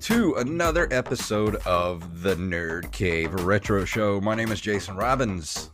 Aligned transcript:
To 0.00 0.34
another 0.36 0.88
episode 0.90 1.56
of 1.66 2.22
the 2.22 2.34
Nerd 2.36 2.90
Cave 2.90 3.32
Retro 3.44 3.84
Show. 3.84 4.20
My 4.20 4.34
name 4.34 4.50
is 4.50 4.60
Jason 4.60 4.96
Robbins. 4.96 5.70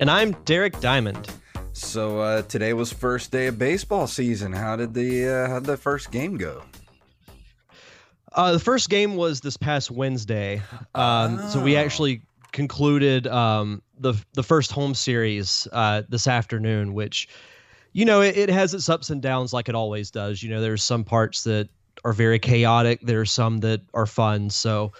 And 0.00 0.10
I'm 0.10 0.32
Derek 0.44 0.80
Diamond. 0.80 1.30
So 1.72 2.20
uh, 2.20 2.42
today 2.42 2.72
was 2.72 2.92
first 2.92 3.30
day 3.30 3.46
of 3.46 3.58
baseball 3.58 4.06
season. 4.06 4.52
How 4.52 4.76
did 4.76 4.92
the 4.94 5.28
uh, 5.28 5.48
how 5.48 5.58
did 5.60 5.66
the 5.66 5.76
first 5.76 6.10
game 6.10 6.36
go? 6.36 6.62
Uh, 8.32 8.52
the 8.52 8.58
first 8.58 8.90
game 8.90 9.14
was 9.14 9.40
this 9.40 9.56
past 9.56 9.90
Wednesday. 9.90 10.60
Um, 10.94 11.38
So 11.48 11.62
we 11.62 11.76
actually 11.76 12.22
concluded 12.52 13.26
um, 13.28 13.82
the 13.98 14.14
the 14.34 14.42
first 14.42 14.72
home 14.72 14.94
series 14.94 15.68
uh, 15.72 16.02
this 16.08 16.26
afternoon, 16.26 16.92
which 16.94 17.28
you 17.92 18.04
know 18.04 18.20
it, 18.20 18.36
it 18.36 18.48
has 18.48 18.74
its 18.74 18.88
ups 18.88 19.10
and 19.10 19.22
downs 19.22 19.52
like 19.52 19.68
it 19.68 19.76
always 19.76 20.10
does. 20.10 20.42
You 20.42 20.50
know, 20.50 20.60
there's 20.60 20.82
some 20.82 21.04
parts 21.04 21.44
that 21.44 21.68
are 22.04 22.12
very 22.12 22.38
chaotic. 22.38 23.00
There 23.00 23.20
are 23.20 23.26
some 23.26 23.58
that 23.58 23.82
are 23.92 24.06
fun. 24.06 24.50
So 24.50 24.92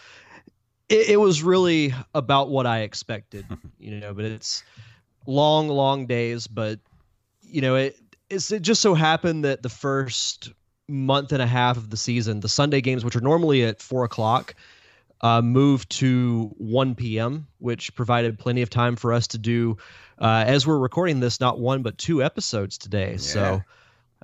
it, 0.89 1.11
it 1.11 1.17
was 1.17 1.43
really 1.43 1.95
about 2.15 2.51
what 2.51 2.67
I 2.67 2.81
expected. 2.81 3.47
You 3.79 4.01
know, 4.01 4.15
but 4.15 4.25
it's 4.25 4.65
long, 5.27 5.69
long 5.69 6.07
days. 6.07 6.47
But 6.47 6.81
you 7.43 7.61
know, 7.61 7.75
it 7.75 7.99
it's, 8.31 8.51
it 8.51 8.63
just 8.63 8.81
so 8.81 8.95
happened 8.95 9.45
that 9.45 9.63
the 9.63 9.69
first 9.69 10.53
month 10.89 11.33
and 11.33 11.43
a 11.43 11.47
half 11.47 11.77
of 11.77 11.91
the 11.91 11.99
season, 11.99 12.41
the 12.41 12.49
Sunday 12.49 12.81
games, 12.81 13.05
which 13.05 13.15
are 13.15 13.21
normally 13.21 13.63
at 13.65 13.83
four 13.83 14.05
o'clock, 14.05 14.55
uh, 15.21 15.41
moved 15.43 15.91
to 15.91 16.55
1 16.59 16.95
p.m., 16.95 17.47
which 17.59 17.95
provided 17.95 18.39
plenty 18.39 18.63
of 18.63 18.71
time 18.71 18.97
for 18.97 19.13
us 19.13 19.27
to 19.29 19.39
do, 19.39 19.77
uh, 20.19 20.45
as 20.47 20.67
we're 20.67 20.79
recording 20.79 21.21
this, 21.21 21.41
not 21.41 21.59
one 21.59 21.83
but 21.83 21.97
two 21.99 22.23
episodes 22.23 22.79
today. 22.79 23.17
So 23.17 23.63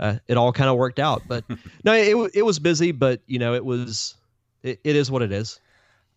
uh, 0.00 0.16
it 0.26 0.36
all 0.36 0.52
kind 0.52 0.70
of 0.70 0.76
worked 0.76 0.98
out. 0.98 1.22
But 1.28 1.44
no, 1.84 1.92
it 1.92 2.32
it 2.34 2.42
was 2.42 2.58
busy, 2.58 2.90
but 2.90 3.20
you 3.26 3.38
know, 3.38 3.54
it 3.54 3.64
was 3.64 4.16
it, 4.62 4.80
it 4.82 4.96
is 4.96 5.10
what 5.10 5.22
it 5.22 5.30
is. 5.30 5.60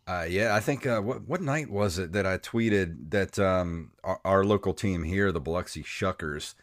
Uh, 0.07 0.25
yeah, 0.27 0.55
I 0.55 0.59
think 0.59 0.88
uh, 0.88 1.01
what 1.01 1.27
what 1.27 1.41
night 1.41 1.69
was 1.69 1.99
it 1.99 2.13
that 2.13 2.25
I 2.25 2.38
tweeted 2.38 3.11
that 3.11 3.38
um, 3.38 3.91
our, 4.03 4.19
our 4.25 4.43
local 4.43 4.73
team 4.73 5.03
here, 5.03 5.31
the 5.31 5.39
Biloxi 5.39 5.83
Shuckers, 5.83 6.55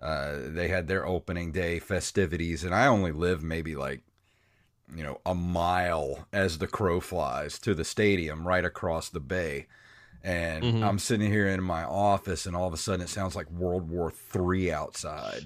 uh, 0.00 0.36
they 0.38 0.68
had 0.68 0.86
their 0.86 1.06
opening 1.06 1.52
day 1.52 1.78
festivities, 1.78 2.62
and 2.62 2.74
I 2.74 2.86
only 2.86 3.12
live 3.12 3.42
maybe 3.42 3.74
like 3.74 4.02
you 4.94 5.02
know 5.02 5.20
a 5.26 5.34
mile 5.34 6.26
as 6.32 6.58
the 6.58 6.66
crow 6.66 7.00
flies 7.00 7.58
to 7.60 7.74
the 7.74 7.84
stadium 7.84 8.46
right 8.46 8.64
across 8.64 9.08
the 9.08 9.20
bay. 9.20 9.66
And 10.26 10.64
Mhm. 10.64 10.82
I'm 10.82 10.98
sitting 10.98 11.30
here 11.30 11.46
in 11.46 11.62
my 11.62 11.84
office, 11.84 12.46
and 12.46 12.56
all 12.56 12.66
of 12.66 12.74
a 12.74 12.76
sudden 12.76 13.00
it 13.00 13.08
sounds 13.08 13.36
like 13.36 13.48
World 13.48 13.88
War 13.88 14.10
Three 14.10 14.72
outside. 14.72 15.44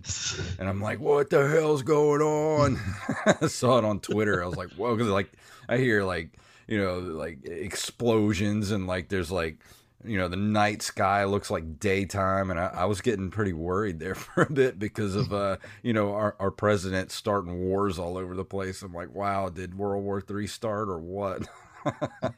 And 0.59 0.67
I'm 0.71 0.81
like, 0.81 1.01
what 1.01 1.29
the 1.29 1.47
hell's 1.49 1.83
going 1.83 2.23
on? 2.23 2.81
I 3.43 3.47
saw 3.49 3.77
it 3.77 3.85
on 3.85 4.01
Twitter. 4.01 4.43
I 4.43 4.47
was 4.47 4.57
like, 4.57 4.71
whoa, 4.71 4.97
because 4.97 5.11
like 5.11 5.31
I 5.69 5.77
hear 5.77 6.03
like, 6.03 6.31
you 6.67 6.79
know, 6.83 6.99
like 6.99 7.45
explosions 7.45 8.71
and 8.71 8.87
like 8.87 9.11
there's 9.11 9.31
like, 9.31 9.59
you 10.03 10.17
know, 10.17 10.29
the 10.29 10.37
night 10.37 10.81
sky 10.81 11.25
looks 11.25 11.51
like 11.51 11.79
daytime. 11.79 12.51
And 12.51 12.59
I, 12.59 12.69
I 12.69 12.85
was 12.87 13.03
getting 13.03 13.31
pretty 13.31 13.53
worried 13.53 14.01
there 14.01 14.15
for 14.15 14.45
a 14.45 14.51
bit 14.51 14.79
because 14.79 15.15
of, 15.15 15.31
uh, 15.31 15.59
you 15.83 15.93
know, 15.93 16.15
our, 16.15 16.37
our 16.41 16.51
president 16.51 17.11
starting 17.11 17.61
wars 17.69 17.99
all 17.99 18.17
over 18.17 18.35
the 18.35 18.47
place. 18.47 18.81
I'm 18.81 18.95
like, 18.95 19.15
wow, 19.15 19.51
did 19.51 19.77
World 19.77 20.05
War 20.05 20.23
Three 20.23 20.47
start 20.47 20.89
or 20.89 20.99
what? 20.99 21.47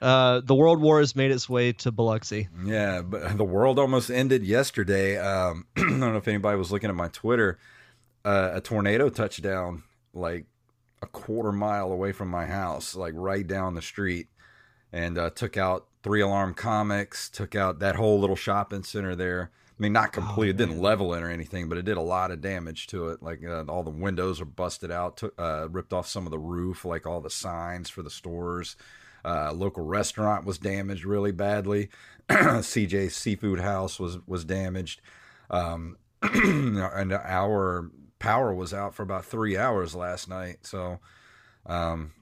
Uh, 0.00 0.40
the 0.42 0.54
World 0.54 0.80
War 0.80 1.00
has 1.00 1.14
made 1.14 1.30
its 1.30 1.48
way 1.48 1.72
to 1.74 1.92
Biloxi. 1.92 2.48
Yeah, 2.64 3.02
but 3.02 3.36
the 3.36 3.44
world 3.44 3.78
almost 3.78 4.10
ended 4.10 4.44
yesterday. 4.44 5.18
Um, 5.18 5.66
I 5.76 5.80
don't 5.82 6.00
know 6.00 6.16
if 6.16 6.28
anybody 6.28 6.56
was 6.56 6.72
looking 6.72 6.90
at 6.90 6.96
my 6.96 7.08
Twitter. 7.08 7.58
Uh, 8.24 8.52
a 8.54 8.60
tornado 8.60 9.08
touched 9.08 9.42
down 9.42 9.82
like 10.14 10.46
a 11.02 11.06
quarter 11.06 11.52
mile 11.52 11.92
away 11.92 12.12
from 12.12 12.28
my 12.28 12.46
house, 12.46 12.94
like 12.94 13.14
right 13.16 13.46
down 13.46 13.74
the 13.74 13.82
street, 13.82 14.28
and 14.92 15.18
uh, 15.18 15.30
took 15.30 15.56
out 15.56 15.86
Three 16.02 16.20
Alarm 16.20 16.54
Comics, 16.54 17.28
took 17.28 17.54
out 17.54 17.78
that 17.80 17.96
whole 17.96 18.20
little 18.20 18.36
shopping 18.36 18.82
center 18.82 19.14
there. 19.14 19.50
I 19.78 19.82
mean, 19.82 19.92
not 19.94 20.12
complete. 20.12 20.50
it 20.50 20.56
didn't 20.58 20.78
level 20.78 21.14
it 21.14 21.22
or 21.22 21.30
anything, 21.30 21.68
but 21.68 21.78
it 21.78 21.86
did 21.86 21.96
a 21.96 22.02
lot 22.02 22.30
of 22.30 22.42
damage 22.42 22.86
to 22.88 23.08
it. 23.08 23.22
Like 23.22 23.42
uh, 23.44 23.64
all 23.66 23.82
the 23.82 23.90
windows 23.90 24.40
are 24.40 24.46
busted 24.46 24.90
out, 24.90 25.16
took, 25.18 25.34
uh, 25.38 25.68
ripped 25.70 25.94
off 25.94 26.06
some 26.06 26.26
of 26.26 26.30
the 26.30 26.38
roof, 26.38 26.84
like 26.84 27.06
all 27.06 27.22
the 27.22 27.30
signs 27.30 27.88
for 27.88 28.02
the 28.02 28.10
stores. 28.10 28.76
Uh, 29.24 29.52
local 29.52 29.84
restaurant 29.84 30.44
was 30.44 30.58
damaged 30.58 31.04
really 31.04 31.32
badly. 31.32 31.88
CJ 32.30 33.10
Seafood 33.10 33.60
House 33.60 33.98
was 33.98 34.18
was 34.26 34.44
damaged, 34.44 35.00
um, 35.50 35.96
and 36.22 37.12
our 37.12 37.90
power 38.18 38.54
was 38.54 38.72
out 38.72 38.94
for 38.94 39.02
about 39.02 39.24
three 39.24 39.56
hours 39.56 39.94
last 39.94 40.28
night. 40.28 40.58
So 40.62 41.00
um, 41.66 42.12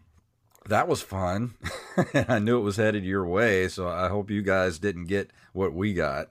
that 0.67 0.89
was 0.89 1.03
fun. 1.03 1.55
I 2.29 2.39
knew 2.39 2.59
it 2.59 2.63
was 2.63 2.77
headed 2.77 3.05
your 3.05 3.27
way, 3.27 3.69
so 3.69 3.89
I 3.89 4.09
hope 4.09 4.31
you 4.31 4.43
guys 4.43 4.79
didn't 4.79 5.07
get 5.07 5.31
what 5.53 5.73
we 5.75 5.95
got. 5.95 6.31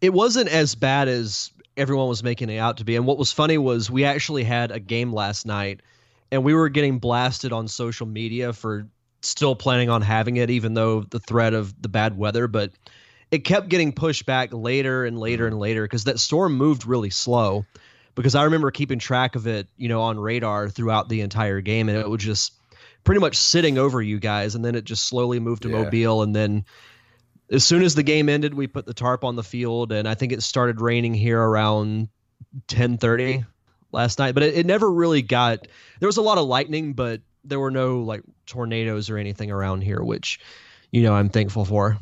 it 0.00 0.12
wasn't 0.12 0.48
as 0.48 0.74
bad 0.74 1.08
as 1.08 1.50
everyone 1.76 2.08
was 2.08 2.22
making 2.22 2.50
it 2.50 2.58
out 2.58 2.78
to 2.78 2.84
be. 2.84 2.96
And 2.96 3.06
what 3.06 3.18
was 3.18 3.32
funny 3.32 3.58
was 3.58 3.90
we 3.90 4.04
actually 4.04 4.44
had 4.44 4.70
a 4.70 4.80
game 4.80 5.12
last 5.12 5.46
night, 5.46 5.82
and 6.30 6.44
we 6.44 6.54
were 6.54 6.68
getting 6.68 6.98
blasted 6.98 7.52
on 7.52 7.68
social 7.68 8.06
media 8.06 8.52
for 8.52 8.86
still 9.28 9.54
planning 9.54 9.90
on 9.90 10.02
having 10.02 10.36
it, 10.36 10.50
even 10.50 10.74
though 10.74 11.02
the 11.02 11.20
threat 11.20 11.54
of 11.54 11.80
the 11.80 11.88
bad 11.88 12.16
weather. 12.16 12.46
But 12.48 12.72
it 13.30 13.40
kept 13.40 13.68
getting 13.68 13.92
pushed 13.92 14.26
back 14.26 14.52
later 14.52 15.04
and 15.04 15.18
later 15.18 15.46
and 15.46 15.58
later 15.58 15.82
because 15.82 16.04
that 16.04 16.20
storm 16.20 16.56
moved 16.56 16.86
really 16.86 17.10
slow. 17.10 17.64
Because 18.14 18.34
I 18.34 18.44
remember 18.44 18.70
keeping 18.70 18.98
track 18.98 19.36
of 19.36 19.46
it, 19.46 19.68
you 19.76 19.88
know, 19.88 20.00
on 20.00 20.18
radar 20.18 20.70
throughout 20.70 21.10
the 21.10 21.20
entire 21.20 21.60
game, 21.60 21.90
and 21.90 21.98
it 21.98 22.08
was 22.08 22.22
just 22.22 22.54
pretty 23.04 23.20
much 23.20 23.36
sitting 23.36 23.76
over 23.76 24.00
you 24.00 24.18
guys, 24.18 24.54
and 24.54 24.64
then 24.64 24.74
it 24.74 24.84
just 24.84 25.04
slowly 25.04 25.38
moved 25.38 25.62
to 25.62 25.68
Yeah. 25.68 25.82
Mobile, 25.82 26.22
and 26.22 26.34
then 26.34 26.64
as 27.50 27.64
soon 27.64 27.82
as 27.82 27.94
the 27.94 28.02
game 28.02 28.28
ended, 28.28 28.54
we 28.54 28.66
put 28.66 28.86
the 28.86 28.94
tarp 28.94 29.22
on 29.22 29.36
the 29.36 29.42
field, 29.42 29.92
and 29.92 30.08
I 30.08 30.14
think 30.14 30.32
it 30.32 30.42
started 30.42 30.80
raining 30.80 31.12
here 31.12 31.40
around 31.40 32.08
ten 32.68 32.96
thirty 32.96 33.44
last 33.92 34.18
night. 34.18 34.32
But 34.32 34.44
it, 34.44 34.54
it 34.54 34.66
never 34.66 34.90
really 34.90 35.22
got. 35.22 35.68
There 36.00 36.08
was 36.08 36.16
a 36.16 36.22
lot 36.22 36.38
of 36.38 36.46
lightning, 36.46 36.94
but 36.94 37.20
there 37.48 37.60
were 37.60 37.70
no 37.70 38.00
like 38.00 38.22
tornadoes 38.46 39.10
or 39.10 39.18
anything 39.18 39.50
around 39.50 39.82
here, 39.82 40.02
which 40.02 40.40
you 40.90 41.02
know 41.02 41.14
I'm 41.14 41.28
thankful 41.28 41.64
for. 41.64 41.98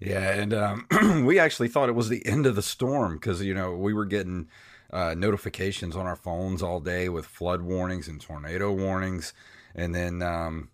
Yeah, 0.00 0.32
and 0.32 0.54
um, 0.54 0.86
we 1.26 1.38
actually 1.38 1.68
thought 1.68 1.88
it 1.88 1.94
was 1.94 2.08
the 2.08 2.26
end 2.26 2.46
of 2.46 2.56
the 2.56 2.62
storm 2.62 3.14
because 3.14 3.42
you 3.42 3.54
know 3.54 3.74
we 3.74 3.92
were 3.92 4.06
getting 4.06 4.48
uh, 4.92 5.14
notifications 5.16 5.94
on 5.94 6.06
our 6.06 6.16
phones 6.16 6.62
all 6.62 6.80
day 6.80 7.08
with 7.08 7.26
flood 7.26 7.62
warnings 7.62 8.08
and 8.08 8.20
tornado 8.20 8.72
warnings, 8.72 9.34
and 9.74 9.94
then 9.94 10.22
um, 10.22 10.70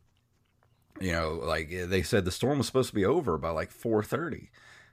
you 1.00 1.12
know 1.12 1.40
like 1.42 1.70
they 1.70 2.02
said 2.02 2.24
the 2.24 2.30
storm 2.30 2.58
was 2.58 2.66
supposed 2.66 2.90
to 2.90 2.94
be 2.94 3.04
over 3.04 3.36
by 3.36 3.50
like 3.50 3.70
four 3.70 4.02
thirty, 4.02 4.50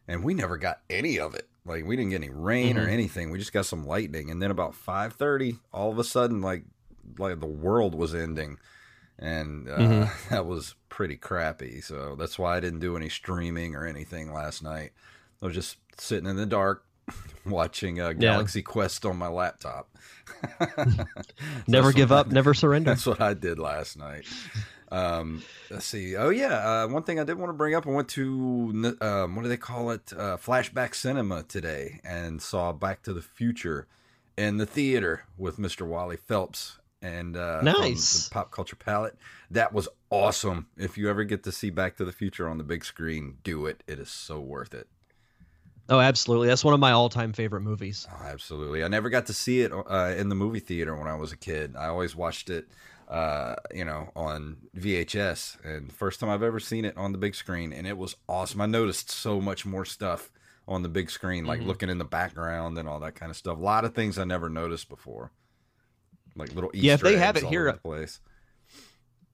and 0.07 0.23
we 0.23 0.33
never 0.33 0.57
got 0.57 0.81
any 0.89 1.19
of 1.19 1.35
it. 1.35 1.47
Like 1.65 1.85
we 1.85 1.95
didn't 1.95 2.09
get 2.09 2.23
any 2.23 2.29
rain 2.29 2.77
or 2.77 2.87
anything. 2.87 3.29
We 3.29 3.39
just 3.39 3.53
got 3.53 3.65
some 3.65 3.85
lightning, 3.85 4.31
and 4.31 4.41
then 4.41 4.51
about 4.51 4.73
five 4.73 5.13
thirty, 5.13 5.59
all 5.71 5.91
of 5.91 5.99
a 5.99 6.03
sudden, 6.03 6.41
like 6.41 6.63
like 7.19 7.39
the 7.39 7.45
world 7.45 7.93
was 7.93 8.15
ending 8.15 8.57
and 9.19 9.69
uh, 9.69 10.07
that 10.29 10.45
was 10.45 10.75
pretty 10.89 11.17
crappy. 11.17 11.81
So 11.81 12.15
that's 12.15 12.37
why 12.37 12.57
I 12.57 12.59
didn't 12.59 12.79
do 12.79 12.95
any 12.95 13.09
streaming 13.09 13.75
or 13.75 13.85
anything 13.85 14.33
last 14.33 14.63
night. 14.63 14.91
I 15.41 15.45
was 15.45 15.55
just 15.55 15.77
sitting 15.97 16.29
in 16.29 16.35
the 16.35 16.45
dark 16.45 16.85
watching 17.45 17.99
uh, 17.99 18.13
Galaxy 18.13 18.61
Quest 18.61 19.05
on 19.05 19.17
my 19.17 19.27
laptop. 19.27 19.89
Never 21.67 21.91
give 21.91 22.11
up, 22.11 22.31
never 22.31 22.53
surrender. 22.53 22.91
That's 22.91 23.05
what 23.05 23.21
I 23.21 23.33
did 23.33 23.59
last 23.59 23.97
night. 23.97 24.25
Um, 24.89 25.43
let's 25.69 25.85
see. 25.85 26.15
Oh 26.15 26.29
yeah, 26.29 26.83
uh, 26.83 26.87
one 26.87 27.03
thing 27.03 27.19
I 27.19 27.23
did 27.23 27.37
want 27.37 27.49
to 27.49 27.53
bring 27.53 27.75
up. 27.75 27.87
I 27.87 27.89
went 27.89 28.09
to 28.09 28.95
um, 29.01 29.35
what 29.35 29.41
do 29.41 29.49
they 29.49 29.57
call 29.57 29.89
it? 29.89 30.13
Uh, 30.13 30.37
Flashback 30.37 30.95
Cinema 30.95 31.43
today, 31.43 31.99
and 32.05 32.41
saw 32.41 32.71
Back 32.71 33.01
to 33.03 33.13
the 33.13 33.21
Future 33.21 33.87
in 34.37 34.57
the 34.57 34.65
theater 34.65 35.25
with 35.37 35.57
Mr. 35.57 35.85
Wally 35.85 36.17
Phelps 36.17 36.77
and 37.03 37.37
uh, 37.37 37.61
Nice. 37.61 38.29
the 38.29 38.33
pop 38.33 38.49
culture 38.51 38.75
palette. 38.75 39.15
That 39.51 39.73
was 39.73 39.87
awesome. 40.09 40.67
If 40.77 40.97
you 40.97 41.09
ever 41.09 41.23
get 41.23 41.43
to 41.43 41.51
see 41.51 41.69
Back 41.69 41.97
to 41.97 42.05
the 42.05 42.11
Future 42.11 42.47
on 42.49 42.57
the 42.57 42.63
big 42.63 42.83
screen, 42.83 43.37
do 43.43 43.67
it. 43.67 43.83
It 43.85 43.99
is 43.99 44.09
so 44.09 44.39
worth 44.39 44.73
it. 44.73 44.87
Oh, 45.89 45.99
absolutely. 45.99 46.47
That's 46.47 46.63
one 46.63 46.73
of 46.73 46.79
my 46.79 46.91
all-time 46.93 47.33
favorite 47.33 47.61
movies. 47.61 48.07
Oh, 48.09 48.23
absolutely. 48.23 48.83
I 48.83 48.87
never 48.87 49.09
got 49.09 49.25
to 49.27 49.33
see 49.33 49.61
it 49.61 49.71
uh, 49.73 50.13
in 50.17 50.29
the 50.29 50.35
movie 50.35 50.61
theater 50.61 50.95
when 50.95 51.07
I 51.07 51.15
was 51.15 51.31
a 51.33 51.37
kid. 51.37 51.75
I 51.77 51.87
always 51.87 52.15
watched 52.15 52.49
it, 52.49 52.69
uh, 53.09 53.55
you 53.75 53.83
know, 53.83 54.09
on 54.15 54.57
VHS. 54.77 55.57
And 55.65 55.91
first 55.91 56.21
time 56.21 56.29
I've 56.29 56.41
ever 56.41 56.61
seen 56.61 56.85
it 56.85 56.95
on 56.97 57.11
the 57.11 57.17
big 57.17 57.35
screen, 57.35 57.73
and 57.73 57.85
it 57.85 57.97
was 57.97 58.15
awesome. 58.29 58.61
I 58.61 58.65
noticed 58.65 59.11
so 59.11 59.41
much 59.41 59.65
more 59.65 59.83
stuff 59.83 60.31
on 60.69 60.83
the 60.83 60.89
big 60.89 61.11
screen, 61.11 61.43
like 61.45 61.61
looking 61.61 61.89
in 61.89 61.97
the 61.97 62.05
background 62.05 62.77
and 62.77 62.87
all 62.87 63.01
that 63.01 63.15
kind 63.15 63.29
of 63.29 63.35
stuff. 63.35 63.57
A 63.57 63.61
lot 63.61 63.83
of 63.83 63.93
things 63.93 64.17
I 64.17 64.23
never 64.23 64.47
noticed 64.49 64.87
before, 64.87 65.31
like 66.35 66.53
little 66.53 66.71
Easter 66.73 66.85
Yeah, 66.87 66.93
if 66.93 67.01
they 67.01 67.17
have 67.17 67.35
eggs 67.37 67.45
it 67.45 67.49
here- 67.49 67.73
place. 67.73 68.19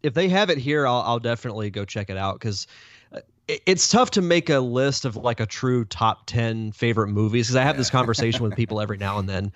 if 0.04 0.14
they 0.14 0.30
have 0.30 0.50
it 0.50 0.58
here, 0.58 0.88
I'll, 0.88 1.02
I'll 1.02 1.20
definitely 1.20 1.70
go 1.70 1.86
check 1.86 2.10
it 2.10 2.18
out 2.18 2.36
because 2.36 2.68
uh, 3.14 3.20
it's 3.66 3.90
tough 3.90 4.12
to 4.12 4.22
make 4.22 4.50
a 4.50 4.60
list 4.60 5.06
of 5.06 5.16
like 5.16 5.40
a 5.40 5.46
true 5.46 5.86
top 5.86 6.26
10 6.28 6.72
favorite 6.72 7.08
movies 7.10 7.48
because 7.48 7.56
I 7.56 7.64
have 7.64 7.78
this 7.78 7.90
conversation 7.90 8.44
with 8.44 8.56
people 8.56 8.80
every 8.80 8.98
now 8.98 9.18
and 9.20 9.28
then. 9.28 9.52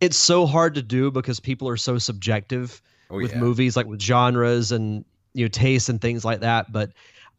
It's 0.00 0.16
so 0.16 0.46
hard 0.46 0.74
to 0.74 0.82
do 0.82 1.10
because 1.10 1.40
people 1.40 1.68
are 1.68 1.76
so 1.76 1.98
subjective 1.98 2.82
Oh, 3.08 3.16
with 3.16 3.32
yeah. 3.32 3.38
movies, 3.38 3.76
like 3.76 3.86
with 3.86 4.00
genres 4.00 4.72
and 4.72 5.04
you 5.34 5.44
know 5.44 5.48
tastes 5.48 5.88
and 5.88 6.00
things 6.00 6.24
like 6.24 6.40
that. 6.40 6.72
But 6.72 6.90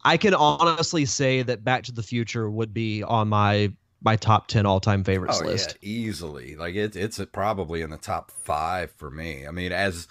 I 0.04 0.16
can 0.16 0.32
honestly 0.32 1.04
say 1.04 1.42
that 1.42 1.62
Back 1.62 1.82
to 1.84 1.92
the 1.92 2.02
Future 2.02 2.48
would 2.50 2.72
be 2.72 3.02
on 3.02 3.28
my 3.28 3.70
my 4.00 4.16
top 4.16 4.46
10 4.46 4.64
all-time 4.66 5.02
favorites 5.04 5.40
Oh 5.42 5.46
list. 5.46 5.76
yeah, 5.80 5.88
easily. 5.88 6.54
Like 6.56 6.74
it's 6.74 6.96
it's 6.96 7.20
probably 7.32 7.80
in 7.82 7.90
the 7.90 7.96
top 7.98 8.30
five 8.30 8.90
for 8.92 9.10
me. 9.10 9.46
I 9.46 9.50
mean, 9.50 9.72
as 9.72 10.06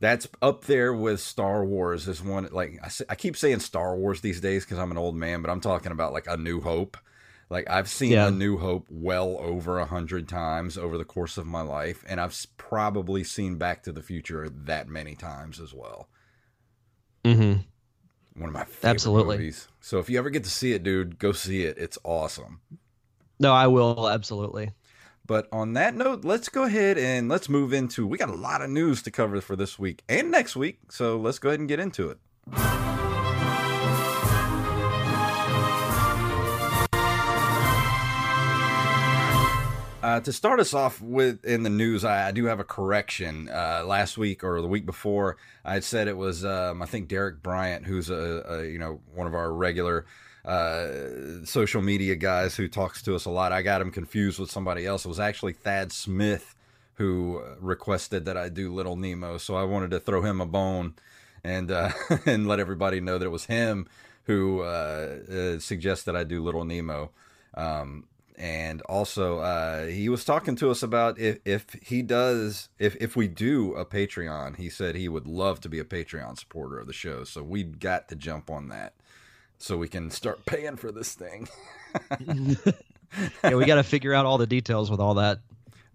that's 0.00 0.26
up 0.42 0.64
there 0.64 0.92
with 0.94 1.20
Star 1.20 1.64
Wars. 1.64 2.08
Is 2.08 2.22
one 2.22 2.48
like 2.52 2.78
I, 2.82 2.90
I 3.10 3.14
keep 3.14 3.36
saying 3.36 3.60
Star 3.60 3.94
Wars 3.96 4.20
these 4.20 4.40
days 4.40 4.64
because 4.64 4.78
I'm 4.78 4.90
an 4.90 4.98
old 4.98 5.14
man, 5.14 5.42
but 5.42 5.50
I'm 5.50 5.60
talking 5.60 5.92
about 5.92 6.12
like 6.12 6.26
A 6.26 6.36
New 6.36 6.60
Hope. 6.60 6.96
Like 7.50 7.68
I've 7.68 7.88
seen 7.88 8.12
Yeah. 8.12 8.28
A 8.28 8.30
New 8.30 8.58
Hope 8.58 8.86
well 8.90 9.36
over 9.40 9.78
a 9.78 9.84
hundred 9.86 10.28
times 10.28 10.78
over 10.78 10.96
the 10.96 11.04
course 11.04 11.36
of 11.36 11.46
my 11.46 11.62
life, 11.62 12.04
and 12.08 12.20
I've 12.20 12.36
probably 12.56 13.24
seen 13.24 13.56
Back 13.58 13.82
to 13.84 13.92
the 13.92 14.02
Future 14.02 14.48
that 14.48 14.88
many 14.88 15.14
times 15.14 15.60
as 15.60 15.74
well. 15.74 16.08
Mhm. 17.24 17.64
One 18.34 18.48
of 18.48 18.54
my 18.54 18.64
favorite 18.64 18.90
Absolutely. 18.90 19.36
movies. 19.38 19.68
So 19.80 19.98
if 19.98 20.08
you 20.08 20.16
ever 20.18 20.30
get 20.30 20.44
to 20.44 20.50
see 20.50 20.72
it, 20.72 20.82
dude, 20.82 21.18
go 21.18 21.32
see 21.32 21.64
it. 21.64 21.76
It's 21.76 21.98
awesome. 22.04 22.60
No, 23.40 23.54
I 23.54 23.68
will 23.68 24.06
absolutely. 24.08 24.72
But 25.26 25.48
on 25.50 25.72
that 25.72 25.94
note, 25.94 26.24
let's 26.26 26.50
go 26.50 26.64
ahead 26.64 26.98
and 26.98 27.28
let's 27.28 27.48
move 27.48 27.72
into. 27.72 28.06
We 28.06 28.18
got 28.18 28.28
a 28.28 28.34
lot 28.34 28.60
of 28.60 28.68
news 28.68 29.02
to 29.04 29.10
cover 29.10 29.40
for 29.40 29.56
this 29.56 29.78
week 29.78 30.02
and 30.10 30.30
next 30.30 30.56
week, 30.56 30.78
so 30.90 31.16
let's 31.16 31.38
go 31.38 31.48
ahead 31.48 31.60
and 31.60 31.68
get 31.68 31.80
into 31.80 32.10
it. 32.10 32.18
Uh, 40.02 40.18
to 40.20 40.32
start 40.32 40.60
us 40.60 40.74
off 40.74 41.00
with 41.00 41.42
in 41.44 41.62
the 41.62 41.70
news, 41.70 42.04
I, 42.04 42.28
I 42.28 42.32
do 42.32 42.44
have 42.46 42.60
a 42.60 42.64
correction. 42.64 43.48
Uh, 43.48 43.84
last 43.86 44.18
week 44.18 44.44
or 44.44 44.60
the 44.60 44.66
week 44.66 44.84
before, 44.84 45.38
I 45.64 45.74
had 45.74 45.84
said 45.84 46.08
it 46.08 46.16
was 46.16 46.44
um, 46.44 46.82
I 46.82 46.86
think 46.86 47.08
Derek 47.08 47.42
Bryant, 47.42 47.86
who's 47.86 48.10
a, 48.10 48.44
a 48.48 48.64
you 48.66 48.78
know 48.78 49.00
one 49.14 49.26
of 49.26 49.34
our 49.34 49.50
regular 49.50 50.04
uh, 50.44 51.44
social 51.44 51.82
media 51.82 52.16
guys 52.16 52.56
who 52.56 52.68
talks 52.68 53.02
to 53.02 53.14
us 53.14 53.24
a 53.24 53.30
lot. 53.30 53.52
I 53.52 53.62
got 53.62 53.80
him 53.80 53.90
confused 53.90 54.38
with 54.38 54.50
somebody 54.50 54.86
else. 54.86 55.04
It 55.04 55.08
was 55.08 55.20
actually 55.20 55.52
Thad 55.52 55.92
Smith 55.92 56.54
who 56.94 57.42
requested 57.60 58.26
that 58.26 58.36
I 58.36 58.50
do 58.50 58.72
Little 58.72 58.96
Nemo, 58.96 59.38
so 59.38 59.54
I 59.54 59.64
wanted 59.64 59.90
to 59.92 60.00
throw 60.00 60.22
him 60.22 60.40
a 60.40 60.46
bone 60.46 60.94
and 61.42 61.70
uh, 61.70 61.90
and 62.26 62.46
let 62.46 62.60
everybody 62.60 63.00
know 63.00 63.18
that 63.18 63.24
it 63.24 63.30
was 63.30 63.46
him 63.46 63.88
who 64.24 64.60
uh, 64.60 65.18
uh, 65.32 65.58
suggested 65.58 66.14
I 66.14 66.24
do 66.24 66.42
Little 66.42 66.64
Nemo. 66.64 67.10
Um, 67.54 68.04
and 68.36 68.80
also, 68.82 69.40
uh, 69.40 69.86
he 69.86 70.08
was 70.08 70.24
talking 70.24 70.56
to 70.56 70.70
us 70.70 70.82
about 70.82 71.18
if, 71.18 71.38
if 71.44 71.66
he 71.82 72.00
does, 72.00 72.70
if, 72.78 72.96
if 72.96 73.14
we 73.14 73.28
do 73.28 73.74
a 73.74 73.84
Patreon, 73.84 74.56
he 74.56 74.70
said 74.70 74.94
he 74.94 75.08
would 75.08 75.26
love 75.26 75.60
to 75.60 75.68
be 75.68 75.78
a 75.78 75.84
Patreon 75.84 76.38
supporter 76.38 76.78
of 76.78 76.86
the 76.86 76.92
show. 76.94 77.24
So 77.24 77.42
we 77.42 77.64
got 77.64 78.08
to 78.08 78.16
jump 78.16 78.48
on 78.48 78.68
that 78.68 78.94
so 79.60 79.76
we 79.76 79.88
can 79.88 80.10
start 80.10 80.44
paying 80.46 80.76
for 80.76 80.90
this 80.90 81.14
thing. 81.14 81.48
Yeah, 83.44 83.54
we 83.54 83.64
got 83.64 83.76
to 83.76 83.82
figure 83.84 84.14
out 84.14 84.26
all 84.26 84.38
the 84.38 84.46
details 84.46 84.90
with 84.90 85.00
all 85.00 85.14
that. 85.14 85.40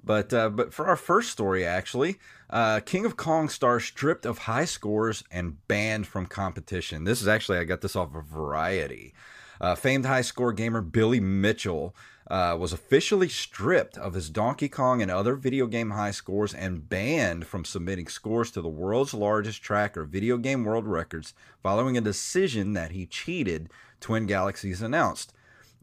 But 0.03 0.33
uh, 0.33 0.49
but 0.49 0.73
for 0.73 0.85
our 0.85 0.95
first 0.95 1.31
story, 1.31 1.65
actually, 1.65 2.17
uh, 2.49 2.79
King 2.81 3.05
of 3.05 3.17
Kong 3.17 3.49
star 3.49 3.79
stripped 3.79 4.25
of 4.25 4.39
high 4.39 4.65
scores 4.65 5.23
and 5.31 5.67
banned 5.67 6.05
from 6.05 6.27
competition. 6.27 7.05
This 7.05 7.21
is 7.21 7.27
actually 7.27 7.57
I 7.57 7.63
got 7.63 7.81
this 7.81 7.95
off 7.95 8.15
of 8.15 8.25
Variety. 8.25 9.13
Uh, 9.59 9.73
famed 9.73 10.05
high 10.05 10.21
score 10.21 10.53
gamer 10.53 10.81
Billy 10.81 11.19
Mitchell 11.19 11.95
uh, 12.29 12.57
was 12.59 12.73
officially 12.73 13.29
stripped 13.29 13.97
of 13.97 14.13
his 14.13 14.29
Donkey 14.29 14.67
Kong 14.67 15.01
and 15.01 15.11
other 15.11 15.35
video 15.35 15.67
game 15.67 15.91
high 15.91 16.11
scores 16.11 16.53
and 16.53 16.89
banned 16.89 17.45
from 17.45 17.65
submitting 17.65 18.07
scores 18.07 18.49
to 18.51 18.61
the 18.61 18.67
world's 18.67 19.13
largest 19.13 19.61
tracker, 19.61 20.05
Video 20.05 20.37
Game 20.37 20.63
World 20.63 20.87
Records, 20.87 21.33
following 21.61 21.97
a 21.97 22.01
decision 22.01 22.73
that 22.73 22.91
he 22.91 23.05
cheated. 23.05 23.69
Twin 23.99 24.25
Galaxies 24.25 24.81
announced. 24.81 25.33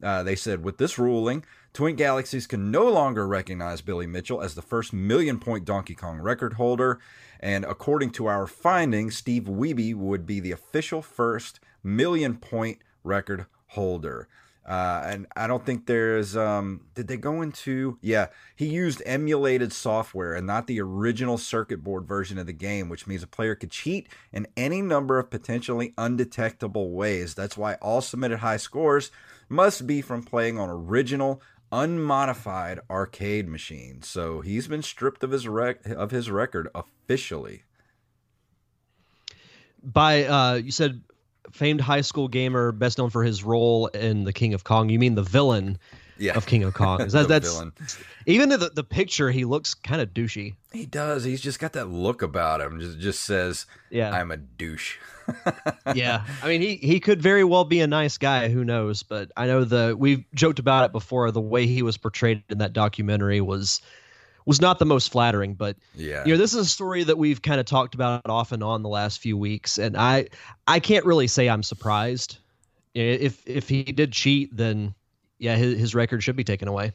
Uh, 0.03 0.23
they 0.25 0.35
said, 0.35 0.65
with 0.65 0.79
this 0.79 0.99
ruling, 0.99 1.45
Twin 1.73 1.95
Galaxies 1.95 2.49
can 2.49 2.71
no 2.71 2.91
longer 2.91 3.27
recognize 3.27 3.81
Billy 3.81 4.07
Mitchell 4.07 4.43
as 4.43 4.55
the 4.55 4.63
first 4.63 4.93
million 4.93 5.39
point 5.39 5.65
Donkey 5.65 5.95
Kong 5.95 6.19
record 6.19 6.55
holder. 6.55 6.99
And 7.39 7.65
according 7.65 8.11
to 8.13 8.27
our 8.27 8.47
findings, 8.47 9.17
Steve 9.17 9.45
Wiebe 9.45 9.95
would 9.95 10.27
be 10.27 10.41
the 10.41 10.53
official 10.53 11.03
first 11.03 11.61
million 11.85 12.37
point 12.37 12.79
record 13.05 13.47
holder. 13.69 14.29
Uh, 14.64 15.02
and 15.04 15.26
I 15.35 15.47
don't 15.47 15.64
think 15.66 15.87
there's. 15.87 16.37
Um, 16.37 16.83
did 16.95 17.09
they 17.09 17.16
go 17.16 17.42
into? 17.42 17.99
Yeah, 18.00 18.28
he 18.54 18.66
used 18.66 19.02
emulated 19.04 19.73
software 19.73 20.35
and 20.35 20.47
not 20.47 20.66
the 20.66 20.81
original 20.81 21.37
circuit 21.37 21.83
board 21.83 22.07
version 22.07 22.38
of 22.38 22.47
the 22.47 22.52
game, 22.52 22.88
which 22.88 23.07
means 23.07 23.23
a 23.23 23.26
player 23.26 23.54
could 23.54 23.71
cheat 23.71 24.09
in 24.33 24.47
any 24.57 24.81
number 24.81 25.19
of 25.19 25.31
potentially 25.31 25.95
undetectable 25.99 26.92
ways. 26.92 27.35
That's 27.35 27.57
why 27.57 27.75
all 27.75 28.00
submitted 28.00 28.38
high 28.38 28.57
scores 28.57 29.11
must 29.49 29.87
be 29.87 30.00
from 30.00 30.23
playing 30.23 30.59
on 30.59 30.71
original, 30.71 31.42
unmodified 31.73 32.81
arcade 32.88 33.49
machines. 33.49 34.07
So 34.07 34.42
he's 34.42 34.69
been 34.69 34.83
stripped 34.83 35.25
of 35.25 35.33
his 35.33 35.49
rec- 35.49 35.85
of 35.87 36.12
his 36.12 36.31
record 36.31 36.69
officially. 36.75 37.64
by 39.83 40.25
uh, 40.25 40.54
you 40.54 40.71
said 40.71 41.02
famed 41.51 41.81
high 41.81 42.01
school 42.03 42.29
gamer, 42.29 42.73
best 42.73 42.99
known 42.99 43.11
for 43.11 43.25
his 43.25 43.43
role 43.43 43.89
in 43.89 44.25
the 44.25 44.33
King 44.33 44.55
of 44.55 44.65
Kong. 44.65 44.89
You 44.89 44.99
mean 44.99 45.15
the 45.17 45.23
villain 45.23 45.79
Yeah. 46.19 46.35
of 46.37 46.47
King 46.47 46.63
of 46.63 46.75
Kong? 46.75 47.01
Is 47.01 47.13
that, 47.15 47.23
The 47.23 47.29
that's 47.29 47.53
villain. 47.53 47.73
even 48.27 48.49
the 48.49 48.71
the 48.75 48.85
picture. 48.85 49.31
He 49.31 49.45
looks 49.45 49.75
kind 49.75 50.01
of 50.01 50.15
douchey. 50.15 50.55
He 50.73 50.87
does. 50.87 51.25
He's 51.25 51.41
just 51.41 51.59
got 51.59 51.73
that 51.75 51.89
look 51.89 52.23
about 52.23 52.61
him. 52.61 52.79
Just 52.81 52.99
just 53.01 53.25
says, 53.25 53.67
Yeah. 53.91 54.11
I'm 54.13 54.31
a 54.31 54.37
douche. 54.37 54.97
yeah, 55.95 56.25
I 56.43 56.49
mean 56.49 56.61
he 56.61 56.77
he 56.77 56.99
could 56.99 57.23
very 57.23 57.45
well 57.45 57.65
be 57.65 57.81
a 57.81 57.87
nice 57.87 58.19
guy. 58.19 58.49
Who 58.49 58.65
knows? 58.65 59.03
But 59.05 59.31
I 59.37 59.47
know 59.47 59.63
the 59.65 59.95
we've 59.97 60.25
joked 60.35 60.59
about 60.59 60.85
it 60.85 60.93
before. 60.93 61.31
The 61.31 61.41
way 61.41 61.67
he 61.67 61.83
was 61.83 61.97
portrayed 61.97 62.43
in 62.49 62.59
that 62.59 62.73
documentary 62.73 63.41
was 63.41 63.81
was 64.47 64.61
not 64.61 64.79
the 64.79 64.85
most 64.87 65.11
flattering. 65.13 65.55
But 65.55 65.77
Yeah. 65.95 66.25
you 66.25 66.33
know 66.33 66.39
this 66.39 66.55
is 66.55 66.67
a 66.67 66.69
story 66.69 67.05
that 67.05 67.19
we've 67.19 67.43
kind 67.43 67.61
of 67.61 67.67
talked 67.67 67.95
about 67.95 68.29
off 68.29 68.53
and 68.53 68.63
on 68.63 68.83
the 68.83 68.89
last 68.89 69.21
few 69.21 69.37
weeks, 69.37 69.79
and 69.79 69.97
I 69.97 70.29
I 70.67 70.81
can't 70.81 71.05
really 71.05 71.27
say 71.27 71.49
I'm 71.49 71.63
surprised. 71.63 72.39
If 72.95 73.47
if 73.47 73.69
he 73.69 73.83
did 73.85 74.13
cheat, 74.13 74.55
then 74.57 74.95
yeah, 75.39 75.57
his, 75.57 75.79
his 75.79 75.95
record 75.95 76.23
should 76.23 76.37
be 76.37 76.45
taken 76.45 76.69
away. 76.69 76.93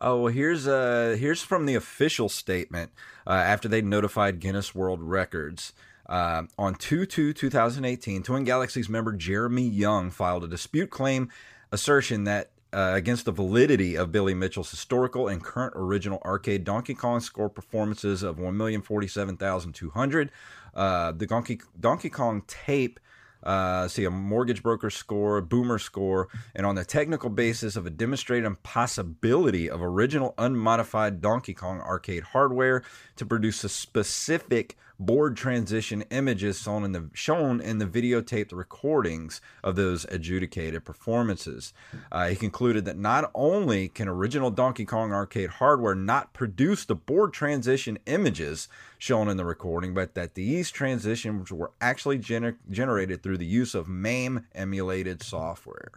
Oh 0.00 0.22
well, 0.22 0.32
here's 0.32 0.66
uh 0.66 1.16
here's 1.18 1.42
from 1.42 1.66
the 1.66 1.74
official 1.74 2.28
statement 2.28 2.90
uh, 3.26 3.30
after 3.30 3.68
they 3.68 3.82
notified 3.82 4.40
Guinness 4.40 4.74
World 4.74 5.02
Records. 5.02 5.72
Uh, 6.08 6.42
on 6.58 6.74
2 6.74 7.06
2 7.06 7.32
2018, 7.32 8.22
Twin 8.24 8.44
Galaxies 8.44 8.88
member 8.88 9.12
Jeremy 9.12 9.66
Young 9.66 10.10
filed 10.10 10.42
a 10.44 10.48
dispute 10.48 10.90
claim 10.90 11.30
assertion 11.70 12.24
that 12.24 12.50
uh, 12.72 12.92
against 12.94 13.24
the 13.24 13.32
validity 13.32 13.96
of 13.96 14.12
Billy 14.12 14.34
Mitchell's 14.34 14.70
historical 14.70 15.28
and 15.28 15.42
current 15.42 15.74
original 15.76 16.20
arcade 16.24 16.64
Donkey 16.64 16.94
Kong 16.94 17.20
score 17.20 17.48
performances 17.48 18.22
of 18.22 18.36
1,047,200. 18.36 20.30
Uh, 20.74 21.12
the 21.12 21.26
Donkey, 21.26 21.60
Donkey 21.78 22.08
Kong 22.08 22.42
tape 22.46 22.98
uh, 23.42 23.88
see 23.88 24.04
a 24.04 24.10
mortgage 24.10 24.62
broker 24.62 24.90
score, 24.90 25.40
boomer 25.40 25.78
score, 25.78 26.28
and 26.54 26.64
on 26.64 26.74
the 26.74 26.84
technical 26.84 27.28
basis 27.28 27.76
of 27.76 27.86
a 27.86 27.90
demonstrated 27.90 28.44
impossibility 28.44 29.68
of 29.68 29.82
original 29.82 30.34
unmodified 30.38 31.20
Donkey 31.20 31.54
Kong 31.54 31.80
arcade 31.80 32.22
hardware 32.22 32.82
to 33.16 33.26
produce 33.26 33.64
a 33.64 33.68
specific 33.68 34.76
board 35.06 35.36
transition 35.36 36.02
images 36.10 36.60
shown 36.60 36.84
in 36.84 36.92
the 36.92 37.10
shown 37.12 37.60
in 37.60 37.78
the 37.78 37.86
videotaped 37.86 38.52
recordings 38.52 39.40
of 39.62 39.76
those 39.76 40.04
adjudicated 40.06 40.84
performances. 40.84 41.72
Uh, 42.10 42.28
he 42.28 42.36
concluded 42.36 42.84
that 42.84 42.98
not 42.98 43.30
only 43.34 43.88
can 43.88 44.08
original 44.08 44.50
Donkey 44.50 44.84
Kong 44.84 45.12
arcade 45.12 45.50
hardware 45.50 45.94
not 45.94 46.32
produce 46.32 46.84
the 46.84 46.94
board 46.94 47.32
transition 47.32 47.98
images 48.06 48.68
shown 48.98 49.28
in 49.28 49.36
the 49.36 49.44
recording, 49.44 49.94
but 49.94 50.14
that 50.14 50.34
these 50.34 50.70
transitions 50.70 51.50
were 51.50 51.72
actually 51.80 52.18
gener- 52.18 52.56
generated 52.70 53.22
through 53.22 53.38
the 53.38 53.46
use 53.46 53.74
of 53.74 53.88
MAME 53.88 54.46
emulated 54.54 55.22
software. 55.22 55.90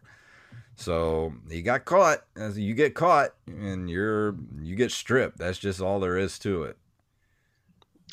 So 0.75 1.33
he 1.49 1.61
got 1.61 1.85
caught. 1.85 2.25
As 2.35 2.57
you 2.59 2.73
get 2.73 2.95
caught, 2.95 3.33
and 3.47 3.89
you're 3.89 4.35
you 4.61 4.75
get 4.75 4.91
stripped. 4.91 5.37
That's 5.37 5.57
just 5.57 5.81
all 5.81 5.99
there 5.99 6.17
is 6.17 6.37
to 6.39 6.63
it. 6.63 6.77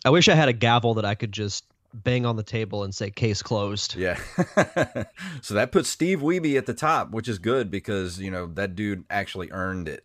I 0.05 0.11
wish 0.11 0.29
I 0.29 0.35
had 0.35 0.49
a 0.49 0.53
gavel 0.53 0.95
that 0.95 1.05
I 1.05 1.15
could 1.15 1.33
just 1.33 1.65
bang 1.95 2.25
on 2.25 2.37
the 2.37 2.43
table 2.43 2.85
and 2.85 2.95
say 2.95 3.11
case 3.11 3.43
closed. 3.43 3.95
Yeah. 3.97 4.19
so 5.43 5.55
that 5.55 5.71
puts 5.73 5.89
Steve 5.89 6.21
Wiebe 6.21 6.57
at 6.57 6.67
the 6.67 6.75
top, 6.75 7.11
which 7.11 7.29
is 7.29 7.39
good 7.39 7.71
because 7.71 8.19
you 8.19 8.31
know 8.31 8.47
that 8.55 8.75
dude 8.75 9.05
actually 9.11 9.51
earned 9.51 9.89
it. 9.89 10.05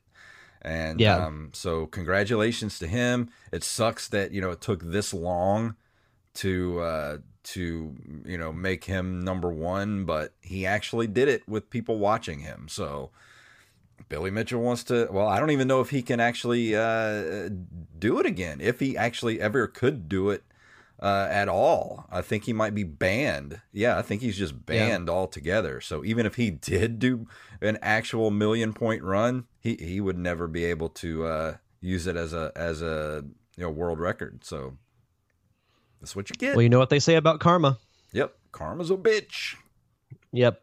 And 0.62 1.00
Yeah. 1.00 1.26
um, 1.26 1.52
so 1.54 1.86
congratulations 1.86 2.78
to 2.80 2.88
him. 2.88 3.30
It 3.52 3.64
sucks 3.64 4.08
that 4.10 4.32
you 4.32 4.42
know 4.42 4.52
it 4.52 4.62
took 4.62 4.84
this 4.84 5.14
long 5.14 5.76
to 6.36 6.80
uh, 6.82 7.18
to 7.44 7.96
you 8.26 8.38
know 8.38 8.52
make 8.52 8.84
him 8.84 9.22
number 9.22 9.50
one, 9.50 10.06
but 10.06 10.34
he 10.42 10.66
actually 10.66 11.08
did 11.08 11.28
it 11.30 11.48
with 11.48 11.70
people 11.70 12.00
watching 12.00 12.40
him. 12.40 12.68
So 12.70 13.12
Billy 14.10 14.32
Mitchell 14.32 14.62
wants 14.62 14.84
to. 14.86 15.08
Well, 15.12 15.28
I 15.28 15.40
don't 15.40 15.52
even 15.52 15.68
know 15.68 15.82
if 15.82 15.90
he 15.90 16.02
can 16.02 16.20
actually 16.20 16.76
uh, 16.76 17.50
do 17.98 18.20
it 18.20 18.26
again. 18.26 18.62
If 18.62 18.80
he 18.80 18.98
actually 18.98 19.42
ever 19.42 19.68
could 19.68 20.08
do 20.08 20.30
it 20.30 20.44
uh, 21.00 21.28
at 21.30 21.50
all, 21.50 22.06
I 22.10 22.22
think 22.22 22.46
he 22.46 22.54
might 22.54 22.74
be 22.74 22.84
banned. 22.84 23.62
Yeah, 23.72 23.98
I 23.98 24.02
think 24.02 24.22
he's 24.22 24.38
just 24.38 24.66
banned 24.66 25.10
altogether. 25.10 25.82
So 25.82 26.06
even 26.06 26.26
if 26.26 26.36
he 26.36 26.50
did 26.50 27.00
do 27.00 27.28
an 27.62 27.78
actual 27.82 28.32
million 28.32 28.74
point 28.74 29.04
run, 29.04 29.46
he 29.60 29.76
he 29.76 30.00
would 30.00 30.18
never 30.18 30.48
be 30.48 30.66
able 30.66 30.90
to 30.90 31.26
uh, 31.26 31.58
use 31.82 32.08
it 32.08 32.16
as 32.16 32.34
a 32.34 32.52
as 32.56 32.82
a 32.82 33.26
you 33.58 33.64
know 33.64 33.70
world 33.70 34.00
record. 34.00 34.44
So 34.44 34.78
that's 36.00 36.16
what 36.16 36.30
you 36.30 36.36
get. 36.36 36.56
Well, 36.56 36.64
you 36.64 36.70
know 36.70 36.80
what 36.80 36.90
they 36.90 37.00
say 37.00 37.16
about 37.16 37.40
karma. 37.40 37.78
Yep, 38.14 38.34
karma's 38.52 38.90
a 38.90 38.96
bitch. 38.96 39.56
Yep. 40.32 40.62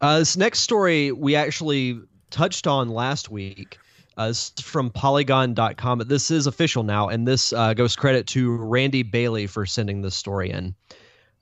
Uh, 0.00 0.18
this 0.18 0.36
next 0.36 0.60
story 0.60 1.10
we 1.10 1.36
actually 1.36 2.00
touched 2.36 2.66
on 2.66 2.90
last 2.90 3.30
week. 3.30 3.78
Uh, 4.18 4.28
this 4.28 4.52
is 4.58 4.62
from 4.62 4.90
Polygon.com, 4.90 5.96
but 5.96 6.08
this 6.08 6.30
is 6.30 6.46
official 6.46 6.82
now, 6.82 7.08
and 7.08 7.26
this 7.26 7.54
uh, 7.54 7.72
goes 7.72 7.96
credit 7.96 8.26
to 8.26 8.56
Randy 8.56 9.02
Bailey 9.02 9.46
for 9.46 9.64
sending 9.64 10.02
this 10.02 10.14
story 10.14 10.50
in. 10.50 10.74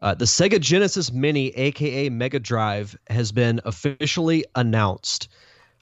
Uh, 0.01 0.15
the 0.15 0.25
Sega 0.25 0.61
Genesis 0.61 1.11
Mini, 1.11 1.49
aka 1.57 2.09
Mega 2.11 2.39
Drive, 2.39 2.97
has 3.09 3.33
been 3.33 3.61
officially 3.65 4.45
announced 4.55 5.29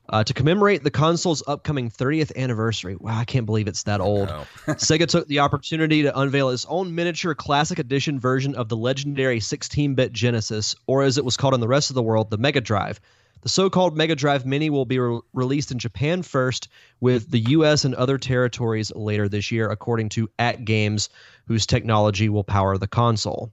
uh, 0.09 0.25
to 0.25 0.33
commemorate 0.33 0.83
the 0.83 0.91
console's 0.91 1.43
upcoming 1.47 1.91
30th 1.91 2.35
anniversary. 2.35 2.97
Wow, 2.97 3.19
I 3.19 3.27
can't 3.27 3.45
believe 3.45 3.69
it's 3.69 3.83
that 3.83 4.01
old. 4.01 4.29
know. 4.29 4.45
Sega 4.67 5.07
took 5.07 5.29
the 5.29 5.41
opportunity 5.41 6.03
to 6.05 6.19
unveil 6.19 6.49
its 6.49 6.65
own 6.71 6.95
miniature 6.95 7.35
classic 7.35 7.79
edition 7.79 8.19
version 8.19 8.55
of 8.55 8.71
the 8.71 8.77
legendary 8.79 9.41
16 9.41 9.95
bit 9.95 10.13
Genesis, 10.13 10.75
or 10.87 11.03
as 11.03 11.19
it 11.19 11.25
was 11.27 11.37
called 11.37 11.53
in 11.53 11.61
the 11.61 11.69
rest 11.69 11.91
of 11.91 11.95
the 11.97 12.03
world, 12.03 12.31
the 12.31 12.39
Mega 12.39 12.63
Drive. 12.63 12.99
The 13.43 13.49
so 13.49 13.69
called 13.69 13.97
Mega 13.97 14.15
Drive 14.15 14.47
Mini 14.47 14.71
will 14.71 14.85
be 14.85 14.99
re- 15.01 15.21
released 15.33 15.73
in 15.73 15.79
Japan 15.79 16.23
first, 16.23 16.69
with 17.01 17.31
the 17.31 17.41
US 17.41 17.85
and 17.85 17.95
other 17.97 18.17
territories 18.17 18.93
later 18.95 19.29
this 19.29 19.51
year, 19.51 19.69
according 19.69 20.11
to 20.11 20.29
AtGames, 20.39 21.09
whose 21.47 21.67
technology 21.67 22.29
will 22.29 22.45
power 22.45 22.79
the 22.79 22.87
console. 22.87 23.53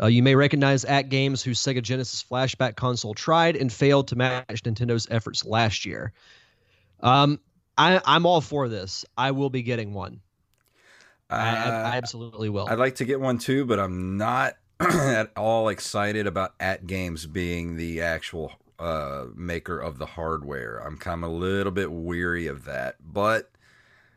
Uh, 0.00 0.06
you 0.06 0.22
may 0.22 0.36
recognize 0.36 0.84
AtGames, 0.84 1.42
whose 1.42 1.58
Sega 1.58 1.82
Genesis 1.82 2.24
flashback 2.24 2.76
console 2.76 3.14
tried 3.14 3.56
and 3.56 3.72
failed 3.72 4.06
to 4.08 4.16
match 4.16 4.62
Nintendo's 4.62 5.08
efforts 5.10 5.44
last 5.44 5.84
year. 5.84 6.12
Um, 7.00 7.40
I, 7.76 8.00
I'm 8.04 8.26
all 8.26 8.40
for 8.40 8.68
this. 8.68 9.04
I 9.16 9.32
will 9.32 9.50
be 9.50 9.62
getting 9.62 9.92
one. 9.92 10.20
I, 11.30 11.36
I, 11.36 11.68
I 11.68 11.96
absolutely 11.96 12.48
will. 12.48 12.68
I'd 12.68 12.78
like 12.78 12.94
to 12.96 13.04
get 13.04 13.20
one 13.20 13.38
too, 13.38 13.66
but 13.66 13.80
I'm 13.80 14.16
not 14.16 14.54
at 14.80 15.32
all 15.36 15.68
excited 15.68 16.28
about 16.28 16.56
AtGames 16.60 17.30
being 17.30 17.76
the 17.76 18.00
actual 18.00 18.52
uh, 18.78 19.26
maker 19.34 19.78
of 19.78 19.98
the 19.98 20.06
hardware. 20.06 20.78
I'm 20.78 20.96
kind 20.96 21.24
of 21.24 21.30
a 21.30 21.32
little 21.32 21.72
bit 21.72 21.90
weary 21.90 22.46
of 22.46 22.64
that, 22.66 22.96
but 23.00 23.50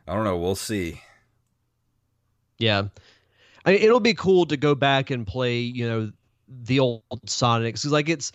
I 0.06 0.14
don't 0.14 0.24
know. 0.24 0.36
We'll 0.38 0.54
see. 0.54 1.00
Yeah, 2.58 2.84
I 3.64 3.72
mean, 3.72 3.82
it'll 3.82 4.00
be 4.00 4.14
cool 4.14 4.46
to 4.46 4.56
go 4.56 4.74
back 4.74 5.10
and 5.10 5.26
play, 5.26 5.58
you 5.58 5.88
know, 5.88 6.12
the 6.48 6.80
old 6.80 7.02
Sonics. 7.26 7.88
like 7.90 8.08
it's 8.08 8.32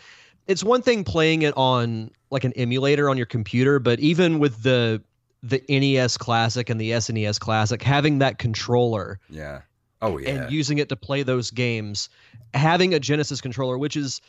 it's 0.47 0.63
one 0.63 0.81
thing 0.81 1.03
playing 1.03 1.43
it 1.43 1.53
on 1.55 2.11
like 2.29 2.43
an 2.43 2.53
emulator 2.53 3.09
on 3.09 3.17
your 3.17 3.25
computer, 3.25 3.79
but 3.79 3.99
even 3.99 4.39
with 4.39 4.63
the 4.63 5.01
the 5.43 5.63
NES 5.69 6.17
Classic 6.17 6.69
and 6.69 6.81
the 6.81 6.91
SNES 6.91 7.39
Classic, 7.39 7.81
having 7.81 8.19
that 8.19 8.39
controller 8.39 9.19
Yeah. 9.29 9.61
Oh 10.01 10.17
yeah. 10.17 10.29
and 10.29 10.51
using 10.51 10.77
it 10.79 10.89
to 10.89 10.95
play 10.95 11.23
those 11.23 11.51
games, 11.51 12.09
having 12.53 12.93
a 12.93 12.99
Genesis 12.99 13.39
controller, 13.39 13.77
which 13.77 13.95
is 13.95 14.19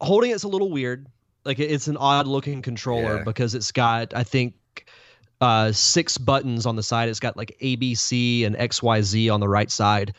holding 0.00 0.32
it's 0.32 0.44
a 0.44 0.48
little 0.48 0.70
weird. 0.70 1.06
Like 1.46 1.58
it's 1.58 1.88
an 1.88 1.96
odd 1.96 2.26
looking 2.26 2.60
controller 2.60 3.16
Yeah. 3.18 3.24
because 3.24 3.54
it's 3.54 3.72
got 3.72 4.14
I 4.14 4.24
think 4.24 4.54
uh 5.40 5.72
six 5.72 6.18
buttons 6.18 6.66
on 6.66 6.76
the 6.76 6.82
side. 6.82 7.08
It's 7.08 7.20
got 7.20 7.36
like 7.36 7.56
ABC 7.62 8.44
and 8.44 8.56
XYZ 8.56 9.32
on 9.32 9.40
the 9.40 9.48
right 9.48 9.70
side. 9.70 10.14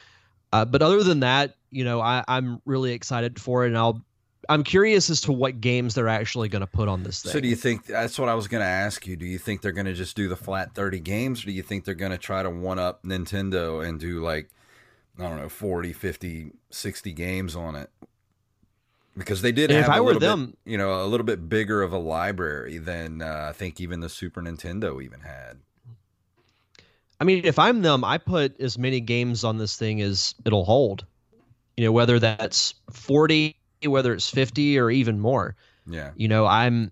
Uh, 0.54 0.64
but 0.64 0.82
other 0.82 1.04
than 1.04 1.20
that, 1.20 1.56
you 1.72 1.84
know, 1.84 2.00
I, 2.00 2.24
I'm 2.28 2.62
really 2.66 2.94
excited 2.94 3.40
for 3.40 3.66
it, 3.66 3.68
and 3.68 3.78
I'll. 3.78 4.02
I'm 4.50 4.64
curious 4.64 5.10
as 5.10 5.20
to 5.22 5.34
what 5.34 5.60
games 5.60 5.94
they're 5.94 6.08
actually 6.08 6.48
going 6.48 6.62
to 6.62 6.68
put 6.68 6.88
on 6.88 7.04
this 7.04 7.22
thing. 7.22 7.34
so 7.34 7.42
do 7.42 7.50
you 7.50 7.56
think 7.58 7.86
that's 7.86 8.18
what 8.18 8.30
I 8.30 8.34
was 8.34 8.48
going 8.48 8.62
to 8.62 8.68
ask 8.68 9.06
you? 9.06 9.18
Do 9.18 9.26
you 9.26 9.38
think 9.38 9.62
they're 9.62 9.74
going 9.74 9.88
to 9.88 9.94
just 9.94 10.16
do 10.16 10.30
the 10.30 10.38
flat 10.38 10.74
30 10.74 11.02
games 11.02 11.44
or 11.44 11.48
do 11.48 11.52
you 11.52 11.64
think 11.64 11.84
they're 11.84 11.94
going 11.94 12.14
to 12.14 12.18
try 12.18 12.44
to 12.44 12.50
one 12.50 12.80
up 12.80 13.04
Nintendo 13.04 13.86
and 13.86 14.00
do 14.00 14.24
like 14.24 14.50
I 15.20 15.24
don't 15.24 15.36
know 15.38 15.50
40, 15.50 15.92
50, 15.92 16.52
60 16.70 17.12
games 17.12 17.58
on 17.58 17.76
it? 17.76 17.90
Because 19.18 19.42
they 19.42 19.52
did 19.52 19.72
And 19.72 19.78
have 19.78 19.86
if 19.90 19.92
I 19.92 19.98
a 19.98 20.04
were 20.04 20.16
them- 20.20 20.48
bit, 20.64 20.72
you 20.72 20.78
know, 20.78 21.04
a 21.04 21.08
little 21.08 21.26
bit 21.26 21.50
bigger 21.50 21.82
of 21.82 21.92
a 21.92 21.98
library 21.98 22.78
than 22.78 23.22
uh, 23.22 23.48
I 23.50 23.54
think 23.54 23.82
even 23.82 24.00
the 24.00 24.10
Super 24.10 24.42
Nintendo 24.42 25.02
even 25.04 25.22
had. 25.22 25.58
I 27.20 27.24
mean, 27.24 27.42
if 27.46 27.58
I'm 27.58 27.82
them, 27.82 28.04
I 28.04 28.20
put 28.20 28.60
as 28.62 28.78
many 28.78 29.00
games 29.00 29.44
on 29.44 29.58
this 29.58 29.76
thing 29.76 30.02
as 30.02 30.36
it'll 30.46 30.66
hold. 30.66 31.06
You 31.76 31.86
know, 31.86 31.92
whether 31.92 32.20
that's 32.20 32.76
40, 32.92 33.56
whether 33.86 34.14
it's 34.14 34.30
50, 34.30 34.78
or 34.78 34.92
even 34.92 35.20
more. 35.20 35.56
Yeah. 35.88 36.12
You 36.16 36.28
know, 36.28 36.46
I'm 36.46 36.92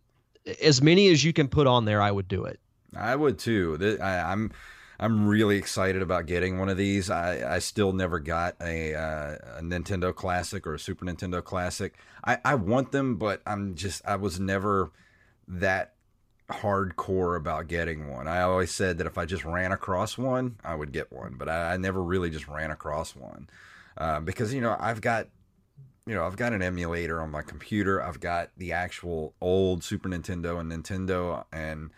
as 0.63 0.81
many 0.81 1.09
as 1.09 1.23
you 1.23 1.31
can 1.33 1.47
put 1.47 1.67
on 1.67 1.85
there. 1.85 2.01
I 2.01 2.11
would 2.11 2.27
do 2.27 2.45
it. 2.45 2.59
I 2.95 3.15
would 3.15 3.37
too. 3.37 3.97
I, 4.01 4.19
I'm 4.31 4.51
I'm 4.99 5.27
really 5.27 5.57
excited 5.57 6.01
about 6.01 6.25
getting 6.25 6.59
one 6.59 6.69
of 6.69 6.77
these. 6.77 7.09
I, 7.09 7.55
I 7.55 7.59
still 7.59 7.93
never 7.93 8.19
got 8.19 8.55
a, 8.61 8.93
uh, 8.95 9.35
a 9.57 9.61
Nintendo 9.61 10.13
Classic 10.13 10.65
or 10.65 10.73
a 10.73 10.79
Super 10.79 11.05
Nintendo 11.05 11.43
Classic. 11.43 11.93
I, 12.23 12.37
I 12.45 12.55
want 12.55 12.91
them, 12.91 13.17
but 13.17 13.41
I'm 13.45 13.75
just 13.75 14.01
I 14.05 14.15
was 14.15 14.39
never 14.39 14.91
that 15.47 15.93
hardcore 16.49 17.37
about 17.37 17.67
getting 17.67 18.09
one. 18.09 18.27
I 18.27 18.41
always 18.41 18.71
said 18.71 18.97
that 18.97 19.07
if 19.07 19.17
I 19.17 19.25
just 19.25 19.45
ran 19.45 19.71
across 19.71 20.17
one, 20.17 20.57
I 20.63 20.75
would 20.75 20.91
get 20.91 21.11
one, 21.11 21.35
but 21.37 21.49
I, 21.49 21.73
I 21.73 21.77
never 21.77 22.01
really 22.01 22.29
just 22.29 22.47
ran 22.47 22.71
across 22.71 23.15
one 23.15 23.49
uh, 23.97 24.19
because 24.19 24.53
you 24.53 24.61
know 24.61 24.75
I've 24.79 25.01
got 25.01 25.27
you 26.05 26.13
know 26.13 26.25
I've 26.25 26.37
got 26.37 26.53
an 26.53 26.61
emulator 26.61 27.21
on 27.21 27.31
my 27.31 27.41
computer. 27.41 28.01
I've 28.01 28.19
got 28.19 28.51
the 28.57 28.71
actual 28.71 29.33
old 29.41 29.83
Super 29.83 30.09
Nintendo 30.09 30.59
and 30.59 30.71
Nintendo, 30.71 31.45
and 31.51 31.91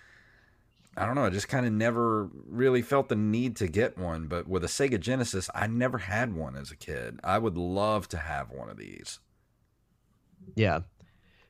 I 0.97 1.05
don't 1.05 1.15
know. 1.15 1.25
I 1.25 1.29
just 1.29 1.47
kind 1.47 1.65
of 1.65 1.71
never 1.71 2.29
really 2.47 2.81
felt 2.81 3.09
the 3.09 3.15
need 3.15 3.57
to 3.57 3.67
get 3.67 3.97
one. 3.97 4.27
But 4.27 4.47
with 4.47 4.63
a 4.63 4.67
Sega 4.67 4.99
Genesis, 4.99 5.49
I 5.53 5.67
never 5.67 5.99
had 5.99 6.35
one 6.35 6.55
as 6.55 6.71
a 6.71 6.75
kid. 6.75 7.19
I 7.23 7.37
would 7.37 7.57
love 7.57 8.09
to 8.09 8.17
have 8.17 8.51
one 8.51 8.69
of 8.69 8.77
these. 8.77 9.19
Yeah, 10.55 10.79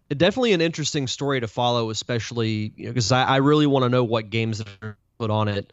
definitely 0.10 0.54
an 0.54 0.62
interesting 0.62 1.08
story 1.08 1.40
to 1.40 1.48
follow, 1.48 1.90
especially 1.90 2.70
because 2.70 3.12
you 3.12 3.18
know, 3.18 3.24
I, 3.24 3.36
I, 3.36 3.38
really 3.38 3.68
want 3.68 3.84
to 3.84 3.90
know 3.90 4.04
what 4.04 4.30
games 4.30 4.62
are 4.82 4.98
put 5.20 5.30
on 5.30 5.48
it 5.48 5.72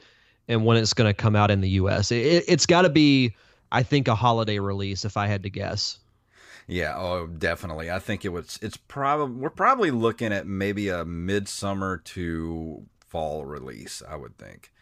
and 0.49 0.65
when 0.65 0.77
it's 0.77 0.95
going 0.95 1.09
to 1.09 1.15
come 1.15 1.37
out 1.37 1.51
in 1.51 1.61
the 1.61 1.71
U.S. 1.71 2.11
It, 2.11 2.49
has 2.49 2.67
got 2.67 2.83
to 2.83 2.91
be, 2.91 3.35
I 3.73 3.83
think, 3.83 4.09
a 4.09 4.15
holiday 4.15 4.59
release 4.59 5.05
if 5.05 5.17
I 5.17 5.27
had 5.27 5.45
to 5.45 5.51
guess. 5.51 5.99
Yeah, 6.67 6.97
oh, 6.97 7.27
definitely. 7.27 7.91
I 7.91 7.99
think 7.99 8.25
it 8.25 8.31
was. 8.31 8.59
It's 8.63 8.77
probably 8.77 9.37
we're 9.37 9.51
probably 9.51 9.91
looking 9.91 10.33
at 10.33 10.47
maybe 10.47 10.89
a 10.89 11.05
midsummer 11.05 11.99
to 11.99 12.87
fall 13.15 13.45
release. 13.45 14.03
I 14.09 14.17
would 14.17 14.37
think, 14.39 14.73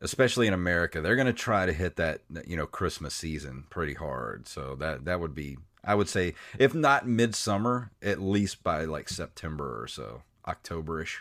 especially 0.00 0.46
in 0.46 0.54
America, 0.54 1.00
they're 1.00 1.16
going 1.16 1.26
to 1.26 1.32
try 1.32 1.66
to 1.66 1.72
hit 1.72 1.96
that 1.96 2.20
you 2.46 2.56
know 2.56 2.66
Christmas 2.66 3.12
season 3.12 3.64
pretty 3.70 3.94
hard. 3.94 4.46
So 4.46 4.76
that 4.76 5.04
that 5.06 5.18
would 5.18 5.34
be 5.34 5.56
I 5.82 5.96
would 5.96 6.08
say, 6.08 6.34
if 6.60 6.74
not 6.74 7.08
midsummer, 7.08 7.90
at 8.00 8.22
least 8.22 8.62
by 8.62 8.84
like 8.84 9.08
September 9.08 9.82
or 9.82 9.88
so, 9.88 10.22
Octoberish. 10.46 11.18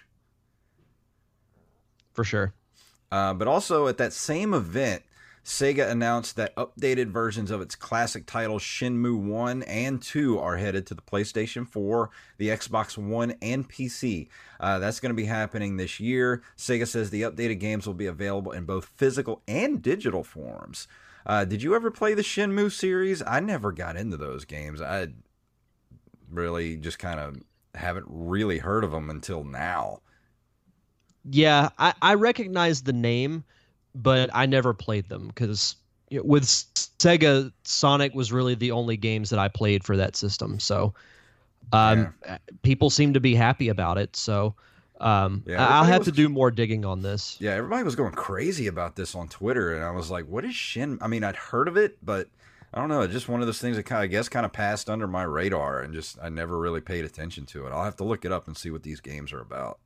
For 2.13 2.23
sure. 2.23 2.53
Uh, 3.11 3.33
but 3.33 3.47
also 3.47 3.87
at 3.87 3.97
that 3.97 4.13
same 4.13 4.53
event, 4.53 5.01
Sega 5.45 5.91
announced 5.91 6.35
that 6.37 6.55
updated 6.55 7.11
versions 7.11 7.51
of 7.51 7.61
its 7.61 7.75
classic 7.75 8.25
titles 8.25 8.63
Shenmue 8.63 9.19
1 9.19 9.61
and 9.63 10.01
2 10.01 10.39
are 10.39 10.57
headed 10.57 10.87
to 10.87 10.95
the 10.95 11.03
PlayStation 11.03 11.67
4, 11.67 12.09
the 12.39 12.49
Xbox 12.49 12.97
One, 12.97 13.35
and 13.43 13.69
PC. 13.69 14.27
Uh, 14.59 14.79
that's 14.79 14.99
going 14.99 15.11
to 15.11 15.15
be 15.15 15.25
happening 15.25 15.77
this 15.77 15.99
year. 15.99 16.41
Sega 16.57 16.87
says 16.87 17.11
the 17.11 17.21
updated 17.21 17.59
games 17.59 17.85
will 17.85 17.93
be 17.93 18.07
available 18.07 18.51
in 18.53 18.65
both 18.65 18.85
physical 18.85 19.43
and 19.47 19.83
digital 19.83 20.23
forms. 20.23 20.87
Uh, 21.27 21.45
did 21.45 21.61
you 21.61 21.75
ever 21.75 21.91
play 21.91 22.15
the 22.15 22.23
Shenmue 22.23 22.71
series? 22.71 23.21
I 23.21 23.39
never 23.39 23.71
got 23.71 23.95
into 23.95 24.17
those 24.17 24.45
games. 24.45 24.81
I 24.81 25.09
really 26.31 26.75
just 26.75 26.97
kind 26.97 27.19
of 27.19 27.37
haven't 27.75 28.07
really 28.09 28.57
heard 28.57 28.83
of 28.83 28.89
them 28.89 29.11
until 29.11 29.43
now. 29.43 29.99
Yeah, 31.29 31.69
I, 31.77 31.93
I 32.01 32.13
recognize 32.15 32.81
the 32.81 32.93
name, 32.93 33.43
but 33.95 34.29
I 34.33 34.45
never 34.45 34.73
played 34.73 35.09
them 35.09 35.27
because 35.27 35.75
you 36.09 36.19
know, 36.19 36.25
with 36.25 36.43
Sega, 36.43 37.51
Sonic 37.63 38.13
was 38.13 38.31
really 38.31 38.55
the 38.55 38.71
only 38.71 38.97
games 38.97 39.29
that 39.31 39.39
I 39.39 39.47
played 39.47 39.83
for 39.83 39.97
that 39.97 40.15
system. 40.15 40.59
So 40.59 40.93
um, 41.73 42.13
yeah. 42.23 42.37
people 42.61 42.89
seem 42.89 43.13
to 43.13 43.19
be 43.19 43.35
happy 43.35 43.69
about 43.69 43.97
it. 43.97 44.15
So 44.15 44.55
um, 44.99 45.43
yeah, 45.45 45.65
I'll 45.67 45.83
have 45.83 45.99
was, 45.99 46.07
to 46.07 46.11
do 46.11 46.29
more 46.29 46.51
digging 46.51 46.85
on 46.85 47.01
this. 47.01 47.37
Yeah, 47.39 47.51
everybody 47.51 47.83
was 47.83 47.95
going 47.95 48.13
crazy 48.13 48.67
about 48.67 48.95
this 48.95 49.15
on 49.15 49.27
Twitter, 49.27 49.73
and 49.73 49.83
I 49.83 49.91
was 49.91 50.09
like, 50.09 50.25
"What 50.25 50.45
is 50.45 50.55
Shin?" 50.55 50.97
I 51.01 51.07
mean, 51.07 51.23
I'd 51.23 51.35
heard 51.35 51.67
of 51.67 51.75
it, 51.75 51.97
but 52.01 52.29
I 52.73 52.79
don't 52.79 52.89
know. 52.89 53.01
It's 53.01 53.13
just 53.13 53.27
one 53.27 53.41
of 53.41 53.47
those 53.47 53.59
things 53.59 53.75
that 53.75 53.83
kind 53.83 53.99
of, 53.99 54.03
I 54.03 54.07
guess, 54.07 54.29
kind 54.29 54.45
of 54.45 54.53
passed 54.53 54.89
under 54.89 55.07
my 55.07 55.23
radar, 55.23 55.81
and 55.81 55.93
just 55.93 56.17
I 56.21 56.29
never 56.29 56.57
really 56.57 56.81
paid 56.81 57.03
attention 57.03 57.45
to 57.47 57.67
it. 57.67 57.71
I'll 57.71 57.83
have 57.83 57.97
to 57.97 58.05
look 58.05 58.23
it 58.23 58.31
up 58.31 58.47
and 58.47 58.55
see 58.55 58.69
what 58.69 58.83
these 58.83 59.01
games 59.01 59.33
are 59.33 59.41
about. 59.41 59.79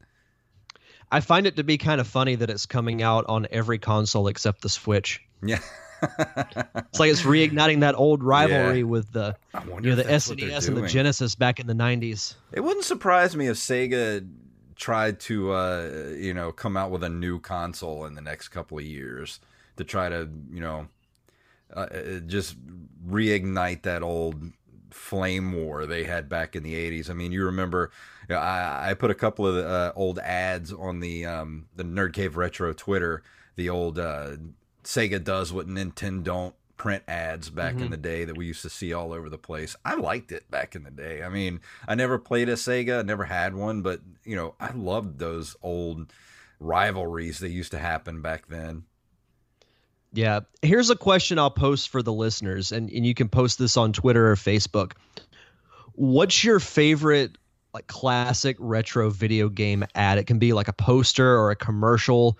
I 1.11 1.21
find 1.21 1.47
it 1.47 1.55
to 1.55 1.63
be 1.63 1.77
kind 1.77 1.99
of 1.99 2.07
funny 2.07 2.35
that 2.35 2.49
it's 2.49 2.65
coming 2.65 3.01
out 3.01 3.25
on 3.27 3.47
every 3.51 3.79
console 3.79 4.27
except 4.27 4.61
the 4.61 4.69
Switch. 4.69 5.21
Yeah. 5.43 5.59
it's 6.01 6.99
like 6.99 7.11
it's 7.11 7.23
reigniting 7.23 7.81
that 7.81 7.95
old 7.95 8.23
rivalry 8.23 8.79
yeah. 8.79 8.83
with 8.83 9.11
the 9.11 9.35
you 9.53 9.89
know 9.89 9.95
the 9.95 10.03
SNES 10.03 10.67
and 10.67 10.77
the 10.77 10.87
Genesis 10.87 11.35
back 11.35 11.59
in 11.59 11.67
the 11.67 11.73
90s. 11.73 12.35
It 12.53 12.61
wouldn't 12.61 12.85
surprise 12.85 13.35
me 13.35 13.47
if 13.47 13.57
Sega 13.57 14.25
tried 14.75 15.19
to 15.19 15.51
uh, 15.51 16.13
you 16.15 16.33
know 16.33 16.51
come 16.51 16.77
out 16.77 16.89
with 16.89 17.03
a 17.03 17.09
new 17.09 17.39
console 17.39 18.05
in 18.05 18.15
the 18.15 18.21
next 18.21 18.49
couple 18.49 18.77
of 18.77 18.85
years 18.85 19.41
to 19.75 19.83
try 19.83 20.07
to 20.07 20.29
you 20.49 20.61
know 20.61 20.87
uh, 21.75 21.81
uh, 21.81 22.19
just 22.25 22.55
reignite 23.05 23.81
that 23.83 24.01
old 24.01 24.41
flame 24.89 25.53
war 25.53 25.85
they 25.85 26.03
had 26.03 26.29
back 26.29 26.55
in 26.55 26.63
the 26.63 26.73
80s. 26.73 27.09
I 27.09 27.13
mean, 27.13 27.31
you 27.31 27.45
remember 27.45 27.91
you 28.29 28.35
know, 28.35 28.41
I, 28.41 28.91
I 28.91 28.93
put 28.93 29.09
a 29.09 29.15
couple 29.15 29.47
of 29.47 29.65
uh, 29.65 29.91
old 29.95 30.19
ads 30.19 30.71
on 30.71 30.99
the 30.99 31.25
um, 31.25 31.65
the 31.75 31.83
Nerd 31.83 32.13
Cave 32.13 32.37
Retro 32.37 32.73
Twitter, 32.73 33.23
the 33.55 33.69
old 33.69 33.97
uh, 33.97 34.37
Sega 34.83 35.23
does 35.23 35.51
what 35.51 35.67
Nintendo 35.67 36.23
don't 36.23 36.55
print 36.77 37.03
ads 37.07 37.49
back 37.49 37.73
mm-hmm. 37.75 37.85
in 37.85 37.91
the 37.91 37.97
day 37.97 38.23
that 38.25 38.37
we 38.37 38.45
used 38.45 38.61
to 38.61 38.69
see 38.69 38.93
all 38.93 39.11
over 39.11 39.29
the 39.29 39.37
place. 39.37 39.75
I 39.83 39.95
liked 39.95 40.31
it 40.31 40.49
back 40.49 40.75
in 40.75 40.83
the 40.83 40.91
day. 40.91 41.23
I 41.23 41.29
mean, 41.29 41.59
I 41.87 41.95
never 41.95 42.17
played 42.17 42.49
a 42.49 42.53
Sega, 42.53 42.99
I 42.99 43.01
never 43.01 43.25
had 43.25 43.55
one, 43.55 43.81
but 43.81 43.99
you 44.23 44.35
know, 44.35 44.55
I 44.59 44.71
loved 44.73 45.19
those 45.19 45.55
old 45.61 46.13
rivalries 46.59 47.39
that 47.39 47.49
used 47.49 47.71
to 47.71 47.79
happen 47.79 48.21
back 48.21 48.47
then. 48.47 48.83
Yeah. 50.13 50.41
Here's 50.61 50.89
a 50.89 50.95
question 50.95 51.37
I'll 51.37 51.51
post 51.51 51.89
for 51.89 52.01
the 52.01 52.13
listeners, 52.13 52.71
and, 52.71 52.89
and 52.89 53.05
you 53.05 53.13
can 53.13 53.27
post 53.27 53.59
this 53.59 53.75
on 53.75 53.91
Twitter 53.91 54.31
or 54.31 54.35
Facebook. 54.35 54.93
What's 55.93 56.43
your 56.43 56.59
favorite 56.59 57.37
like 57.79 57.87
classic 57.87 58.57
retro 58.59 59.09
video 59.09 59.49
game 59.49 59.85
ad? 59.95 60.17
It 60.17 60.27
can 60.27 60.37
be 60.37 60.53
like 60.53 60.67
a 60.67 60.73
poster 60.73 61.37
or 61.37 61.51
a 61.51 61.55
commercial 61.55 62.37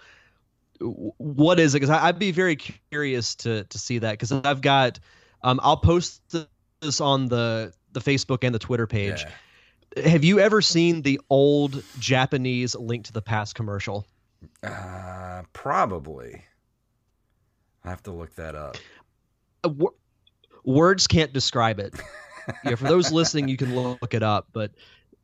what 0.80 1.60
is 1.60 1.76
it? 1.76 1.82
Because 1.82 1.90
I'd 1.90 2.20
be 2.20 2.32
very 2.32 2.56
curious 2.56 3.36
to 3.36 3.64
to 3.66 3.78
see 3.78 4.00
that 4.00 4.12
because 4.14 4.32
I've 4.32 4.62
got. 4.62 5.00
Um, 5.42 5.60
I'll 5.64 5.78
post 5.78 6.22
this 6.82 7.02
on 7.02 7.28
the 7.28 7.74
the 7.92 8.00
Facebook 8.00 8.44
and 8.44 8.54
the 8.54 8.60
Twitter 8.60 8.88
page. 8.88 9.26
Yeah. 9.96 10.10
Have 10.10 10.24
you 10.24 10.40
ever 10.40 10.62
seen 10.62 11.02
the 11.02 11.20
old 11.30 11.84
Japanese 11.98 12.76
Link 12.76 13.06
to 13.06 13.14
the 13.14 13.22
Past 13.22 13.56
commercial? 13.56 14.06
Uh, 14.64 15.44
probably. 15.52 16.44
I 17.84 17.90
have 17.90 18.04
to 18.04 18.12
look 18.12 18.36
that 18.36 18.56
up. 18.56 18.78
Uh, 19.64 19.72
words 20.64 21.08
can't 21.08 21.34
describe 21.34 21.80
it. 21.80 21.96
yeah, 22.64 22.76
for 22.76 22.86
those 22.86 23.12
listening, 23.12 23.48
you 23.48 23.58
can 23.58 23.76
look 23.76 24.14
it 24.14 24.22
up, 24.22 24.48
but 24.54 24.72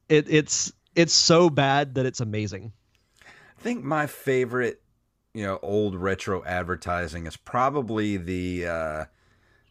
it, 0.09 0.27
it's 0.29 0.71
it's 0.95 1.13
so 1.13 1.49
bad 1.49 1.95
that 1.95 2.05
it's 2.05 2.21
amazing. 2.21 2.71
I 3.23 3.61
think 3.61 3.83
my 3.83 4.07
favorite 4.07 4.81
you 5.33 5.43
know 5.45 5.59
old 5.61 5.95
retro 5.95 6.43
advertising 6.45 7.27
is 7.27 7.37
probably 7.37 8.17
the 8.17 8.65
uh, 8.65 9.05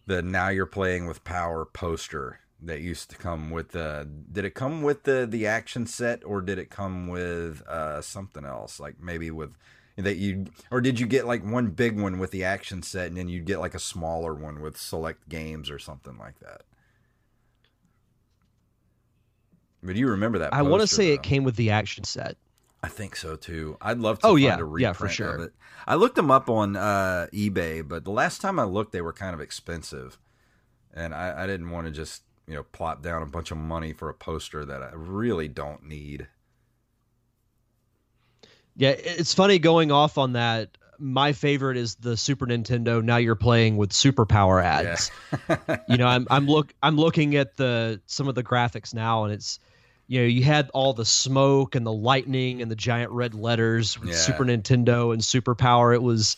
the 0.07 0.23
now 0.23 0.49
you're 0.49 0.67
playing 0.67 1.07
with 1.07 1.25
power 1.25 1.65
poster 1.65 2.41
that 2.61 2.81
used 2.81 3.11
to 3.11 3.17
come 3.17 3.51
with 3.51 3.71
the 3.71 4.09
did 4.31 4.45
it 4.45 4.55
come 4.55 4.83
with 4.83 5.05
the 5.05 5.27
the 5.29 5.47
action 5.47 5.87
set 5.87 6.23
or 6.25 6.41
did 6.41 6.59
it 6.59 6.71
come 6.71 7.09
with 7.09 7.63
uh, 7.67 8.01
something 8.01 8.45
else 8.45 8.79
like 8.81 9.01
maybe 9.01 9.31
with 9.31 9.55
that 9.97 10.17
you 10.17 10.47
or 10.71 10.81
did 10.81 10.99
you 10.99 11.07
get 11.07 11.27
like 11.27 11.45
one 11.45 11.69
big 11.69 11.99
one 11.99 12.19
with 12.19 12.31
the 12.31 12.45
action 12.45 12.83
set 12.83 13.09
and 13.09 13.17
then 13.17 13.29
you'd 13.29 13.45
get 13.45 13.61
like 13.61 13.75
a 13.75 13.79
smaller 13.79 14.35
one 14.35 14.61
with 14.61 14.77
select 14.77 15.29
games 15.29 15.71
or 15.71 15.79
something 15.79 16.19
like 16.19 16.39
that 16.41 16.63
but 19.85 19.97
you 19.97 20.09
remember 20.09 20.39
that 20.39 20.53
i 20.53 20.63
want 20.63 20.81
to 20.81 20.87
say 20.87 21.09
though. 21.09 21.15
it 21.15 21.23
came 21.23 21.45
with 21.45 21.57
the 21.57 21.71
action 21.71 22.05
set 22.05 22.37
I 22.85 22.89
think 22.89 23.17
so 23.17 23.35
too. 23.35 23.79
I'd 23.81 23.99
love 23.99 24.19
to. 24.19 24.27
Oh 24.27 24.37
yeah, 24.37 24.59
yeah, 24.77 24.93
for 24.93 25.09
sure. 25.09 25.51
I 25.87 25.95
looked 25.95 26.17
them 26.17 26.31
up 26.31 26.51
on 26.51 26.77
uh, 26.77 27.29
eBay, 27.33 27.87
but 27.87 28.05
the 28.05 28.11
last 28.11 28.43
time 28.43 28.59
I 28.59 28.65
looked, 28.65 28.93
they 28.93 29.01
were 29.01 29.15
kind 29.15 29.33
of 29.33 29.41
expensive, 29.41 30.19
and 30.93 31.15
I, 31.15 31.45
I 31.45 31.47
didn't 31.47 31.71
want 31.71 31.87
to 31.87 31.91
just 31.91 32.25
you 32.47 32.53
know 32.53 32.63
plop 32.63 33.03
down 33.03 33.23
a 33.23 33.27
bunch 33.27 33.51
of 33.51 33.57
money 33.57 33.95
for 33.95 34.11
a 34.11 34.15
poster 34.15 34.67
that 34.67 34.83
I 34.83 34.91
really 34.93 35.49
don't 35.49 35.85
need. 35.85 36.29
Yeah, 38.77 38.91
it's 38.91 39.33
funny 39.33 39.59
going 39.59 39.91
off 39.91 40.19
on 40.19 40.35
that. 40.35 40.77
My 40.99 41.33
favorite 41.33 41.79
is 41.79 41.95
the 41.95 42.19
Super 42.19 42.47
Nintendo. 42.47 43.03
Now 43.03 43.17
you're 43.17 43.35
playing 43.35 43.79
with 43.79 43.93
superpower 43.93 44.63
ads. 44.63 45.11
Yeah. 45.49 45.79
you 45.89 45.97
know, 45.97 46.07
I'm 46.07 46.27
I'm 46.29 46.47
look 46.47 46.75
I'm 46.83 46.99
looking 46.99 47.35
at 47.37 47.57
the 47.57 48.03
some 48.05 48.29
of 48.29 48.35
the 48.35 48.45
graphics 48.45 48.93
now, 48.93 49.25
and 49.25 49.33
it's 49.33 49.59
you 50.07 50.21
know, 50.21 50.27
you 50.27 50.43
had 50.43 50.71
all 50.75 50.93
the 50.93 51.05
smoke 51.05 51.75
and 51.75 51.87
the 51.87 51.93
lightning 51.93 52.63
and 52.63 52.71
the 52.71 52.77
giant 52.77 53.11
red 53.13 53.35
letters 53.35 53.99
with 53.99 54.11
yeah. 54.11 54.17
Super 54.17 54.45
Nintendo 54.45 55.13
and 55.13 55.25
Super 55.25 55.55
Power. 55.55 55.93
It 55.93 56.03
was 56.03 56.37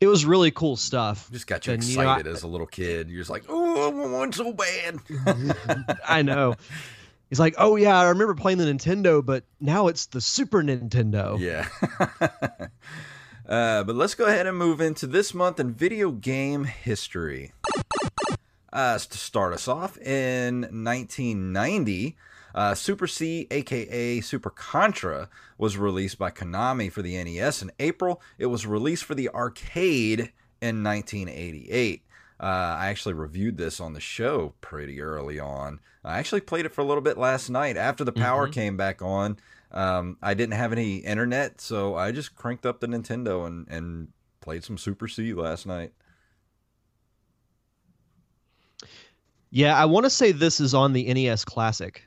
it 0.00 0.06
was 0.08 0.26
really 0.26 0.50
cool 0.50 0.76
stuff. 0.76 1.30
Just 1.30 1.46
got 1.46 1.66
you 1.66 1.74
and, 1.74 1.82
excited 1.82 2.00
you 2.00 2.24
know, 2.24 2.30
I, 2.30 2.34
as 2.34 2.42
a 2.42 2.48
little 2.48 2.66
kid. 2.66 3.08
You're 3.08 3.20
just 3.20 3.30
like, 3.30 3.44
oh, 3.48 3.88
I 3.88 3.92
want 3.92 4.12
one 4.12 4.32
so 4.32 4.52
bad. 4.52 4.98
I 6.08 6.22
know. 6.22 6.56
He's 7.30 7.40
like, 7.40 7.54
oh 7.58 7.76
yeah, 7.76 7.98
I 7.98 8.08
remember 8.08 8.34
playing 8.34 8.58
the 8.58 8.64
Nintendo, 8.64 9.24
but 9.24 9.44
now 9.60 9.88
it's 9.88 10.06
the 10.06 10.20
Super 10.20 10.62
Nintendo. 10.62 11.38
Yeah. 11.38 11.68
Uh, 13.46 13.84
but 13.84 13.94
let's 13.94 14.14
go 14.14 14.24
ahead 14.24 14.46
and 14.46 14.56
move 14.56 14.80
into 14.80 15.06
this 15.06 15.34
month 15.34 15.60
in 15.60 15.70
video 15.70 16.10
game 16.10 16.64
history. 16.64 17.52
Uh, 18.72 18.98
to 18.98 19.18
start 19.18 19.52
us 19.52 19.68
off, 19.68 19.98
in 19.98 20.62
1990, 20.62 22.16
uh, 22.54 22.74
Super 22.74 23.06
C, 23.06 23.46
aka 23.50 24.20
Super 24.20 24.50
Contra, 24.50 25.28
was 25.58 25.76
released 25.76 26.18
by 26.18 26.30
Konami 26.30 26.90
for 26.90 27.02
the 27.02 27.22
NES 27.22 27.62
in 27.62 27.72
April. 27.80 28.20
It 28.38 28.46
was 28.46 28.66
released 28.66 29.04
for 29.04 29.14
the 29.14 29.28
arcade 29.30 30.32
in 30.62 30.82
1988. 30.82 32.02
Uh, 32.40 32.44
I 32.46 32.88
actually 32.88 33.14
reviewed 33.14 33.56
this 33.56 33.80
on 33.80 33.92
the 33.92 34.00
show 34.00 34.54
pretty 34.60 35.00
early 35.00 35.38
on. 35.38 35.80
I 36.04 36.18
actually 36.18 36.40
played 36.42 36.66
it 36.66 36.72
for 36.74 36.80
a 36.80 36.84
little 36.84 37.02
bit 37.02 37.16
last 37.16 37.48
night 37.48 37.76
after 37.76 38.04
the 38.04 38.12
power 38.12 38.48
Mhm. 38.48 38.52
came 38.52 38.76
back 38.76 39.00
on. 39.02 39.38
Um, 39.70 40.18
I 40.22 40.34
didn't 40.34 40.54
have 40.54 40.72
any 40.72 40.96
internet, 40.98 41.60
so 41.60 41.94
I 41.96 42.12
just 42.12 42.34
cranked 42.36 42.66
up 42.66 42.80
the 42.80 42.86
Nintendo 42.86 43.46
and, 43.46 43.66
and 43.68 44.08
played 44.40 44.62
some 44.62 44.76
Super 44.78 45.08
C 45.08 45.32
last 45.32 45.66
night. 45.66 45.92
Yeah, 49.50 49.76
I 49.76 49.84
want 49.84 50.04
to 50.04 50.10
say 50.10 50.32
this 50.32 50.60
is 50.60 50.74
on 50.74 50.92
the 50.92 51.04
NES 51.12 51.44
Classic, 51.44 52.02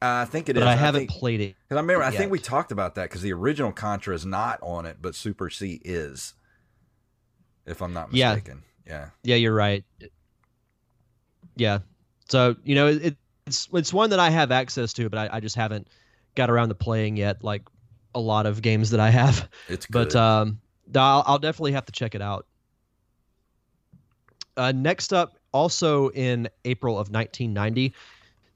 I 0.00 0.24
think 0.26 0.48
it 0.48 0.56
is. 0.56 0.60
but 0.62 0.68
I 0.68 0.76
haven't 0.76 1.08
think, 1.08 1.10
played 1.10 1.40
it. 1.40 1.56
'cause 1.68 1.76
I 1.76 1.80
remember. 1.80 2.04
I 2.04 2.10
think 2.10 2.30
we 2.30 2.38
talked 2.38 2.70
about 2.72 2.94
that 2.96 3.04
because 3.04 3.22
the 3.22 3.32
original 3.32 3.72
Contra 3.72 4.14
is 4.14 4.24
not 4.24 4.58
on 4.62 4.86
it, 4.86 4.98
but 5.00 5.14
Super 5.14 5.50
C 5.50 5.80
is. 5.84 6.34
If 7.66 7.82
I'm 7.82 7.92
not 7.92 8.12
Yeah. 8.12 8.34
mistaken. 8.34 8.62
Yeah. 8.86 9.10
Yeah, 9.24 9.36
you're 9.36 9.54
right. 9.54 9.84
Yeah, 11.56 11.80
so 12.28 12.54
you 12.62 12.74
know 12.76 12.86
it, 12.86 13.16
it's 13.46 13.68
it's 13.72 13.92
one 13.92 14.10
that 14.10 14.20
I 14.20 14.30
have 14.30 14.52
access 14.52 14.92
to, 14.94 15.08
but 15.10 15.18
I, 15.18 15.36
I 15.36 15.40
just 15.40 15.56
haven't 15.56 15.88
got 16.36 16.50
around 16.50 16.68
to 16.68 16.74
playing 16.76 17.16
yet. 17.16 17.42
Like 17.42 17.62
a 18.14 18.20
lot 18.20 18.46
of 18.46 18.62
games 18.62 18.90
that 18.90 19.00
I 19.00 19.10
have. 19.10 19.48
It's 19.68 19.84
good. 19.90 20.10
But 20.10 20.16
um, 20.16 20.60
I'll, 20.94 21.24
I'll 21.26 21.38
definitely 21.40 21.72
have 21.72 21.84
to 21.86 21.92
check 21.92 22.14
it 22.14 22.22
out. 22.22 22.46
Uh, 24.56 24.72
next 24.72 25.12
up, 25.12 25.38
also 25.52 26.08
in 26.10 26.48
April 26.64 26.94
of 26.98 27.10
1990, 27.10 27.92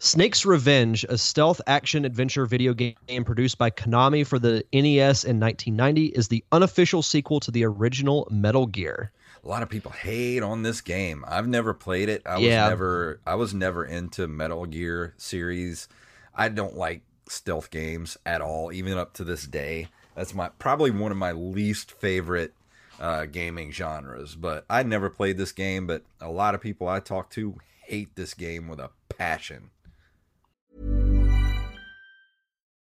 Snake's 0.07 0.45
Revenge, 0.45 1.05
a 1.09 1.17
stealth 1.17 1.61
action 1.69 2.05
adventure 2.05 2.45
video 2.45 2.75
game 2.75 2.97
produced 3.25 3.57
by 3.57 3.71
Konami 3.71 4.27
for 4.27 4.37
the 4.37 4.65
NES 4.73 5.23
in 5.23 5.39
1990, 5.39 6.07
is 6.07 6.27
the 6.27 6.45
unofficial 6.51 7.03
sequel 7.03 7.39
to 7.39 7.53
the 7.53 7.65
original 7.65 8.27
Metal 8.29 8.67
Gear. 8.67 9.13
a 9.45 9.49
lot 9.49 9.63
of 9.63 9.69
people 9.69 9.93
hate 9.93 10.43
on 10.43 10.63
this 10.65 10.81
game. 10.81 11.25
I've 11.29 11.47
never 11.47 11.73
played 11.73 12.09
it. 12.09 12.23
I 12.27 12.35
was 12.35 12.43
Yeah. 12.45 12.69
never 12.69 13.21
I 13.25 13.37
was 13.37 13.55
never 13.55 13.85
into 13.85 14.27
Metal 14.27 14.67
Gear 14.67 15.15
series. 15.19 15.87
I 16.35 16.49
don't 16.49 16.77
like 16.77 17.03
stealth 17.29 17.71
games 17.71 18.17
at 18.27 18.41
all, 18.41 18.73
even 18.73 18.99
up 18.99 19.13
to 19.15 19.25
this 19.25 19.47
day. 19.47 19.87
That's 20.17 20.35
my 20.35 20.49
probably 20.59 20.91
one 20.91 21.13
of 21.13 21.17
my 21.19 21.31
least 21.31 21.93
favorite 21.93 22.55
uh, 23.01 23.27
gaming 23.27 23.71
genres. 23.71 24.35
But 24.35 24.65
I 24.69 24.83
never 24.83 25.09
played 25.11 25.39
this 25.39 25.53
game. 25.53 25.87
But 25.87 26.03
a 26.21 26.31
lot 26.31 26.57
of 26.57 26.61
people 26.61 26.89
I 26.89 26.99
talk 26.99 27.31
to 27.31 27.57
hate 27.85 28.15
this 28.17 28.35
game 28.35 28.67
with 28.67 28.81
a 28.81 28.91
passion. 29.09 29.71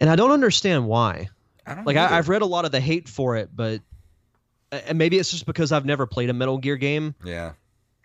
And 0.00 0.08
I 0.08 0.16
don't 0.16 0.30
understand 0.30 0.86
why. 0.86 1.28
I 1.66 1.74
don't 1.74 1.86
Like 1.86 1.96
either. 1.96 2.14
I, 2.14 2.18
I've 2.18 2.28
read 2.28 2.42
a 2.42 2.46
lot 2.46 2.64
of 2.64 2.72
the 2.72 2.80
hate 2.80 3.08
for 3.08 3.36
it, 3.36 3.50
but 3.54 3.80
and 4.72 4.98
maybe 4.98 5.18
it's 5.18 5.30
just 5.30 5.46
because 5.46 5.72
I've 5.72 5.84
never 5.84 6.06
played 6.06 6.30
a 6.30 6.32
Metal 6.32 6.58
Gear 6.58 6.76
game. 6.76 7.14
yeah. 7.24 7.52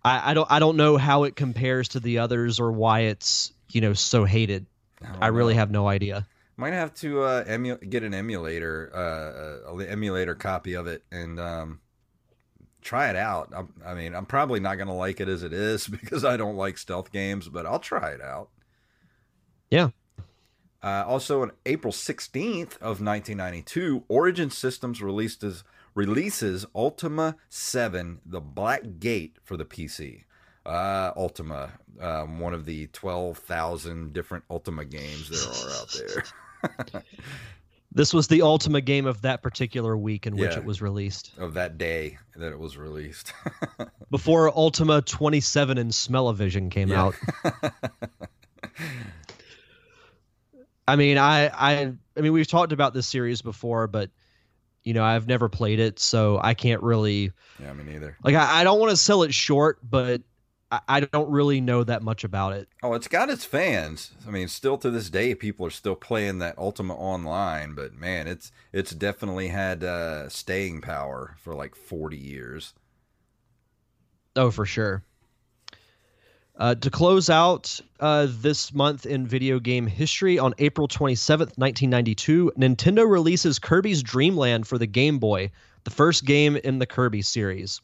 I, 0.03 0.31
I 0.31 0.33
don't 0.35 0.51
I 0.51 0.59
don't 0.59 0.77
know 0.77 0.97
how 0.97 1.23
it 1.23 1.35
compares 1.35 1.87
to 1.89 1.99
the 1.99 2.19
others 2.19 2.59
or 2.59 2.71
why 2.71 3.01
it's 3.01 3.51
you 3.71 3.81
know 3.81 3.93
so 3.93 4.23
hated. 4.23 4.67
don't 5.01 5.17
I 5.23 5.27
really 5.27 5.53
know. 5.55 5.59
have 5.61 5.71
no 5.71 5.87
idea. 5.87 6.27
Might 6.57 6.73
have 6.73 6.93
to 6.95 7.21
uh, 7.23 7.43
emu- 7.49 7.77
get 7.79 8.03
an 8.03 8.13
emulator, 8.13 8.91
uh, 8.95 9.71
a 9.77 9.89
emulator 9.89 10.35
copy 10.35 10.75
of 10.75 10.85
it, 10.87 11.03
and 11.11 11.39
um, 11.39 11.79
try 12.81 13.09
it 13.09 13.15
out. 13.15 13.51
I'm, 13.53 13.73
I 13.85 13.93
mean, 13.95 14.15
I'm 14.15 14.25
probably 14.25 14.59
not 14.59 14.75
going 14.75 14.87
to 14.87 14.93
like 14.93 15.19
it 15.19 15.27
as 15.27 15.43
it 15.43 15.51
is 15.53 15.87
because 15.87 16.23
I 16.23 16.37
don't 16.37 16.55
like 16.55 16.77
stealth 16.77 17.11
games, 17.11 17.49
but 17.49 17.65
I'll 17.65 17.79
try 17.79 18.11
it 18.11 18.21
out. 18.21 18.49
Yeah. 19.69 19.89
Uh, 20.85 21.03
also, 21.07 21.41
on 21.41 21.51
April 21.65 21.91
16th 21.91 22.73
of 22.77 23.01
1992, 23.01 24.03
Origin 24.07 24.51
Systems 24.51 25.01
released 25.01 25.43
as, 25.43 25.63
releases 25.95 26.63
Ultima 26.75 27.35
7: 27.49 28.19
The 28.23 28.39
Black 28.39 28.83
Gate 28.99 29.37
for 29.43 29.57
the 29.57 29.65
PC. 29.65 30.25
Uh, 30.63 31.11
Ultima, 31.17 31.71
um, 31.99 32.39
one 32.39 32.53
of 32.53 32.65
the 32.65 32.85
12,000 32.87 34.13
different 34.13 34.43
Ultima 34.49 34.85
games 34.85 35.29
there 35.29 35.49
are 35.49 35.71
out 35.81 35.95
there. 36.93 37.03
This 37.91 38.13
was 38.13 38.27
the 38.27 38.41
ultimate 38.41 38.81
game 38.81 39.05
of 39.05 39.21
that 39.21 39.41
particular 39.41 39.95
week 39.95 40.27
in 40.27 40.35
which 40.35 40.51
Yeah. 40.51 40.57
it 40.57 40.65
was 40.65 40.81
released. 40.81 41.31
of 41.37 41.53
that 41.53 41.77
day 41.77 42.17
that 42.35 42.51
it 42.51 42.59
was 42.59 42.75
released. 42.75 43.31
Before 44.11 44.49
Ultima 44.53 45.01
27 45.01 45.77
and 45.77 45.95
Smell-O-Vision 45.95 46.69
came 46.69 46.89
Yeah. 46.89 47.03
out. 47.05 47.15
I 50.87 50.95
mean, 50.95 51.17
I, 51.17 51.47
I, 51.47 51.93
I 52.17 52.21
mean, 52.21 52.33
we've 52.33 52.47
talked 52.47 52.71
about 52.71 52.93
this 52.93 53.07
series 53.07 53.41
before, 53.41 53.87
but 53.87 54.09
you 54.83 54.93
know, 54.93 55.03
I've 55.03 55.27
never 55.27 55.49
played 55.49 55.79
it, 55.79 55.99
so 55.99 56.39
I 56.41 56.53
can't 56.53 56.81
really 56.83 57.31
yeah, 57.59 57.73
me 57.73 57.83
neither. 57.83 58.17
like. 58.23 58.35
I, 58.35 58.61
I 58.61 58.63
don't 58.63 58.79
want 58.79 58.91
to 58.91 58.97
sell 58.97 59.23
it 59.23 59.33
short, 59.33 59.79
but 59.83 60.21
I, 60.71 60.79
I 60.87 60.99
don't 60.99 61.29
really 61.31 61.59
know 61.59 61.83
that 61.83 62.03
much 62.03 62.23
about 62.23 62.53
it. 62.53 62.69
Oh, 62.83 62.93
it's 62.93 63.07
got 63.07 63.29
its 63.31 63.45
fans. 63.45 64.11
I 64.27 64.31
mean, 64.31 64.47
still 64.47 64.77
to 64.77 64.91
this 64.91 65.09
day, 65.09 65.33
people 65.33 65.65
are 65.65 65.71
still 65.71 65.95
playing 65.95 66.37
that 66.39 66.57
Ultima 66.57 66.93
Online. 66.93 67.73
But 67.73 67.95
man, 67.95 68.27
it's 68.27 68.51
it's 68.71 68.91
definitely 68.91 69.47
had 69.47 69.83
uh, 69.83 70.29
staying 70.29 70.81
power 70.81 71.35
for 71.39 71.55
like 71.55 71.75
forty 71.75 72.17
years. 72.17 72.73
Oh, 74.35 74.51
for 74.51 74.65
sure. 74.65 75.03
Uh, 76.57 76.73
to 76.73 76.89
close 76.89 77.29
out 77.29 77.81
uh, 77.99 78.27
this 78.29 78.73
month 78.73 79.05
in 79.05 79.27
video 79.27 79.59
game 79.59 79.87
history, 79.87 80.39
on 80.39 80.53
April 80.57 80.87
27th, 80.87 81.57
1992, 81.57 82.53
Nintendo 82.57 83.09
releases 83.09 83.59
Kirby's 83.59 84.01
Dream 84.01 84.37
Land 84.37 84.65
for 84.65 84.77
the 84.77 84.87
Game 84.87 85.19
Boy, 85.19 85.51
the 85.83 85.89
first 85.89 86.23
game 86.23 86.55
in 86.55 86.79
the 86.79 86.85
Kirby 86.85 87.23
series. 87.23 87.81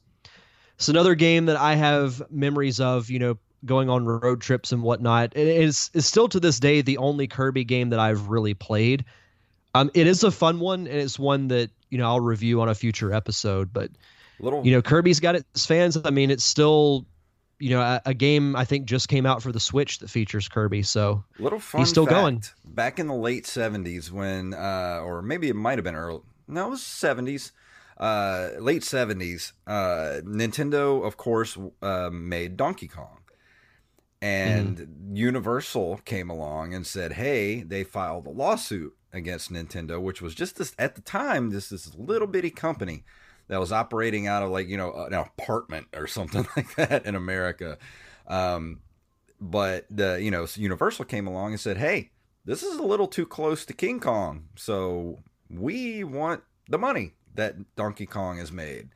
It's 0.76 0.88
another 0.88 1.16
game 1.16 1.48
that 1.48 1.58
I 1.58 1.76
have 1.76 2.24
memories 2.32 2.80
of, 2.80 3.10
you 3.10 3.20
know, 3.20 3.38
going 3.66 3.90
on 3.90 4.06
road 4.06 4.40
trips 4.40 4.72
and 4.72 4.82
whatnot. 4.82 5.34
It 5.36 5.48
is, 5.48 5.92
is 5.94 6.06
still 6.06 6.30
to 6.30 6.40
this 6.40 6.60
day 6.60 6.82
the 6.82 6.98
only 6.98 7.28
Kirby 7.28 7.66
game 7.66 7.90
that 7.90 8.00
I've 8.00 8.30
really 8.30 8.54
played. 8.54 9.04
Um, 9.76 9.92
it 9.94 10.08
is 10.08 10.24
a 10.24 10.32
fun 10.32 10.60
one, 10.60 10.88
and 10.88 10.96
it's 10.96 11.20
one 11.20 11.50
that, 11.50 11.72
you 11.90 11.98
know, 11.98 12.08
I'll 12.08 12.22
review 12.22 12.62
on 12.62 12.70
a 12.70 12.76
future 12.76 13.14
episode, 13.14 13.74
but 13.74 13.92
Little, 14.40 14.66
you 14.66 14.72
know 14.72 14.82
kirby's 14.82 15.20
got 15.20 15.36
its 15.36 15.68
fans 15.68 16.00
i 16.04 16.10
mean 16.10 16.32
it's 16.32 16.44
still 16.44 17.06
you 17.62 17.70
know 17.70 17.82
a, 17.82 18.02
a 18.08 18.14
game 18.14 18.56
i 18.56 18.66
think 18.66 18.86
just 18.86 19.08
came 19.08 19.26
out 19.26 19.42
for 19.42 19.52
the 19.52 19.60
switch 19.60 20.00
that 20.00 20.10
features 20.10 20.48
kirby 20.48 20.82
so 20.82 21.24
little 21.40 21.60
fun. 21.60 21.80
he's 21.82 21.90
still 21.90 22.06
fact, 22.06 22.16
going. 22.16 22.44
Back 22.66 23.00
in 23.00 23.08
the 23.08 23.14
late 23.14 23.46
seventies, 23.46 24.12
when, 24.12 24.54
uh, 24.54 25.02
or 25.04 25.22
maybe 25.22 25.50
it 25.50 25.56
might 25.56 25.78
have 25.78 25.84
been 25.84 25.96
early. 25.96 26.22
No, 26.48 26.68
it 26.68 26.70
was 26.72 26.84
seventies. 26.84 27.52
Uh, 27.98 28.50
late 28.60 28.84
seventies. 28.84 29.54
Uh, 29.68 30.22
Nintendo, 30.24 31.06
of 31.06 31.18
course, 31.18 31.58
uh, 31.82 32.10
made 32.12 32.58
Donkey 32.58 32.88
Kong. 32.88 33.20
and 34.22 35.12
Universal 35.14 36.02
came 36.06 36.30
along 36.30 36.74
and 36.74 36.86
said, 36.86 37.14
"Hey, 37.14 37.64
they 37.64 37.84
filed 37.84 38.28
a 38.28 38.32
lawsuit 38.32 38.96
against 39.14 39.52
Nintendo, 39.52 40.02
which 40.02 40.22
was 40.22 40.34
just 40.34 40.58
this 40.58 40.74
at 40.80 40.96
the 40.96 41.02
time 41.02 41.50
this 41.50 41.70
this 41.70 41.94
little 41.96 42.28
bitty 42.28 42.50
company 42.52 43.04
that 43.52 43.60
was 43.60 43.74
operating 43.74 44.28
out 44.28 44.44
of 44.44 44.50
like 44.50 44.70
you 44.70 44.78
know 44.78 44.94
an 44.94 45.14
apartment 45.14 45.86
or 45.94 46.08
something 46.08 46.48
like 46.56 46.74
that 46.76 47.06
in 47.06 47.16
America. 47.16 47.78
Um, 48.26 48.80
but 49.42 49.86
the 49.90 50.22
you 50.22 50.32
know 50.32 50.48
Universal 50.56 51.06
came 51.06 51.28
along 51.28 51.52
and 51.52 51.60
said, 51.60 51.78
"Hey, 51.78 52.12
this 52.46 52.64
is 52.64 52.78
a 52.78 52.84
little 52.84 53.08
too 53.08 53.26
close 53.26 53.66
to 53.66 53.74
King 53.74 54.00
Kong, 54.00 54.46
so 54.56 55.20
we 55.50 56.02
want 56.06 56.44
the 56.70 56.78
money 56.78 57.12
that 57.36 57.76
Donkey 57.76 58.06
Kong 58.06 58.38
has 58.38 58.54
made." 58.54 58.90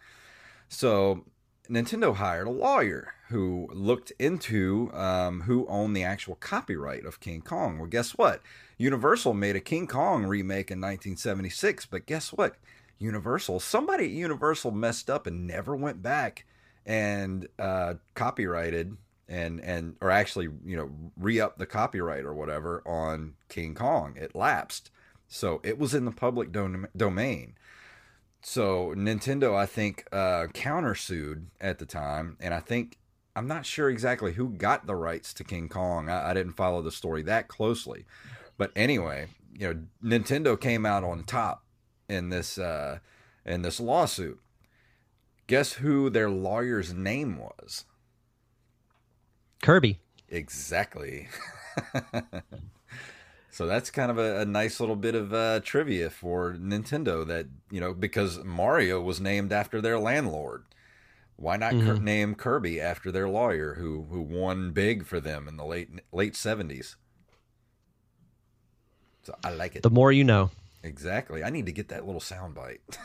So 0.69 1.25
Nintendo 1.69 2.15
hired 2.15 2.47
a 2.47 2.51
lawyer 2.51 3.13
who 3.27 3.67
looked 3.73 4.13
into 4.19 4.89
um, 4.93 5.41
who 5.41 5.67
owned 5.67 5.97
the 5.97 6.03
actual 6.05 6.35
copyright 6.35 7.05
of 7.05 7.19
King 7.19 7.41
Kong. 7.41 7.77
Well, 7.77 7.89
guess 7.89 8.11
what? 8.11 8.41
Universal 8.77 9.33
made 9.33 9.57
a 9.57 9.61
King 9.61 9.85
Kong 9.85 10.25
remake 10.25 10.71
in 10.71 10.79
1976, 10.79 11.87
but 11.87 12.05
guess 12.05 12.31
what? 12.31 12.55
Universal, 12.97 13.59
somebody 13.59 14.05
at 14.05 14.11
Universal 14.11 14.71
messed 14.71 15.09
up 15.09 15.27
and 15.27 15.45
never 15.47 15.75
went 15.75 16.01
back 16.01 16.45
and 16.85 17.47
uh, 17.59 17.95
copyrighted 18.13 18.97
and 19.27 19.59
and 19.61 19.95
or 20.01 20.11
actually 20.11 20.49
you 20.63 20.77
know 20.77 20.89
re 21.17 21.39
up 21.39 21.57
the 21.57 21.65
copyright 21.65 22.25
or 22.25 22.33
whatever 22.33 22.81
on 22.85 23.33
King 23.49 23.73
Kong. 23.73 24.15
It 24.17 24.35
lapsed, 24.35 24.91
so 25.27 25.59
it 25.63 25.77
was 25.77 25.93
in 25.93 26.05
the 26.05 26.11
public 26.11 26.51
dom- 26.51 26.87
domain. 26.95 27.55
So 28.41 28.93
Nintendo, 28.95 29.55
I 29.55 29.65
think, 29.65 30.05
uh, 30.11 30.45
countersued 30.53 31.45
at 31.59 31.79
the 31.79 31.85
time, 31.87 32.37
and 32.39 32.53
I 32.53 32.59
think 32.59 32.99
I'm 33.35 33.47
not 33.47 33.65
sure 33.65 33.89
exactly 33.89 34.33
who 34.33 34.49
got 34.49 34.85
the 34.85 34.95
rights 34.95 35.33
to 35.35 35.43
King 35.43 35.67
Kong. 35.67 36.09
I, 36.09 36.29
I 36.29 36.33
didn't 36.35 36.53
follow 36.53 36.83
the 36.83 36.91
story 36.91 37.23
that 37.23 37.47
closely, 37.47 38.05
but 38.57 38.71
anyway, 38.75 39.27
you 39.57 39.73
know, 39.73 40.17
Nintendo 40.17 40.59
came 40.59 40.85
out 40.85 41.03
on 41.03 41.23
top 41.23 41.64
in 42.09 42.29
this 42.29 42.57
uh, 42.57 42.99
in 43.45 43.61
this 43.61 43.79
lawsuit. 43.79 44.39
Guess 45.47 45.73
who 45.73 46.09
their 46.09 46.29
lawyer's 46.29 46.93
name 46.93 47.37
was? 47.37 47.85
Kirby. 49.61 49.99
Exactly. 50.29 51.27
so 53.51 53.67
that's 53.67 53.91
kind 53.91 54.09
of 54.09 54.17
a, 54.17 54.41
a 54.41 54.45
nice 54.45 54.79
little 54.79 54.95
bit 54.95 55.13
of 55.13 55.33
uh, 55.33 55.59
trivia 55.61 56.09
for 56.09 56.53
Nintendo 56.53 57.25
that, 57.27 57.47
you 57.69 57.79
know, 57.79 57.93
because 57.93 58.43
Mario 58.43 59.01
was 59.01 59.21
named 59.21 59.51
after 59.51 59.81
their 59.81 59.99
landlord. 59.99 60.65
Why 61.35 61.57
not 61.57 61.73
mm-hmm. 61.73 62.03
name 62.03 62.35
Kirby 62.35 62.79
after 62.79 63.11
their 63.11 63.27
lawyer 63.27 63.75
who, 63.75 64.07
who 64.09 64.21
won 64.21 64.71
big 64.71 65.05
for 65.05 65.19
them 65.19 65.47
in 65.47 65.57
the 65.57 65.65
late 65.65 65.89
late 66.11 66.33
70s? 66.33 66.95
So 69.23 69.35
I 69.43 69.49
like 69.51 69.75
it. 69.75 69.83
The 69.83 69.89
more 69.89 70.11
you 70.11 70.23
know. 70.23 70.51
Exactly. 70.85 71.43
I 71.43 71.49
need 71.49 71.65
to 71.65 71.71
get 71.71 71.89
that 71.89 72.05
little 72.05 72.21
sound 72.21 72.55
bite. 72.55 72.81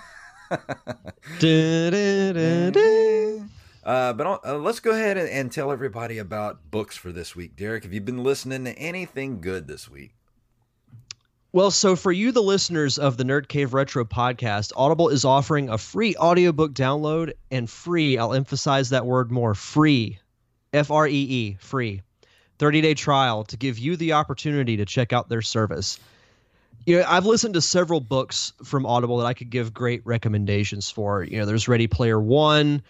Uh, 3.83 4.12
but 4.12 4.45
uh, 4.45 4.59
let's 4.59 4.81
go 4.81 4.90
ahead 4.90 5.16
and, 5.16 5.29
and, 5.29 5.51
tell 5.51 5.73
everybody 5.73 6.19
about 6.19 6.71
books 6.71 6.97
for 6.97 7.12
this 7.12 7.35
week. 7.35 7.57
Derek, 7.57 7.85
have 7.85 7.95
you 7.95 8.01
been 8.03 8.23
listening 8.23 8.64
to 8.64 8.73
anything 8.73 9.40
good 9.40 9.66
this 9.66 9.88
week? 9.88 10.12
Well, 11.53 11.71
so 11.71 11.97
for 11.97 12.12
you, 12.12 12.31
the 12.31 12.43
listeners 12.43 12.99
of 12.99 13.16
the 13.16 13.25
Nerd 13.25 13.49
Cave 13.49 13.73
Retro 13.73 14.05
podcast, 14.05 14.73
Audible 14.77 15.09
is 15.09 15.25
offering 15.25 15.71
a 15.71 15.79
free 15.79 16.14
audiobook 16.16 16.75
download 16.75 17.33
and 17.51 17.69
free, 17.71 18.19
I'll 18.19 18.35
emphasize 18.35 18.90
that 18.90 19.07
word 19.07 19.31
more 19.31 19.55
free, 19.55 20.19
F 20.75 20.90
R 20.90 21.09
E 21.09 21.12
E, 21.12 21.57
free, 21.59 22.03
30 22.59 22.81
day 22.83 22.95
trial 22.95 23.45
to 23.45 23.57
give 23.57 23.79
you 23.79 23.97
the 23.97 24.12
opportunity 24.12 24.77
to 24.77 24.85
check 24.85 25.14
out 25.14 25.31
their 25.31 25.43
service. 25.43 25.99
You 26.87 26.99
know, 26.99 27.05
I've 27.07 27.27
listened 27.27 27.55
to 27.55 27.61
several 27.61 28.01
books 28.01 28.53
from 28.64 28.87
Audible 28.87 29.19
that 29.19 29.27
I 29.27 29.35
could 29.35 29.51
give 29.51 29.75
great 29.75 30.01
recommendations 30.05 30.90
for. 30.90 31.23
You 31.23 31.38
know, 31.38 31.47
there's 31.47 31.69
Ready 31.69 31.87
Player 31.87 32.21
One, 32.21 32.83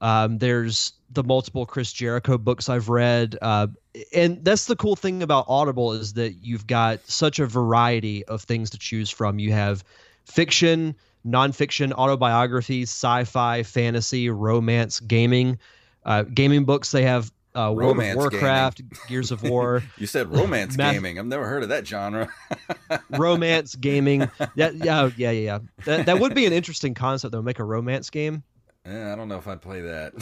um, 0.00 0.38
there's 0.38 0.92
the 1.10 1.24
multiple 1.24 1.66
Chris 1.66 1.92
Jericho 1.92 2.38
books 2.38 2.68
I've 2.68 2.88
read, 2.88 3.36
uh, 3.40 3.68
and 4.14 4.44
that's 4.44 4.66
the 4.66 4.76
cool 4.76 4.94
thing 4.94 5.22
about 5.22 5.46
Audible 5.48 5.92
is 5.92 6.12
that 6.12 6.34
you've 6.34 6.66
got 6.66 7.00
such 7.08 7.38
a 7.38 7.46
variety 7.46 8.24
of 8.26 8.42
things 8.42 8.70
to 8.70 8.78
choose 8.78 9.10
from. 9.10 9.38
You 9.38 9.52
have 9.52 9.82
fiction, 10.24 10.94
nonfiction, 11.26 11.92
autobiographies, 11.92 12.90
sci-fi, 12.90 13.62
fantasy, 13.62 14.30
romance, 14.30 15.00
gaming. 15.00 15.58
Uh, 16.04 16.22
gaming 16.22 16.64
books 16.64 16.92
they 16.92 17.02
have 17.02 17.32
uh, 17.54 17.72
World 17.74 17.98
of 17.98 18.16
Warcraft, 18.16 18.78
gaming. 18.78 18.92
Gears 19.08 19.30
of 19.30 19.42
War. 19.42 19.82
you 19.98 20.06
said 20.06 20.32
romance 20.32 20.76
gaming. 20.76 21.18
I've 21.18 21.26
never 21.26 21.46
heard 21.46 21.62
of 21.62 21.70
that 21.70 21.86
genre. 21.86 22.28
romance 23.10 23.74
gaming. 23.74 24.30
That, 24.56 24.74
yeah, 24.76 25.10
yeah, 25.16 25.30
yeah. 25.30 25.58
That, 25.84 26.06
that 26.06 26.20
would 26.20 26.34
be 26.34 26.46
an 26.46 26.52
interesting 26.52 26.94
concept 26.94 27.32
though. 27.32 27.42
Make 27.42 27.58
a 27.58 27.64
romance 27.64 28.10
game. 28.10 28.42
Yeah, 28.86 29.12
I 29.12 29.16
don't 29.16 29.28
know 29.28 29.36
if 29.36 29.46
I'd 29.46 29.60
play 29.60 29.82
that. 29.82 30.14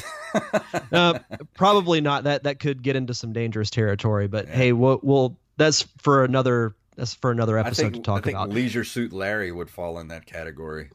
uh, 0.93 1.19
probably 1.55 2.01
not. 2.01 2.25
That 2.25 2.45
that 2.45 2.59
could 2.59 2.83
get 2.83 2.97
into 2.97 3.15
some 3.15 3.33
dangerous 3.33 3.71
territory. 3.71 4.29
But 4.29 4.49
yeah. 4.49 4.55
hey, 4.55 4.73
we'll, 4.73 4.99
we'll 5.03 5.37
that's 5.57 5.83
for 5.99 6.25
another 6.25 6.75
that's 6.97 7.15
for 7.15 7.31
another 7.31 7.59
episode 7.59 7.93
think, 7.93 7.95
to 7.97 8.01
talk 8.03 8.19
I 8.19 8.21
think 8.23 8.37
about. 8.37 8.49
Leisure 8.51 8.85
Suit 8.85 9.12
Larry 9.12 9.53
would 9.53 9.71
fall 9.71 9.99
in 9.99 10.09
that 10.09 10.27
category. 10.27 10.91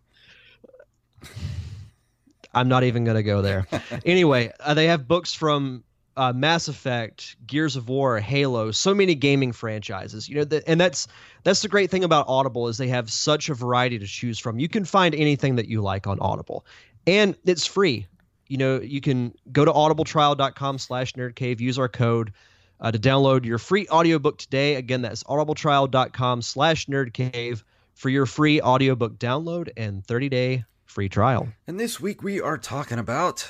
I'm 2.54 2.67
not 2.67 2.84
even 2.84 3.06
going 3.06 3.15
to 3.15 3.24
go 3.24 3.41
there. 3.41 3.67
anyway, 4.06 4.52
uh, 4.60 4.74
they 4.74 4.88
have 4.88 5.08
books 5.08 5.34
from 5.34 5.84
uh, 6.17 6.34
Mass 6.34 6.67
Effect, 6.67 7.36
Gears 7.47 7.76
of 7.76 7.89
War, 7.89 8.19
Halo, 8.19 8.71
so 8.71 8.93
many 8.93 9.15
gaming 9.15 9.52
franchises. 9.52 10.28
You 10.28 10.36
know, 10.36 10.43
the, 10.43 10.67
and 10.67 10.80
that's 10.80 11.08
that's 11.43 11.62
the 11.62 11.67
great 11.67 11.89
thing 11.89 12.04
about 12.04 12.26
Audible 12.28 12.67
is 12.67 12.78
they 12.78 12.89
have 12.89 13.12
such 13.12 13.50
a 13.50 13.54
variety 13.54 14.00
to 14.00 14.06
choose 14.06 14.39
from. 14.39 14.60
You 14.60 14.67
can 14.67 14.86
find 14.86 15.15
anything 15.15 15.56
that 15.56 15.67
you 15.67 15.82
like 15.82 16.08
on 16.08 16.19
Audible 16.19 16.65
and 17.08 17.36
it's 17.45 17.65
free. 17.65 18.08
You 18.47 18.58
know, 18.58 18.82
you 18.82 19.02
can 19.02 19.34
go 19.52 19.63
to 19.63 19.71
audibletrial.com 19.71 20.78
slash 20.78 21.13
nerdcave, 21.13 21.60
use 21.60 21.80
our 21.80 21.88
code 21.88 22.34
uh, 22.80 22.91
to 22.91 23.00
download 23.00 23.45
your 23.45 23.58
free 23.58 23.88
audiobook 23.89 24.38
today. 24.38 24.76
Again, 24.76 25.02
that's 25.02 25.24
audibletrial.com 25.24 26.41
slash 26.41 26.88
nerdcave 26.88 27.63
for 27.93 28.10
your 28.10 28.26
free 28.26 28.62
audiobook 28.62 29.17
download 29.17 29.69
and 29.78 30.04
30-day 30.06 30.65
free 30.86 31.08
trial. 31.08 31.47
And 31.67 31.80
this 31.80 32.00
week 32.00 32.21
we 32.24 32.41
are 32.41 32.58
talking 32.58 33.00
about 33.00 33.50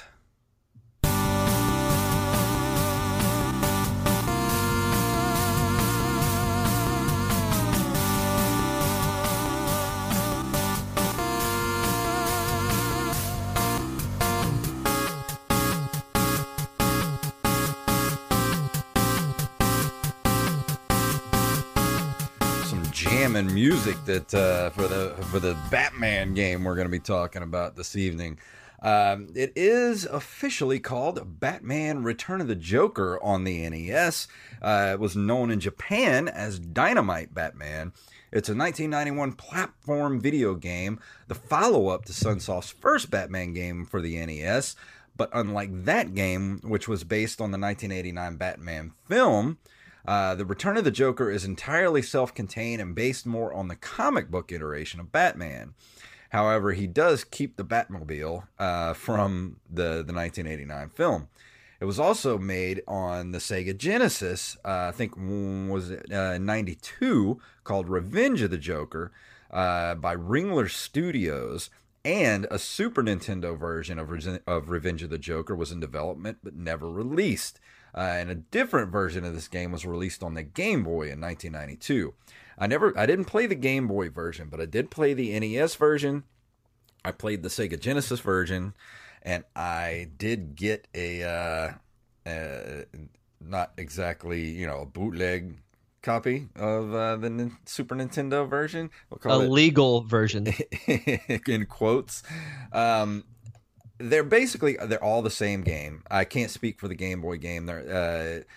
and 23.41 23.55
music 23.55 23.97
that 24.05 24.31
uh, 24.35 24.69
for 24.69 24.87
the 24.87 25.15
for 25.31 25.39
the 25.39 25.57
Batman 25.71 26.35
game 26.35 26.63
we're 26.63 26.75
going 26.75 26.85
to 26.85 26.91
be 26.91 26.99
talking 26.99 27.41
about 27.41 27.75
this 27.75 27.95
evening. 27.95 28.37
Um, 28.83 29.29
it 29.33 29.51
is 29.55 30.05
officially 30.05 30.79
called 30.79 31.39
Batman 31.39 32.03
Return 32.03 32.39
of 32.39 32.47
the 32.47 32.55
Joker 32.55 33.19
on 33.23 33.43
the 33.43 33.67
NES. 33.67 34.27
Uh, 34.61 34.91
it 34.93 34.99
was 34.99 35.15
known 35.15 35.49
in 35.49 35.59
Japan 35.59 36.27
as 36.27 36.59
Dynamite 36.59 37.33
Batman. 37.33 37.93
It's 38.31 38.47
a 38.47 38.53
1991 38.53 39.33
platform 39.33 40.21
video 40.21 40.53
game, 40.53 40.99
the 41.27 41.33
follow 41.33 41.87
up 41.87 42.05
to 42.05 42.13
Sunsoft's 42.13 42.69
first 42.69 43.09
Batman 43.09 43.53
game 43.53 43.87
for 43.87 44.01
the 44.03 44.23
NES. 44.23 44.75
But 45.17 45.31
unlike 45.33 45.85
that 45.85 46.13
game, 46.13 46.59
which 46.63 46.87
was 46.87 47.03
based 47.03 47.41
on 47.41 47.49
the 47.49 47.57
1989 47.57 48.35
Batman 48.35 48.91
film, 49.07 49.57
uh, 50.05 50.35
the 50.35 50.45
Return 50.45 50.77
of 50.77 50.83
the 50.83 50.91
Joker 50.91 51.29
is 51.29 51.45
entirely 51.45 52.01
self 52.01 52.33
contained 52.33 52.81
and 52.81 52.95
based 52.95 53.25
more 53.25 53.53
on 53.53 53.67
the 53.67 53.75
comic 53.75 54.29
book 54.31 54.51
iteration 54.51 54.99
of 54.99 55.11
Batman. 55.11 55.73
However, 56.29 56.71
he 56.71 56.87
does 56.87 57.25
keep 57.25 57.57
the 57.57 57.65
Batmobile 57.65 58.47
uh, 58.57 58.93
from 58.93 59.57
the, 59.69 60.03
the 60.03 60.13
1989 60.13 60.89
film. 60.89 61.27
It 61.81 61.85
was 61.85 61.99
also 61.99 62.37
made 62.37 62.83
on 62.87 63.31
the 63.31 63.39
Sega 63.39 63.75
Genesis, 63.75 64.55
uh, 64.63 64.89
I 64.89 64.91
think 64.91 65.17
was 65.17 65.89
it, 65.89 66.11
uh, 66.13 66.37
92, 66.37 67.39
called 67.63 67.89
Revenge 67.89 68.43
of 68.43 68.51
the 68.51 68.57
Joker 68.57 69.11
uh, 69.49 69.95
by 69.95 70.15
Ringler 70.15 70.69
Studios. 70.69 71.69
And 72.05 72.47
a 72.49 72.57
Super 72.57 73.03
Nintendo 73.03 73.57
version 73.57 73.99
of, 73.99 74.09
Re- 74.09 74.39
of 74.47 74.69
Revenge 74.69 75.03
of 75.03 75.09
the 75.09 75.17
Joker 75.17 75.55
was 75.55 75.71
in 75.71 75.79
development 75.79 76.37
but 76.43 76.55
never 76.55 76.89
released. 76.89 77.59
Uh, 77.95 77.99
and 77.99 78.29
a 78.29 78.35
different 78.35 78.91
version 78.91 79.25
of 79.25 79.33
this 79.33 79.47
game 79.47 79.71
was 79.71 79.85
released 79.85 80.23
on 80.23 80.33
the 80.33 80.43
Game 80.43 80.83
Boy 80.83 81.09
in 81.09 81.19
1992. 81.19 82.13
I 82.57 82.67
never, 82.67 82.97
I 82.97 83.05
didn't 83.05 83.25
play 83.25 83.47
the 83.47 83.55
Game 83.55 83.87
Boy 83.87 84.09
version, 84.09 84.47
but 84.49 84.61
I 84.61 84.65
did 84.65 84.91
play 84.91 85.13
the 85.13 85.37
NES 85.39 85.75
version. 85.75 86.23
I 87.03 87.11
played 87.11 87.43
the 87.43 87.49
Sega 87.49 87.79
Genesis 87.79 88.19
version, 88.19 88.73
and 89.23 89.43
I 89.55 90.09
did 90.17 90.55
get 90.55 90.87
a, 90.93 91.23
uh, 91.23 92.29
uh, 92.29 92.83
not 93.39 93.71
exactly, 93.77 94.49
you 94.49 94.67
know, 94.67 94.81
a 94.81 94.85
bootleg 94.85 95.55
copy 96.01 96.47
of 96.55 96.93
uh, 96.93 97.15
the 97.17 97.27
N- 97.27 97.57
Super 97.65 97.95
Nintendo 97.95 98.47
version. 98.47 98.89
A 99.11 99.17
We'll 99.27 99.41
it 99.41 99.49
legal 99.49 100.01
version. 100.01 100.47
in 100.87 101.65
quotes. 101.65 102.23
Um, 102.71 103.23
they're 104.01 104.23
basically 104.23 104.77
they're 104.85 105.03
all 105.03 105.21
the 105.21 105.29
same 105.29 105.61
game. 105.61 106.03
I 106.09 106.25
can't 106.25 106.51
speak 106.51 106.79
for 106.79 106.87
the 106.87 106.95
Game 106.95 107.21
Boy 107.21 107.37
game. 107.37 107.65
They're 107.65 108.43
uh, 108.43 108.53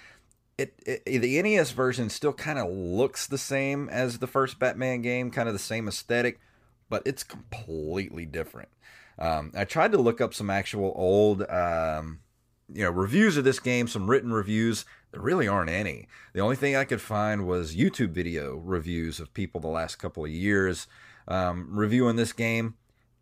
it, 0.59 0.75
it 0.87 1.21
the 1.21 1.43
NES 1.43 1.73
version 1.73 2.09
still 2.11 2.33
kind 2.33 2.59
of 2.59 2.71
looks 2.71 3.27
the 3.27 3.39
same 3.39 3.89
as 3.89 4.19
the 4.19 4.27
first 4.27 4.59
Batman 4.59 5.03
game, 5.03 5.31
kind 5.31 5.49
of 5.49 5.55
the 5.55 5.59
same 5.59 5.89
aesthetic, 5.89 6.41
but 6.89 7.03
it's 7.05 7.25
completely 7.25 8.27
different. 8.27 8.69
Um, 9.19 9.53
I 9.57 9.65
tried 9.65 9.93
to 9.93 9.99
look 9.99 10.21
up 10.21 10.35
some 10.35 10.51
actual 10.51 10.93
old, 10.97 11.49
um, 11.49 12.21
you 12.73 12.83
know, 12.83 12.91
reviews 12.91 13.37
of 13.37 13.45
this 13.45 13.61
game, 13.61 13.87
some 13.87 14.09
written 14.09 14.33
reviews. 14.33 14.85
There 15.13 15.21
really 15.21 15.47
aren't 15.47 15.71
any. 15.71 16.09
The 16.33 16.41
only 16.41 16.57
thing 16.57 16.75
I 16.75 16.85
could 16.85 17.01
find 17.01 17.47
was 17.47 17.77
YouTube 17.77 18.11
video 18.11 18.57
reviews 18.57 19.21
of 19.21 19.33
people 19.35 19.61
the 19.61 19.69
last 19.69 19.97
couple 19.97 20.25
of 20.25 20.31
years 20.31 20.89
um, 21.29 21.69
reviewing 21.71 22.17
this 22.17 22.33
game. 22.33 22.75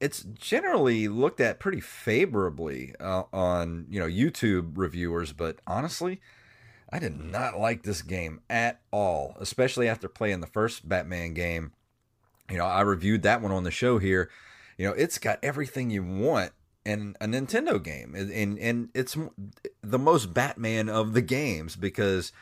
It's 0.03 0.25
generally 0.25 1.07
looked 1.07 1.41
at 1.41 1.61
pretty 1.61 1.81
favorably 1.81 2.93
uh, 2.99 3.23
on 3.33 3.87
you 3.88 4.01
know 4.01 4.07
YouTube 4.07 4.73
reviewers, 4.75 5.33
but 5.33 5.61
honestly, 5.65 6.21
I 6.91 6.99
did 6.99 7.17
not 7.19 7.61
like 7.61 7.85
this 7.85 8.03
game 8.03 8.41
at 8.51 8.81
all, 8.91 9.37
especially 9.38 9.88
after 9.88 10.09
playing 10.09 10.41
the 10.41 10.49
first 10.49 10.88
Batman 10.88 11.35
game. 11.35 11.71
You 12.51 12.59
know, 12.59 12.67
I 12.67 12.81
reviewed 12.81 13.23
that 13.23 13.41
one 13.41 13.53
on 13.53 13.62
the 13.62 13.71
show 13.71 13.99
here. 13.99 14.29
You 14.77 14.88
know, 14.88 14.93
it's 14.95 15.19
got 15.19 15.38
everything 15.41 15.91
you 15.91 16.03
want 16.03 16.51
in 16.85 17.15
a 17.21 17.27
Nintendo 17.27 17.81
game, 17.81 18.17
and 18.17 18.33
and, 18.33 18.59
and 18.59 18.88
it's 18.95 19.17
the 19.83 20.01
most 20.01 20.35
Batman 20.35 20.88
of 20.88 21.12
the 21.12 21.23
games 21.23 21.77
because 21.77 22.33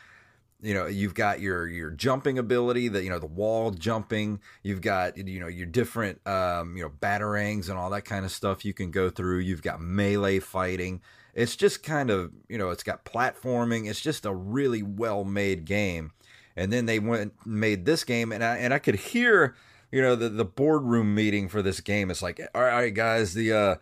you 0.61 0.73
know 0.73 0.85
you've 0.85 1.13
got 1.13 1.39
your 1.39 1.67
your 1.67 1.89
jumping 1.89 2.37
ability 2.37 2.87
that 2.87 3.03
you 3.03 3.09
know 3.09 3.19
the 3.19 3.25
wall 3.25 3.71
jumping 3.71 4.39
you've 4.63 4.81
got 4.81 5.17
you 5.17 5.39
know 5.39 5.47
your 5.47 5.65
different 5.65 6.25
um 6.27 6.77
you 6.77 6.83
know 6.83 6.91
batarangs 7.01 7.69
and 7.69 7.77
all 7.77 7.89
that 7.89 8.05
kind 8.05 8.25
of 8.25 8.31
stuff 8.31 8.63
you 8.63 8.73
can 8.73 8.91
go 8.91 9.09
through. 9.09 9.39
You've 9.39 9.63
got 9.63 9.81
melee 9.81 10.39
fighting. 10.39 11.01
It's 11.33 11.55
just 11.55 11.83
kind 11.83 12.09
of 12.09 12.31
you 12.47 12.57
know 12.57 12.69
it's 12.69 12.83
got 12.83 13.05
platforming. 13.05 13.89
It's 13.89 14.01
just 14.01 14.25
a 14.25 14.33
really 14.33 14.83
well 14.83 15.23
made 15.23 15.65
game. 15.65 16.11
And 16.55 16.71
then 16.71 16.85
they 16.85 16.99
went 16.99 17.33
made 17.45 17.85
this 17.85 18.03
game 18.03 18.31
and 18.31 18.43
I 18.43 18.57
and 18.57 18.73
I 18.73 18.79
could 18.79 18.95
hear 18.95 19.55
you 19.91 20.01
know 20.01 20.15
the 20.15 20.29
the 20.29 20.45
boardroom 20.45 21.15
meeting 21.15 21.49
for 21.49 21.61
this 21.61 21.79
game. 21.79 22.11
It's 22.11 22.21
like 22.21 22.39
all 22.53 22.61
right 22.61 22.93
guys 22.93 23.33
the 23.33 23.53
uh 23.53 23.75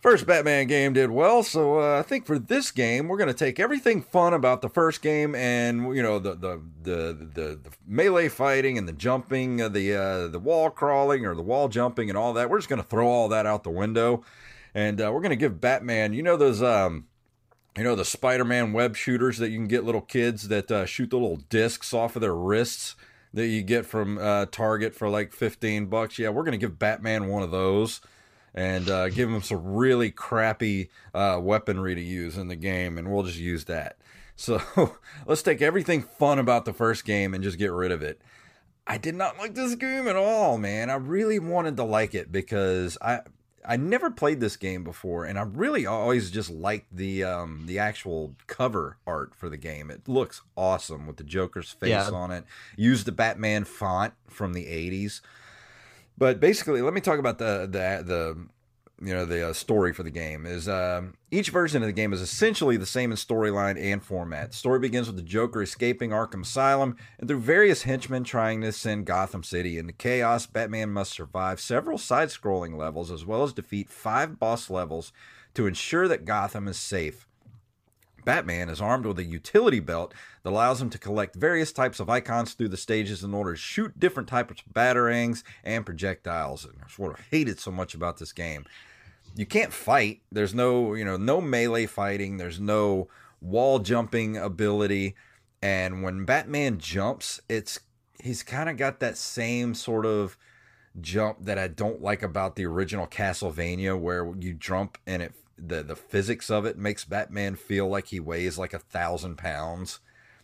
First 0.00 0.26
Batman 0.26 0.66
game 0.66 0.94
did 0.94 1.10
well, 1.10 1.42
so 1.42 1.78
uh, 1.78 1.98
I 1.98 2.02
think 2.02 2.24
for 2.24 2.38
this 2.38 2.70
game 2.70 3.06
we're 3.06 3.18
going 3.18 3.28
to 3.28 3.34
take 3.34 3.60
everything 3.60 4.00
fun 4.00 4.32
about 4.32 4.62
the 4.62 4.70
first 4.70 5.02
game 5.02 5.34
and 5.34 5.94
you 5.94 6.02
know 6.02 6.18
the 6.18 6.34
the 6.34 6.62
the 6.82 7.28
the, 7.34 7.60
the 7.62 7.70
melee 7.86 8.28
fighting 8.28 8.78
and 8.78 8.88
the 8.88 8.94
jumping, 8.94 9.60
uh, 9.60 9.68
the 9.68 9.94
uh, 9.94 10.28
the 10.28 10.38
wall 10.38 10.70
crawling 10.70 11.26
or 11.26 11.34
the 11.34 11.42
wall 11.42 11.68
jumping 11.68 12.08
and 12.08 12.16
all 12.16 12.32
that. 12.32 12.48
We're 12.48 12.56
just 12.56 12.70
going 12.70 12.80
to 12.80 12.88
throw 12.88 13.08
all 13.08 13.28
that 13.28 13.44
out 13.44 13.62
the 13.62 13.68
window, 13.68 14.24
and 14.74 15.02
uh, 15.02 15.10
we're 15.12 15.20
going 15.20 15.30
to 15.30 15.36
give 15.36 15.60
Batman, 15.60 16.14
you 16.14 16.22
know 16.22 16.38
those 16.38 16.62
um, 16.62 17.06
you 17.76 17.84
know 17.84 17.94
the 17.94 18.06
Spider-Man 18.06 18.72
web 18.72 18.96
shooters 18.96 19.36
that 19.36 19.50
you 19.50 19.58
can 19.58 19.68
get 19.68 19.84
little 19.84 20.00
kids 20.00 20.48
that 20.48 20.70
uh, 20.70 20.86
shoot 20.86 21.10
the 21.10 21.18
little 21.18 21.42
discs 21.50 21.92
off 21.92 22.16
of 22.16 22.22
their 22.22 22.34
wrists 22.34 22.96
that 23.34 23.48
you 23.48 23.60
get 23.60 23.84
from 23.84 24.16
uh, 24.16 24.46
Target 24.46 24.94
for 24.94 25.10
like 25.10 25.34
fifteen 25.34 25.86
bucks. 25.86 26.18
Yeah, 26.18 26.30
we're 26.30 26.44
going 26.44 26.52
to 26.52 26.58
give 26.58 26.78
Batman 26.78 27.28
one 27.28 27.42
of 27.42 27.50
those 27.50 28.00
and 28.54 28.88
uh, 28.90 29.08
give 29.08 29.28
him 29.30 29.42
some 29.42 29.64
really 29.74 30.10
crappy 30.10 30.90
uh, 31.14 31.38
weaponry 31.42 31.94
to 31.94 32.00
use 32.00 32.36
in 32.36 32.48
the 32.48 32.56
game, 32.56 32.98
and 32.98 33.10
we'll 33.12 33.22
just 33.24 33.38
use 33.38 33.64
that. 33.66 33.96
So 34.36 34.58
let's 35.26 35.42
take 35.42 35.60
everything 35.60 36.00
fun 36.00 36.38
about 36.38 36.64
the 36.64 36.72
first 36.72 37.04
game 37.04 37.34
and 37.34 37.44
just 37.44 37.58
get 37.58 37.72
rid 37.72 37.92
of 37.92 38.00
it. 38.00 38.22
I 38.86 38.96
did 38.96 39.14
not 39.14 39.36
like 39.36 39.54
this 39.54 39.74
game 39.74 40.08
at 40.08 40.16
all, 40.16 40.56
man. 40.56 40.88
I 40.88 40.94
really 40.94 41.38
wanted 41.38 41.76
to 41.76 41.84
like 41.84 42.14
it 42.14 42.32
because 42.32 42.96
I 43.02 43.20
I 43.62 43.76
never 43.76 44.10
played 44.10 44.40
this 44.40 44.56
game 44.56 44.82
before, 44.82 45.26
and 45.26 45.38
I 45.38 45.42
really 45.42 45.84
always 45.84 46.30
just 46.30 46.48
liked 46.48 46.86
the 46.90 47.22
um, 47.22 47.64
the 47.66 47.78
actual 47.78 48.34
cover 48.46 48.96
art 49.06 49.34
for 49.34 49.50
the 49.50 49.58
game. 49.58 49.90
It 49.90 50.08
looks 50.08 50.40
awesome 50.56 51.06
with 51.06 51.18
the 51.18 51.24
Joker's 51.24 51.70
face 51.72 51.90
Yeah. 51.90 52.08
on 52.10 52.30
it. 52.30 52.44
Use 52.78 53.04
the 53.04 53.12
Batman 53.12 53.64
font 53.64 54.14
from 54.26 54.54
the 54.54 54.64
'80s. 54.64 55.20
But 56.20 56.38
basically, 56.38 56.82
let 56.82 56.92
me 56.92 57.00
talk 57.00 57.18
about 57.18 57.38
the 57.38 57.60
the 57.62 58.04
the 58.04 58.46
you 59.02 59.14
know 59.14 59.24
the 59.24 59.48
uh, 59.48 59.52
story 59.54 59.94
for 59.94 60.02
the 60.02 60.10
game 60.10 60.44
is 60.44 60.68
um, 60.68 61.14
each 61.30 61.48
version 61.48 61.82
of 61.82 61.86
the 61.86 61.94
game 61.94 62.12
is 62.12 62.20
essentially 62.20 62.76
the 62.76 62.84
same 62.84 63.10
in 63.10 63.16
storyline 63.16 63.82
and 63.82 64.04
format. 64.04 64.50
The 64.50 64.56
story 64.58 64.80
begins 64.80 65.06
with 65.06 65.16
the 65.16 65.22
Joker 65.22 65.62
escaping 65.62 66.10
Arkham 66.10 66.42
Asylum, 66.42 66.98
and 67.18 67.26
through 67.26 67.40
various 67.40 67.84
henchmen 67.84 68.24
trying 68.24 68.60
to 68.60 68.70
send 68.70 69.06
Gotham 69.06 69.42
City 69.42 69.78
into 69.78 69.94
chaos, 69.94 70.44
Batman 70.44 70.90
must 70.90 71.12
survive 71.12 71.58
several 71.58 71.96
side-scrolling 71.96 72.76
levels 72.76 73.10
as 73.10 73.24
well 73.24 73.42
as 73.42 73.54
defeat 73.54 73.88
five 73.88 74.38
boss 74.38 74.68
levels 74.68 75.14
to 75.54 75.66
ensure 75.66 76.06
that 76.06 76.26
Gotham 76.26 76.68
is 76.68 76.78
safe. 76.78 77.26
Batman 78.24 78.68
is 78.68 78.80
armed 78.80 79.06
with 79.06 79.18
a 79.18 79.24
utility 79.24 79.80
belt 79.80 80.14
that 80.42 80.50
allows 80.50 80.80
him 80.80 80.90
to 80.90 80.98
collect 80.98 81.36
various 81.36 81.72
types 81.72 82.00
of 82.00 82.10
icons 82.10 82.54
through 82.54 82.68
the 82.68 82.76
stages 82.76 83.22
in 83.22 83.34
order 83.34 83.52
to 83.52 83.58
shoot 83.58 83.98
different 83.98 84.28
types 84.28 84.62
of 84.66 84.72
batarangs 84.72 85.42
and 85.64 85.86
projectiles. 85.86 86.64
And 86.64 86.74
that's 86.80 86.98
what 86.98 87.18
I 87.18 87.22
hated 87.30 87.58
so 87.58 87.70
much 87.70 87.94
about 87.94 88.18
this 88.18 88.32
game. 88.32 88.64
You 89.36 89.46
can't 89.46 89.72
fight. 89.72 90.22
There's 90.32 90.54
no, 90.54 90.94
you 90.94 91.04
know, 91.04 91.16
no 91.16 91.40
melee 91.40 91.86
fighting. 91.86 92.36
There's 92.36 92.60
no 92.60 93.08
wall 93.40 93.78
jumping 93.78 94.36
ability. 94.36 95.14
And 95.62 96.02
when 96.02 96.24
Batman 96.24 96.78
jumps, 96.78 97.40
it's 97.48 97.80
he's 98.22 98.42
kind 98.42 98.68
of 98.68 98.76
got 98.76 99.00
that 99.00 99.16
same 99.16 99.74
sort 99.74 100.06
of 100.06 100.36
jump 101.00 101.38
that 101.44 101.58
I 101.58 101.68
don't 101.68 102.02
like 102.02 102.22
about 102.22 102.56
the 102.56 102.66
original 102.66 103.06
Castlevania, 103.06 103.98
where 103.98 104.32
you 104.38 104.54
jump 104.54 104.98
and 105.06 105.22
it 105.22 105.34
the 105.68 105.82
the 105.82 105.96
physics 105.96 106.50
of 106.50 106.64
it 106.64 106.78
makes 106.78 107.04
Batman 107.04 107.56
feel 107.56 107.88
like 107.88 108.08
he 108.08 108.20
weighs 108.20 108.58
like 108.58 108.74
a 108.74 108.78
thousand 108.78 109.36
pounds. 109.36 110.00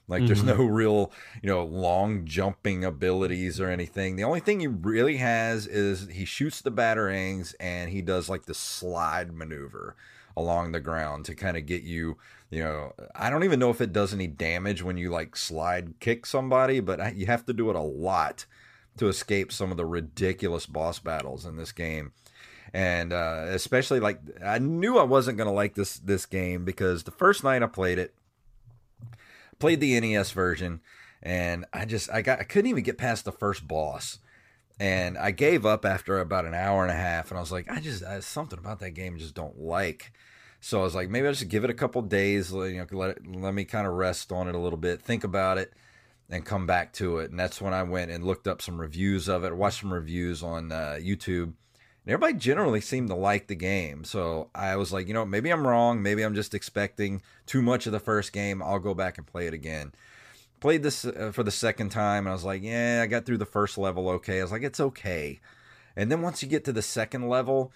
Like 0.09 0.27
there's 0.27 0.43
mm-hmm. 0.43 0.59
no 0.59 0.65
real, 0.71 1.13
you 1.43 1.49
know, 1.49 1.65
long 1.65 2.25
jumping 2.25 2.85
abilities 2.85 3.61
or 3.61 3.69
anything. 3.69 4.17
The 4.17 4.25
only 4.25 4.41
thing 4.41 4.61
he 4.61 4.69
really 4.69 5.17
has 5.17 5.67
is 5.67 6.09
he 6.09 6.25
shoots 6.25 6.61
the 6.61 6.71
batarangs 6.71 7.55
and 7.59 7.91
he 7.91 8.03
does 8.03 8.29
like 8.29 8.47
the 8.47 8.55
slide 8.55 9.33
maneuver 9.33 9.97
along 10.37 10.73
the 10.73 10.81
ground 10.81 11.25
to 11.25 11.35
kind 11.35 11.57
of 11.57 11.67
get 11.67 11.83
you, 11.83 12.19
you 12.51 12.63
know, 12.63 12.93
I 13.15 13.31
don't 13.31 13.45
even 13.45 13.59
know 13.59 13.71
if 13.71 13.81
it 13.81 13.93
does 13.93 14.13
any 14.13 14.27
damage 14.27 14.83
when 14.83 14.97
you 14.97 15.11
like 15.11 15.35
slide 15.35 15.99
kick 15.99 16.27
somebody, 16.27 16.79
but 16.79 17.17
you 17.17 17.27
have 17.27 17.45
to 17.47 17.53
do 17.53 17.71
it 17.71 17.77
a 17.77 17.81
lot 17.81 18.45
to 18.99 19.09
escape 19.09 19.51
some 19.51 19.71
of 19.71 19.77
the 19.77 19.87
ridiculous 19.87 20.67
boss 20.67 20.99
battles 20.99 21.45
in 21.45 21.57
this 21.57 21.73
game 21.73 22.13
and 22.73 23.13
uh, 23.13 23.47
especially 23.49 24.01
like 24.01 24.21
I 24.45 24.59
knew 24.59 24.99
I 24.99 25.05
wasn't 25.05 25.39
gonna 25.39 25.53
like 25.53 25.75
this 25.75 25.99
this 25.99 26.27
game 26.27 26.65
because 26.65 27.05
the 27.05 27.11
first 27.11 27.45
night 27.45 27.63
I 27.63 27.67
played 27.67 27.99
it, 27.99 28.15
played 29.59 29.81
the 29.81 29.99
NES 29.99 30.31
version, 30.33 30.81
and 31.23 31.65
I 31.73 31.85
just 31.85 32.11
I 32.11 32.23
got 32.23 32.41
I 32.41 32.45
couldn't 32.45 32.71
even 32.71 32.85
get 32.85 32.99
past 32.99 33.25
the 33.25 33.33
first 33.33 33.67
boss, 33.67 34.19
and 34.79 35.17
I 35.17 35.31
gave 35.31 35.65
up 35.65 35.85
after 35.85 36.19
about 36.19 36.45
an 36.45 36.55
hour 36.55 36.83
and 36.83 36.93
a 36.93 36.97
half, 36.97 37.31
and 37.31 37.39
I 37.39 37.41
was 37.41 37.53
like 37.53 37.71
I 37.71 37.81
just 37.81 38.05
I, 38.05 38.21
something 38.21 38.59
about 38.59 38.81
that 38.81 38.93
game 38.93 39.15
I 39.15 39.19
just 39.19 39.35
don't 39.35 39.59
like. 39.59 40.13
So 40.61 40.81
I 40.81 40.83
was 40.83 40.95
like, 40.95 41.11
maybe 41.11 41.27
I'll 41.27 41.33
just 41.33 41.49
give 41.49 41.65
it 41.65 41.71
a 41.71 41.75
couple 41.75 42.03
days, 42.03 42.51
you 42.51 42.79
know, 42.79 42.87
let 42.91 43.11
it, 43.11 43.27
let 43.27 43.55
me 43.55 43.65
kind 43.65 43.87
of 43.87 43.93
rest 43.93 44.33
on 44.33 44.49
it 44.49 44.55
a 44.55 44.59
little 44.59 44.79
bit, 44.79 45.01
think 45.01 45.23
about 45.23 45.59
it, 45.59 45.73
and 46.29 46.45
come 46.45 46.67
back 46.67 46.93
to 46.95 47.19
it. 47.19 47.31
And 47.31 47.39
that's 47.39 47.61
when 47.61 47.73
I 47.73 47.83
went 47.85 48.11
and 48.11 48.25
looked 48.25 48.49
up 48.49 48.61
some 48.61 48.81
reviews 48.81 49.29
of 49.29 49.45
it, 49.45 49.57
watched 49.57 49.83
some 49.83 49.93
reviews 49.93 50.43
on 50.43 50.73
uh, 50.73 50.99
YouTube. 50.99 51.53
Everybody 52.07 52.35
generally 52.35 52.81
seemed 52.81 53.09
to 53.09 53.17
like 53.17 53.49
the 53.49 53.57
game. 53.57 54.05
So 54.05 54.49
I 54.55 54.77
was 54.77 54.93
like, 54.93 55.09
you 55.09 55.15
know, 55.15 55.25
maybe 55.25 55.51
I'm 55.51 55.67
wrong. 55.67 56.03
Maybe 56.03 56.23
I'm 56.23 56.37
just 56.37 56.55
expecting 56.55 57.21
too 57.47 57.63
much 57.63 57.87
of 57.87 57.93
the 57.93 57.99
first 57.99 58.33
game. 58.33 58.63
I'll 58.63 58.79
go 58.79 58.95
back 58.95 59.19
and 59.19 59.27
play 59.27 59.49
it 59.49 59.55
again. 59.55 59.93
Played 60.61 60.85
this 60.85 61.05
uh, 61.05 61.33
for 61.35 61.43
the 61.43 61.51
second 61.51 61.91
time, 61.91 62.25
and 62.25 62.29
I 62.29 62.33
was 62.33 62.45
like, 62.45 62.63
yeah, 62.63 63.01
I 63.03 63.07
got 63.07 63.27
through 63.27 63.39
the 63.39 63.45
first 63.45 63.77
level 63.77 64.09
okay. 64.11 64.39
I 64.39 64.43
was 64.43 64.53
like, 64.53 64.63
it's 64.63 64.81
okay. 64.81 65.41
And 65.97 66.11
then 66.11 66.23
once 66.23 66.43
you 66.43 66.49
get 66.49 66.65
to 66.67 66.73
the 66.73 66.83
second 66.83 67.29
level, 67.29 67.73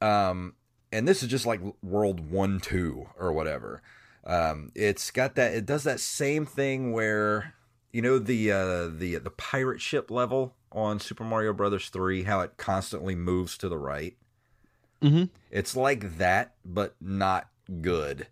um, 0.00 0.54
and 0.90 1.06
this 1.06 1.22
is 1.22 1.28
just 1.28 1.46
like 1.46 1.60
World 1.82 2.30
One, 2.30 2.58
Two, 2.60 3.08
or 3.18 3.32
whatever. 3.32 3.82
Um, 4.24 4.72
it's 4.74 5.10
got 5.10 5.34
that. 5.36 5.54
It 5.54 5.66
does 5.66 5.84
that 5.84 6.00
same 6.00 6.46
thing 6.46 6.92
where 6.92 7.54
you 7.92 8.02
know 8.02 8.18
the 8.18 8.50
uh, 8.52 8.88
the 8.88 9.16
the 9.16 9.30
pirate 9.30 9.80
ship 9.80 10.10
level 10.10 10.54
on 10.72 11.00
Super 11.00 11.24
Mario 11.24 11.52
Brothers 11.52 11.88
three, 11.88 12.24
how 12.24 12.40
it 12.40 12.56
constantly 12.56 13.14
moves 13.14 13.56
to 13.58 13.68
the 13.68 13.78
right. 13.78 14.16
Mhm. 15.02 15.30
It's 15.50 15.76
like 15.76 16.18
that, 16.18 16.54
but 16.64 16.94
not 17.00 17.48
good. 17.80 18.26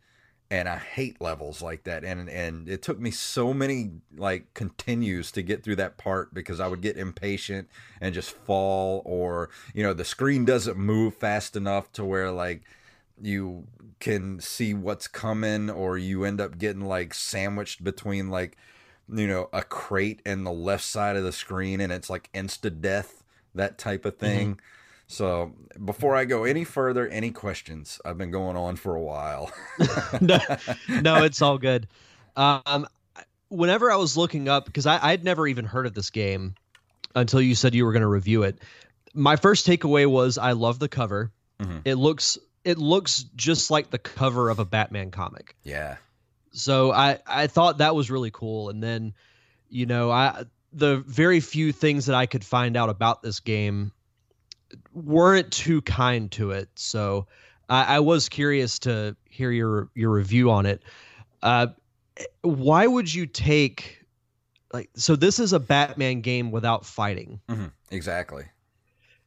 And 0.51 0.69
I 0.69 0.77
hate 0.77 1.21
levels 1.21 1.63
like 1.63 1.85
that. 1.85 2.05
And 2.05 2.29
and 2.29 2.69
it 2.69 2.83
took 2.83 3.01
me 3.01 3.11
so 3.11 3.53
many 3.55 3.93
like 4.17 4.53
continues 4.55 5.33
to 5.33 5.43
get 5.43 5.65
through 5.65 5.77
that 5.77 5.97
part 5.97 6.35
because 6.35 6.61
I 6.61 6.69
would 6.69 6.81
get 6.81 6.97
impatient 6.97 7.69
and 8.01 8.15
just 8.15 8.31
fall, 8.31 9.03
or 9.05 9.51
you 9.75 9.83
know 9.83 9.95
the 9.95 10.05
screen 10.05 10.45
doesn't 10.45 10.77
move 10.77 11.15
fast 11.17 11.57
enough 11.57 11.93
to 11.95 12.05
where 12.05 12.31
like 12.31 12.63
you 13.21 13.67
can 14.01 14.41
see 14.41 14.75
what's 14.75 15.09
coming, 15.09 15.71
or 15.71 15.97
you 15.99 16.25
end 16.25 16.41
up 16.41 16.59
getting 16.59 16.85
like 16.85 17.15
sandwiched 17.15 17.83
between 17.83 18.29
like 18.29 18.57
you 19.09 19.27
know, 19.27 19.49
a 19.53 19.63
crate 19.63 20.21
in 20.25 20.45
the 20.45 20.53
left 20.53 20.85
side 20.85 21.17
of 21.17 21.25
the 21.25 21.33
screen 21.33 21.81
and 21.81 21.93
it's 21.93 22.09
like 22.11 22.31
insta 22.33 22.81
death, 22.81 23.23
that 23.55 23.79
type 23.79 24.05
of 24.05 24.17
thing. 24.17 24.59
So 25.07 25.53
before 25.85 26.17
I 26.17 26.25
go 26.25 26.45
any 26.45 26.65
further, 26.65 27.07
any 27.09 27.31
questions? 27.31 28.01
I've 28.05 28.17
been 28.19 28.31
going 28.31 28.57
on 28.57 28.77
for 28.77 28.95
a 28.97 29.03
while. 29.03 29.53
no, 30.21 30.39
no, 30.89 31.23
it's 31.25 31.43
all 31.43 31.59
good. 31.59 31.87
Um, 32.37 32.87
whenever 33.49 33.93
I 33.93 33.97
was 33.97 34.17
looking 34.17 34.49
up, 34.49 34.65
because 34.65 34.87
I, 34.87 34.99
I'd 35.11 35.23
never 35.23 35.47
even 35.47 35.67
heard 35.67 35.87
of 35.87 35.95
this 35.95 36.11
game 36.11 36.55
until 37.15 37.41
you 37.43 37.55
said 37.55 37.75
you 37.75 37.85
were 37.85 37.93
going 37.93 38.01
to 38.03 38.09
review 38.09 38.43
it. 38.45 38.59
My 39.13 39.37
first 39.37 39.67
takeaway 39.67 40.07
was 40.07 40.39
I 40.39 40.53
love 40.53 40.79
the 40.79 40.89
cover. 40.89 41.31
Mhm. 41.61 41.83
It 41.85 41.95
looks 41.97 42.39
it 42.65 42.79
looks 42.79 43.25
just 43.37 43.71
like 43.71 43.91
the 43.91 43.99
cover 43.99 44.49
of 44.49 44.59
a 44.59 44.65
Batman 44.65 45.11
comic. 45.11 45.55
yeah. 45.63 45.97
So 46.55 46.93
I 46.93 47.19
I 47.27 47.47
thought 47.49 47.79
that 47.79 47.95
was 47.95 48.11
really 48.11 48.31
cool. 48.31 48.71
And 48.71 48.83
then, 48.83 49.13
you 49.69 49.87
know, 49.87 50.11
I 50.11 50.45
the 50.73 50.99
very 51.07 51.41
few 51.41 51.73
things 51.73 52.07
that 52.07 52.17
I 52.17 52.27
could 52.27 52.45
find 52.45 52.77
out 52.77 52.89
about 52.89 53.23
this 53.23 53.41
game 53.41 53.93
weren't 54.93 55.53
too 55.53 55.83
kind 55.83 56.31
to 56.33 56.53
it. 56.53 56.69
So 56.75 57.27
I, 57.69 57.97
I 57.97 58.01
was 58.01 58.29
curious 58.29 58.79
to 58.81 59.17
hear 59.29 59.51
your 59.51 59.91
your 59.95 60.11
review 60.11 60.51
on 60.51 60.67
it. 60.67 60.83
Uh, 61.43 61.69
why 62.43 62.87
would 62.87 63.13
you 63.13 63.27
take 63.27 64.05
like 64.73 64.91
so? 64.95 65.17
This 65.17 65.39
is 65.39 65.53
a 65.53 65.61
Batman 65.61 66.21
game 66.21 66.51
without 66.51 66.87
fighting. 66.87 67.41
Mhm. 67.49 67.73
Exactly. 67.91 68.45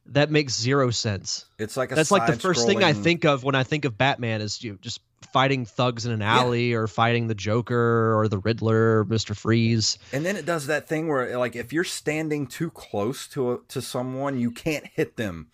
That 0.08 0.30
makes 0.30 0.58
zero 0.58 0.90
sense. 0.90 1.44
It's 1.58 1.76
like 1.76 1.92
a 1.92 1.94
That's 1.94 2.10
like 2.10 2.26
the 2.26 2.38
first 2.38 2.66
thing 2.66 2.82
I 2.82 2.92
think 2.92 3.24
of 3.24 3.44
when 3.44 3.54
I 3.54 3.62
think 3.62 3.84
of 3.84 3.98
Batman 3.98 4.40
is 4.40 4.62
you 4.62 4.78
just 4.80 5.00
fighting 5.32 5.64
thugs 5.66 6.06
in 6.06 6.12
an 6.12 6.22
alley 6.22 6.72
or 6.72 6.86
fighting 6.86 7.26
the 7.26 7.34
Joker 7.34 8.18
or 8.18 8.28
the 8.28 8.38
Riddler 8.38 9.00
or 9.00 9.04
Mister 9.04 9.34
Freeze. 9.34 9.98
And 10.12 10.24
then 10.24 10.36
it 10.36 10.46
does 10.46 10.66
that 10.66 10.88
thing 10.88 11.08
where, 11.08 11.36
like, 11.38 11.56
if 11.56 11.72
you're 11.72 11.84
standing 11.84 12.46
too 12.46 12.70
close 12.70 13.26
to 13.28 13.52
a, 13.52 13.58
to 13.68 13.82
someone, 13.82 14.38
you 14.38 14.50
can't 14.50 14.86
hit 14.86 15.16
them 15.16 15.48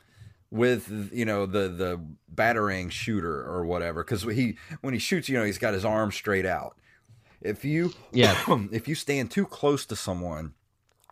with 0.50 1.10
you 1.12 1.24
know 1.24 1.46
the 1.46 1.68
the 1.68 2.00
batarang 2.32 2.88
shooter 2.88 3.42
or 3.44 3.66
whatever 3.66 4.04
because 4.04 4.22
he 4.22 4.56
when 4.82 4.94
he 4.94 5.00
shoots, 5.00 5.28
you 5.28 5.36
know, 5.36 5.44
he's 5.44 5.58
got 5.58 5.74
his 5.74 5.84
arm 5.84 6.12
straight 6.12 6.46
out. 6.46 6.78
If 7.40 7.64
you 7.64 7.92
Yeah. 8.12 8.36
if 8.72 8.86
you 8.86 8.94
stand 8.94 9.30
too 9.30 9.46
close 9.46 9.84
to 9.86 9.96
someone, 9.96 10.54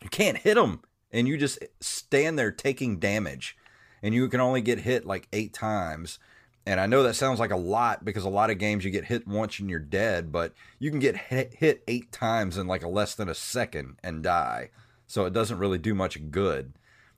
you 0.01 0.09
can't 0.09 0.38
hit 0.38 0.55
them, 0.55 0.82
and 1.13 1.29
you 1.29 1.37
just 1.37 1.59
stand 1.81 2.39
there 2.39 2.51
taking 2.51 2.99
damage, 2.99 3.57
and 4.03 4.15
you 4.15 4.29
can 4.29 4.41
only 4.41 4.61
get 4.61 4.81
hit 4.81 5.07
like 5.07 5.29
eight 5.33 5.53
times. 5.53 6.19
And 6.65 6.79
I 6.79 6.87
know 6.87 7.03
that 7.03 7.15
sounds 7.15 7.41
like 7.41 7.51
a 7.51 7.57
lot 7.57 8.05
because 8.05 8.25
a 8.25 8.31
lot 8.31 8.51
of 8.51 8.59
games 8.59 8.85
you 8.85 8.91
get 8.91 9.07
hit 9.07 9.27
once 9.27 9.59
and 9.59 9.69
you're 9.69 9.81
dead, 9.81 10.31
but 10.31 10.53
you 10.79 10.91
can 10.91 11.01
get 11.01 11.17
hit, 11.17 11.83
eight 11.89 12.13
times 12.13 12.57
in 12.57 12.69
like 12.69 12.85
a 12.85 12.89
less 12.89 13.15
than 13.17 13.29
a 13.29 13.35
second 13.35 13.97
and 14.03 14.23
die. 14.23 14.71
So 15.09 15.25
it 15.25 15.33
doesn't 15.33 15.59
really 15.59 15.79
do 15.79 15.95
much 15.95 16.31
good 16.31 16.75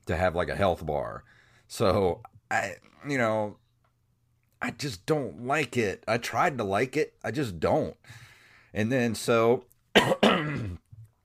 to 0.06 0.16
have 0.16 0.34
like 0.34 0.48
a 0.48 0.56
health 0.56 0.84
bar. 0.84 1.24
So 1.68 2.22
I, 2.50 2.76
you 3.06 3.18
know, 3.18 3.58
I 4.62 4.70
just 4.70 5.04
don't 5.04 5.46
like 5.46 5.76
it. 5.76 6.02
I 6.08 6.16
tried 6.16 6.56
to 6.56 6.64
like 6.64 6.96
it, 6.96 7.14
I 7.22 7.30
just 7.30 7.60
don't. 7.60 7.96
And 8.72 8.90
then 8.90 9.14
so, 9.14 9.66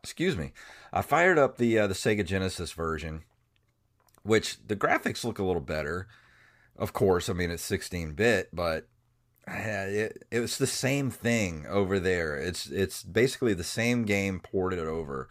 excuse 0.03 0.37
me, 0.37 0.53
I 0.91 1.01
fired 1.01 1.37
up 1.37 1.57
the 1.57 1.79
uh, 1.79 1.87
the 1.87 1.93
Sega 1.93 2.25
Genesis 2.25 2.71
version, 2.71 3.23
which 4.23 4.57
the 4.65 4.75
graphics 4.75 5.23
look 5.23 5.39
a 5.39 5.43
little 5.43 5.61
better. 5.61 6.07
Of 6.77 6.93
course, 6.93 7.29
I 7.29 7.33
mean 7.33 7.51
it's 7.51 7.63
16 7.63 8.13
bit, 8.13 8.49
but 8.53 8.87
uh, 9.47 9.53
it, 9.55 10.23
it 10.31 10.39
was 10.39 10.57
the 10.57 10.67
same 10.67 11.09
thing 11.09 11.65
over 11.67 11.99
there. 11.99 12.37
It's 12.37 12.67
it's 12.67 13.03
basically 13.03 13.53
the 13.53 13.63
same 13.63 14.05
game 14.05 14.39
ported 14.39 14.79
over, 14.79 15.27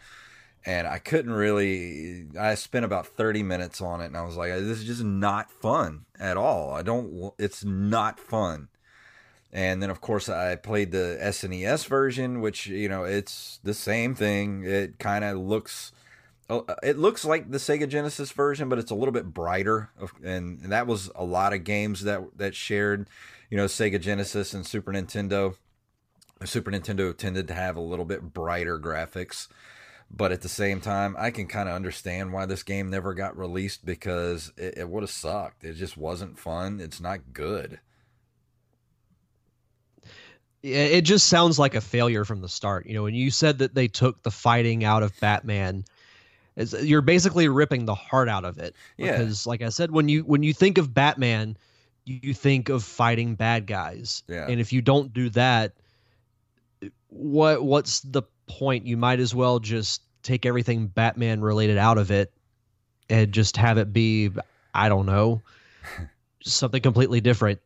and 0.66 0.86
I 0.86 0.98
couldn't 0.98 1.32
really. 1.32 2.26
I 2.38 2.54
spent 2.54 2.84
about 2.84 3.06
30 3.06 3.42
minutes 3.42 3.80
on 3.80 4.00
it, 4.00 4.06
and 4.06 4.16
I 4.16 4.22
was 4.22 4.36
like, 4.36 4.52
this 4.52 4.78
is 4.78 4.84
just 4.84 5.04
not 5.04 5.50
fun 5.50 6.06
at 6.18 6.36
all. 6.36 6.72
I 6.72 6.82
don't. 6.82 7.32
It's 7.38 7.64
not 7.64 8.18
fun. 8.18 8.68
And 9.52 9.82
then, 9.82 9.88
of 9.88 10.00
course, 10.00 10.28
I 10.28 10.56
played 10.56 10.92
the 10.92 11.18
SNES 11.20 11.86
version, 11.86 12.40
which 12.40 12.66
you 12.66 12.88
know 12.88 13.04
it's 13.04 13.60
the 13.64 13.74
same 13.74 14.14
thing. 14.14 14.64
It 14.64 14.98
kind 14.98 15.24
of 15.24 15.38
looks, 15.38 15.92
uh, 16.50 16.60
it 16.82 16.98
looks 16.98 17.24
like 17.24 17.50
the 17.50 17.58
Sega 17.58 17.88
Genesis 17.88 18.30
version, 18.30 18.68
but 18.68 18.78
it's 18.78 18.90
a 18.90 18.94
little 18.94 19.12
bit 19.12 19.32
brighter. 19.32 19.90
And 20.22 20.60
that 20.64 20.86
was 20.86 21.10
a 21.14 21.24
lot 21.24 21.54
of 21.54 21.64
games 21.64 22.02
that 22.04 22.36
that 22.36 22.54
shared, 22.54 23.08
you 23.50 23.56
know, 23.56 23.64
Sega 23.64 24.00
Genesis 24.00 24.52
and 24.52 24.66
Super 24.66 24.92
Nintendo. 24.92 25.56
Super 26.44 26.70
Nintendo 26.70 27.16
tended 27.16 27.48
to 27.48 27.54
have 27.54 27.76
a 27.76 27.80
little 27.80 28.04
bit 28.04 28.34
brighter 28.34 28.78
graphics, 28.78 29.48
but 30.10 30.30
at 30.30 30.42
the 30.42 30.48
same 30.48 30.80
time, 30.80 31.16
I 31.18 31.30
can 31.30 31.48
kind 31.48 31.68
of 31.68 31.74
understand 31.74 32.32
why 32.32 32.46
this 32.46 32.62
game 32.62 32.90
never 32.90 33.12
got 33.14 33.36
released 33.36 33.84
because 33.84 34.52
it, 34.56 34.78
it 34.78 34.88
would 34.88 35.02
have 35.02 35.10
sucked. 35.10 35.64
It 35.64 35.72
just 35.72 35.96
wasn't 35.96 36.38
fun. 36.38 36.80
It's 36.80 37.00
not 37.00 37.32
good. 37.32 37.80
It 40.62 41.02
just 41.02 41.28
sounds 41.28 41.58
like 41.58 41.74
a 41.74 41.80
failure 41.80 42.24
from 42.24 42.40
the 42.40 42.48
start. 42.48 42.86
You 42.86 42.94
know, 42.94 43.04
when 43.04 43.14
you 43.14 43.30
said 43.30 43.58
that 43.58 43.74
they 43.74 43.88
took 43.88 44.22
the 44.22 44.30
fighting 44.30 44.84
out 44.84 45.02
of 45.02 45.18
Batman, 45.20 45.84
you're 46.80 47.02
basically 47.02 47.48
ripping 47.48 47.84
the 47.84 47.94
heart 47.94 48.28
out 48.28 48.44
of 48.44 48.58
it. 48.58 48.74
Yeah. 48.96 49.12
Because, 49.12 49.46
like 49.46 49.62
I 49.62 49.68
said, 49.68 49.90
when 49.90 50.08
you 50.08 50.22
when 50.22 50.42
you 50.42 50.52
think 50.52 50.78
of 50.78 50.92
Batman, 50.92 51.56
you 52.04 52.34
think 52.34 52.68
of 52.68 52.82
fighting 52.82 53.34
bad 53.34 53.66
guys. 53.66 54.22
Yeah. 54.26 54.46
And 54.48 54.60
if 54.60 54.72
you 54.72 54.82
don't 54.82 55.12
do 55.12 55.30
that, 55.30 55.74
what 57.08 57.62
what's 57.62 58.00
the 58.00 58.22
point? 58.46 58.86
You 58.86 58.96
might 58.96 59.20
as 59.20 59.34
well 59.34 59.60
just 59.60 60.02
take 60.22 60.44
everything 60.44 60.88
Batman 60.88 61.40
related 61.40 61.78
out 61.78 61.98
of 61.98 62.10
it 62.10 62.32
and 63.08 63.32
just 63.32 63.56
have 63.56 63.78
it 63.78 63.92
be, 63.92 64.30
I 64.74 64.88
don't 64.88 65.06
know, 65.06 65.42
something 66.42 66.82
completely 66.82 67.20
different. 67.20 67.60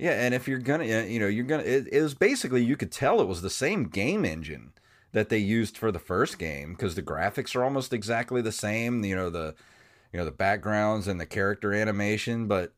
Yeah, 0.00 0.12
and 0.12 0.32
if 0.32 0.48
you're 0.48 0.58
gonna, 0.58 0.86
you 0.86 1.20
know, 1.20 1.26
you're 1.26 1.44
gonna. 1.44 1.62
It, 1.62 1.86
it 1.92 2.00
was 2.00 2.14
basically 2.14 2.64
you 2.64 2.74
could 2.74 2.90
tell 2.90 3.20
it 3.20 3.28
was 3.28 3.42
the 3.42 3.50
same 3.50 3.84
game 3.84 4.24
engine 4.24 4.72
that 5.12 5.28
they 5.28 5.36
used 5.36 5.76
for 5.76 5.92
the 5.92 5.98
first 5.98 6.38
game 6.38 6.72
because 6.72 6.94
the 6.94 7.02
graphics 7.02 7.54
are 7.54 7.62
almost 7.62 7.92
exactly 7.92 8.40
the 8.40 8.50
same. 8.50 9.04
You 9.04 9.14
know 9.14 9.28
the, 9.28 9.54
you 10.10 10.18
know 10.18 10.24
the 10.24 10.30
backgrounds 10.30 11.06
and 11.06 11.20
the 11.20 11.26
character 11.26 11.74
animation, 11.74 12.48
but 12.48 12.72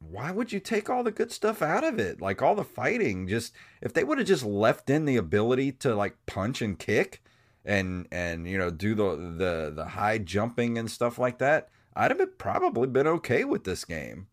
why 0.00 0.32
would 0.32 0.52
you 0.52 0.58
take 0.58 0.90
all 0.90 1.04
the 1.04 1.12
good 1.12 1.30
stuff 1.30 1.62
out 1.62 1.84
of 1.84 2.00
it? 2.00 2.20
Like 2.20 2.42
all 2.42 2.56
the 2.56 2.64
fighting, 2.64 3.28
just 3.28 3.54
if 3.80 3.92
they 3.92 4.02
would 4.02 4.18
have 4.18 4.26
just 4.26 4.44
left 4.44 4.90
in 4.90 5.04
the 5.04 5.16
ability 5.16 5.70
to 5.72 5.94
like 5.94 6.16
punch 6.26 6.60
and 6.60 6.76
kick, 6.76 7.22
and 7.64 8.08
and 8.10 8.48
you 8.48 8.58
know 8.58 8.70
do 8.70 8.96
the 8.96 9.14
the 9.38 9.72
the 9.76 9.84
high 9.90 10.18
jumping 10.18 10.76
and 10.76 10.90
stuff 10.90 11.20
like 11.20 11.38
that, 11.38 11.68
I'd 11.94 12.10
have 12.10 12.18
been, 12.18 12.32
probably 12.36 12.88
been 12.88 13.06
okay 13.06 13.44
with 13.44 13.62
this 13.62 13.84
game 13.84 14.26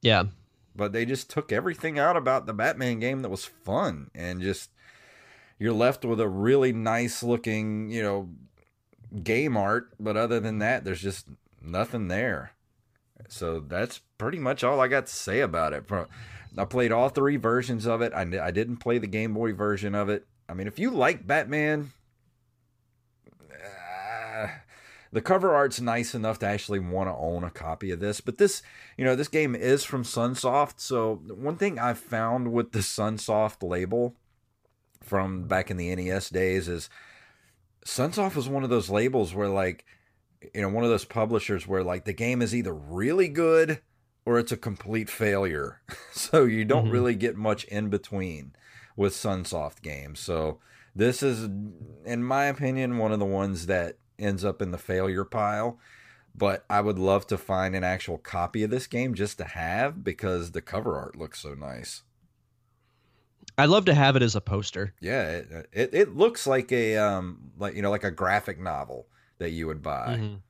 Yeah. 0.00 0.24
But 0.74 0.92
they 0.92 1.04
just 1.04 1.30
took 1.30 1.52
everything 1.52 1.98
out 1.98 2.16
about 2.16 2.46
the 2.46 2.54
Batman 2.54 3.00
game 3.00 3.22
that 3.22 3.28
was 3.28 3.44
fun 3.44 4.10
and 4.14 4.40
just 4.40 4.70
you're 5.58 5.72
left 5.72 6.04
with 6.04 6.20
a 6.20 6.28
really 6.28 6.72
nice 6.72 7.22
looking, 7.22 7.90
you 7.90 8.02
know, 8.02 8.30
game 9.22 9.56
art, 9.56 9.90
but 10.00 10.16
other 10.16 10.40
than 10.40 10.58
that 10.58 10.84
there's 10.84 11.02
just 11.02 11.26
nothing 11.60 12.08
there. 12.08 12.52
So 13.28 13.60
that's 13.60 14.00
pretty 14.18 14.38
much 14.38 14.64
all 14.64 14.80
I 14.80 14.88
got 14.88 15.06
to 15.06 15.12
say 15.12 15.40
about 15.40 15.72
it. 15.72 15.84
I 16.56 16.64
played 16.64 16.92
all 16.92 17.08
three 17.08 17.36
versions 17.36 17.86
of 17.86 18.02
it. 18.02 18.12
I, 18.12 18.22
I 18.22 18.50
didn't 18.50 18.78
play 18.78 18.98
the 18.98 19.06
Game 19.06 19.34
Boy 19.34 19.52
version 19.54 19.94
of 19.94 20.08
it. 20.08 20.26
I 20.48 20.54
mean, 20.54 20.66
if 20.66 20.78
you 20.78 20.90
like 20.90 21.26
Batman, 21.26 21.92
uh, 23.50 24.48
the 25.12 25.20
cover 25.20 25.54
art's 25.54 25.80
nice 25.80 26.14
enough 26.14 26.38
to 26.40 26.46
actually 26.46 26.78
want 26.78 27.08
to 27.08 27.14
own 27.14 27.44
a 27.44 27.50
copy 27.50 27.90
of 27.90 28.00
this. 28.00 28.20
But 28.20 28.38
this, 28.38 28.62
you 28.96 29.04
know, 29.04 29.14
this 29.14 29.28
game 29.28 29.54
is 29.54 29.84
from 29.84 30.04
Sunsoft. 30.04 30.74
So 30.80 31.16
one 31.28 31.56
thing 31.56 31.78
I've 31.78 31.98
found 31.98 32.52
with 32.52 32.72
the 32.72 32.78
Sunsoft 32.78 33.62
label 33.62 34.16
from 35.02 35.46
back 35.48 35.70
in 35.70 35.76
the 35.76 35.94
NES 35.94 36.30
days 36.30 36.68
is 36.68 36.88
Sunsoft 37.84 38.36
was 38.36 38.48
one 38.48 38.64
of 38.64 38.70
those 38.70 38.90
labels 38.90 39.34
where 39.34 39.48
like 39.48 39.84
you 40.54 40.62
know 40.62 40.68
one 40.68 40.84
of 40.84 40.90
those 40.90 41.04
publishers 41.04 41.66
where 41.66 41.82
like 41.84 42.04
the 42.04 42.12
game 42.12 42.40
is 42.42 42.54
either 42.54 42.72
really 42.74 43.28
good 43.28 43.80
or 44.24 44.38
it's 44.38 44.52
a 44.52 44.56
complete 44.56 45.10
failure. 45.10 45.80
so 46.12 46.44
you 46.44 46.64
don't 46.64 46.86
Mhm. 46.86 46.92
really 46.92 47.14
get 47.16 47.36
much 47.36 47.64
in 47.64 47.88
between 47.90 48.52
with 48.96 49.12
Sunsoft 49.14 49.82
games. 49.82 50.20
So 50.20 50.60
this 50.94 51.22
is 51.22 51.44
in 52.04 52.22
my 52.22 52.44
opinion 52.44 52.98
one 52.98 53.12
of 53.12 53.18
the 53.18 53.24
ones 53.24 53.66
that 53.66 53.96
ends 54.18 54.44
up 54.44 54.60
in 54.62 54.70
the 54.70 54.78
failure 54.78 55.24
pile. 55.24 55.78
But 56.34 56.64
I 56.70 56.80
would 56.80 56.98
love 56.98 57.26
to 57.26 57.36
find 57.36 57.76
an 57.76 57.84
actual 57.84 58.16
copy 58.16 58.62
of 58.62 58.70
this 58.70 58.86
game 58.86 59.14
just 59.14 59.36
to 59.38 59.44
have 59.44 60.02
because 60.02 60.52
the 60.52 60.62
cover 60.62 60.96
art 60.96 61.16
looks 61.16 61.40
so 61.40 61.54
nice. 61.54 62.02
I'd 63.58 63.68
love 63.68 63.84
to 63.84 63.94
have 63.94 64.16
it 64.16 64.22
as 64.22 64.34
a 64.34 64.40
poster. 64.40 64.94
Yeah, 65.00 65.28
it, 65.28 65.68
it 65.72 65.90
it 65.92 66.16
looks 66.16 66.46
like 66.46 66.72
a 66.72 66.96
um 66.96 67.50
like 67.58 67.74
you 67.74 67.82
know 67.82 67.90
like 67.90 68.04
a 68.04 68.10
graphic 68.10 68.58
novel 68.58 69.08
that 69.38 69.50
you 69.50 69.66
would 69.66 69.82
buy. 69.82 70.16
Mhm. 70.18 70.40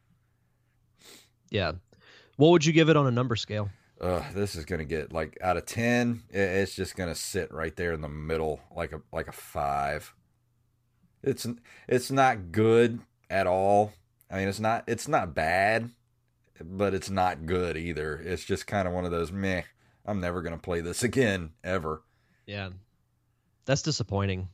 Yeah. 1.50 1.72
What 2.36 2.50
would 2.50 2.64
you 2.64 2.72
give 2.72 2.88
it 2.88 2.96
on 2.96 3.06
a 3.06 3.10
number 3.10 3.34
scale? 3.34 3.70
Ugh, 4.00 4.24
this 4.34 4.54
is 4.54 4.64
gonna 4.64 4.84
get 4.84 5.12
like 5.12 5.36
out 5.42 5.56
of 5.56 5.66
ten. 5.66 6.22
It's 6.30 6.74
just 6.76 6.96
gonna 6.96 7.14
sit 7.14 7.52
right 7.52 7.74
there 7.74 7.92
in 7.92 8.02
the 8.02 8.08
middle, 8.08 8.60
like 8.74 8.92
a 8.92 9.00
like 9.12 9.26
a 9.26 9.32
five. 9.32 10.14
It's 11.24 11.46
it's 11.88 12.10
not 12.10 12.52
good 12.52 13.00
at 13.32 13.46
all. 13.46 13.92
I 14.30 14.36
mean, 14.36 14.48
it's 14.48 14.60
not 14.60 14.84
it's 14.86 15.08
not 15.08 15.34
bad, 15.34 15.90
but 16.62 16.94
it's 16.94 17.10
not 17.10 17.46
good 17.46 17.76
either. 17.76 18.16
It's 18.16 18.44
just 18.44 18.66
kind 18.66 18.86
of 18.86 18.94
one 18.94 19.04
of 19.04 19.10
those 19.10 19.32
meh. 19.32 19.62
I'm 20.06 20.20
never 20.20 20.42
gonna 20.42 20.58
play 20.58 20.80
this 20.80 21.02
again 21.10 21.50
ever. 21.64 22.02
Yeah, 22.46 22.70
that's 23.64 23.82
disappointing. 23.82 24.48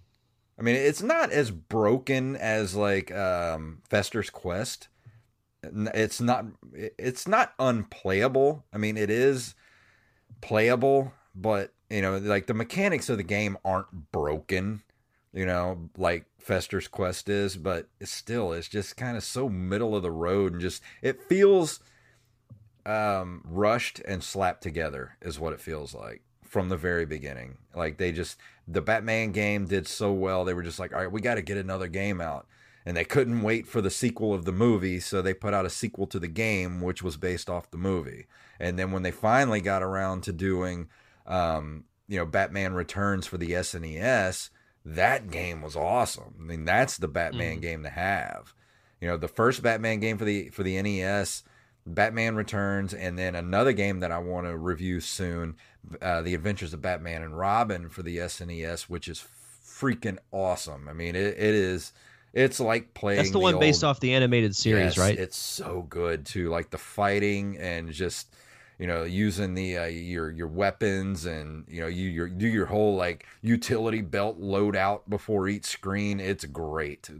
I 0.59 0.63
mean, 0.63 0.75
it's 0.75 1.03
not 1.03 1.31
as 1.31 1.51
broken 1.51 2.35
as 2.37 2.75
like 2.75 3.13
um, 3.13 3.83
Fester's 3.89 4.31
Quest. 4.31 4.89
It's 5.63 6.21
not. 6.21 6.47
It's 6.73 7.29
not 7.29 7.53
unplayable. 7.59 8.65
I 8.73 8.79
mean, 8.79 8.97
it 8.97 9.11
is 9.11 9.55
playable, 10.41 11.13
but 11.35 11.73
you 11.91 12.03
know, 12.03 12.19
like 12.19 12.47
the 12.47 12.55
mechanics 12.55 13.09
of 13.09 13.17
the 13.17 13.23
game 13.25 13.59
aren't 13.65 14.13
broken. 14.13 14.83
You 15.33 15.47
know, 15.47 15.91
like 15.97 16.25
Fester's 16.39 16.89
Quest 16.89 17.29
is, 17.29 17.57
but 17.57 17.89
still 18.03 18.53
it's 18.53 18.69
just 18.69 18.97
kind 18.97 19.17
of 19.17 19.23
so 19.23 19.49
middle 19.49 19.95
of 19.95 20.03
the 20.03 20.11
road 20.11 20.53
and 20.53 20.61
just 20.61 20.83
it 21.03 21.23
feels 21.23 21.81
um, 22.87 23.43
rushed 23.45 24.01
and 24.07 24.25
slapped 24.25 24.63
together 24.63 25.17
is 25.21 25.39
what 25.39 25.53
it 25.53 25.61
feels 25.61 25.95
like 25.95 26.23
from 26.43 26.71
the 26.71 26.77
very 26.77 27.05
beginning. 27.05 27.59
Like 27.75 27.99
they 27.99 28.11
just 28.11 28.39
the 28.67 28.81
Batman 28.81 29.33
game 29.33 29.67
did 29.67 29.87
so 29.87 30.13
well, 30.13 30.45
they 30.45 30.55
were 30.55 30.63
just 30.63 30.79
like, 30.79 30.93
all 30.93 31.01
right, 31.01 31.13
we 31.13 31.21
got 31.21 31.35
to 31.35 31.43
get 31.43 31.59
another 31.59 31.89
game 31.89 32.21
out. 32.21 32.47
And 32.87 32.97
they 32.97 33.05
couldn't 33.05 33.43
wait 33.43 33.67
for 33.67 33.83
the 33.83 33.91
sequel 33.91 34.33
of 34.33 34.47
the 34.47 34.53
movie, 34.53 34.99
so 34.99 35.21
they 35.21 35.35
put 35.35 35.53
out 35.53 35.67
a 35.67 35.71
sequel 35.71 36.07
to 36.07 36.19
the 36.19 36.29
game, 36.29 36.81
which 36.81 37.03
was 37.03 37.19
based 37.19 37.51
off 37.51 37.71
the 37.71 37.77
movie. 37.77 38.27
And 38.59 38.79
then 38.79 38.93
when 38.93 39.03
they 39.03 39.11
finally 39.11 39.61
got 39.61 39.83
around 39.83 40.23
to 40.23 40.33
doing, 40.33 40.89
um, 41.27 41.85
you 42.09 42.17
know, 42.17 42.25
Batman 42.25 42.73
Returns 42.73 43.27
for 43.27 43.37
the 43.37 43.51
SNES, 43.51 44.49
that 44.95 45.31
game 45.31 45.63
was 45.63 45.77
awesome. 45.77 46.35
I 46.39 46.43
mean, 46.43 46.65
that's 46.65 46.99
the 46.99 47.09
Batman 47.09 47.59
mm. 47.59 47.63
game 47.63 47.83
to 47.83 47.91
have. 47.91 48.55
You 49.01 49.09
know, 49.09 49.17
the 49.17 49.29
first 49.29 49.63
Batman 49.63 50.01
game 50.01 50.19
for 50.19 50.25
the 50.25 50.49
for 50.51 50.63
the 50.63 50.81
NES 50.81 51.45
Batman 51.87 52.37
Returns, 52.37 52.95
and 52.95 53.19
then 53.19 53.35
another 53.35 53.73
game 53.73 54.01
that 54.01 54.13
I 54.13 54.19
want 54.19 54.47
to 54.47 54.57
review 54.57 55.01
soon, 55.01 55.57
uh, 56.01 56.23
The 56.23 56.35
Adventures 56.35 56.75
of 56.75 56.83
Batman 56.83 57.23
and 57.23 57.37
Robin 57.37 57.89
for 57.89 58.03
the 58.03 58.19
SNES, 58.19 58.83
which 58.83 59.09
is 59.09 59.25
freaking 59.65 60.19
awesome. 60.33 60.89
I 60.89 60.93
mean, 60.93 61.15
it, 61.15 61.27
it 61.27 61.55
is. 61.55 61.93
It's 62.35 62.61
like 62.61 62.93
playing. 62.95 63.19
That's 63.19 63.31
the, 63.31 63.35
the 63.35 63.39
one 63.39 63.55
old, 63.55 63.61
based 63.61 63.85
off 63.85 64.01
the 64.01 64.15
animated 64.15 64.55
series, 64.55 64.97
yes, 64.97 64.99
right? 64.99 65.19
It's 65.19 65.37
so 65.37 65.87
good 65.89 66.27
too. 66.27 66.51
Like 66.51 66.71
the 66.71 66.79
fighting 66.79 67.57
and 67.57 67.91
just 67.91 68.35
you 68.79 68.87
know 68.87 69.03
using 69.03 69.55
the 69.55 69.77
uh, 69.77 69.87
your 69.87 70.31
your 70.31 70.47
weapons 70.47 71.27
and 71.27 71.65
you 71.69 71.81
know 71.81 71.89
you 71.89 72.09
your, 72.09 72.29
do 72.29 72.47
your 72.47 72.67
whole 72.67 72.95
like 72.95 73.27
utility 73.43 74.01
belt 74.01 74.41
loadout 74.41 75.01
before 75.09 75.49
each 75.49 75.67
screen. 75.67 76.21
It's 76.21 76.45
great. 76.45 77.11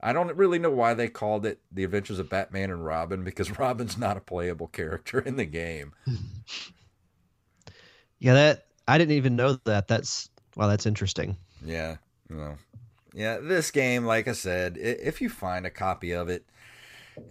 I 0.00 0.12
don't 0.12 0.34
really 0.36 0.60
know 0.60 0.70
why 0.70 0.94
they 0.94 1.08
called 1.08 1.44
it 1.44 1.58
The 1.72 1.82
Adventures 1.82 2.20
of 2.20 2.30
Batman 2.30 2.70
and 2.70 2.84
Robin 2.84 3.24
because 3.24 3.50
Robin's 3.58 3.98
not 3.98 4.16
a 4.16 4.20
playable 4.20 4.68
character 4.68 5.18
in 5.18 5.36
the 5.36 5.44
game. 5.44 5.92
yeah, 8.20 8.34
that 8.34 8.66
I 8.86 8.96
didn't 8.96 9.16
even 9.16 9.34
know 9.34 9.54
that. 9.64 9.88
That's 9.88 10.30
wow, 10.54 10.68
that's 10.68 10.86
interesting. 10.86 11.36
Yeah, 11.64 11.96
you 12.30 12.36
know. 12.36 12.54
Yeah, 13.14 13.38
this 13.38 13.70
game, 13.72 14.04
like 14.04 14.28
I 14.28 14.32
said, 14.32 14.76
if 14.78 15.20
you 15.20 15.30
find 15.30 15.66
a 15.66 15.70
copy 15.70 16.12
of 16.12 16.28
it 16.28 16.44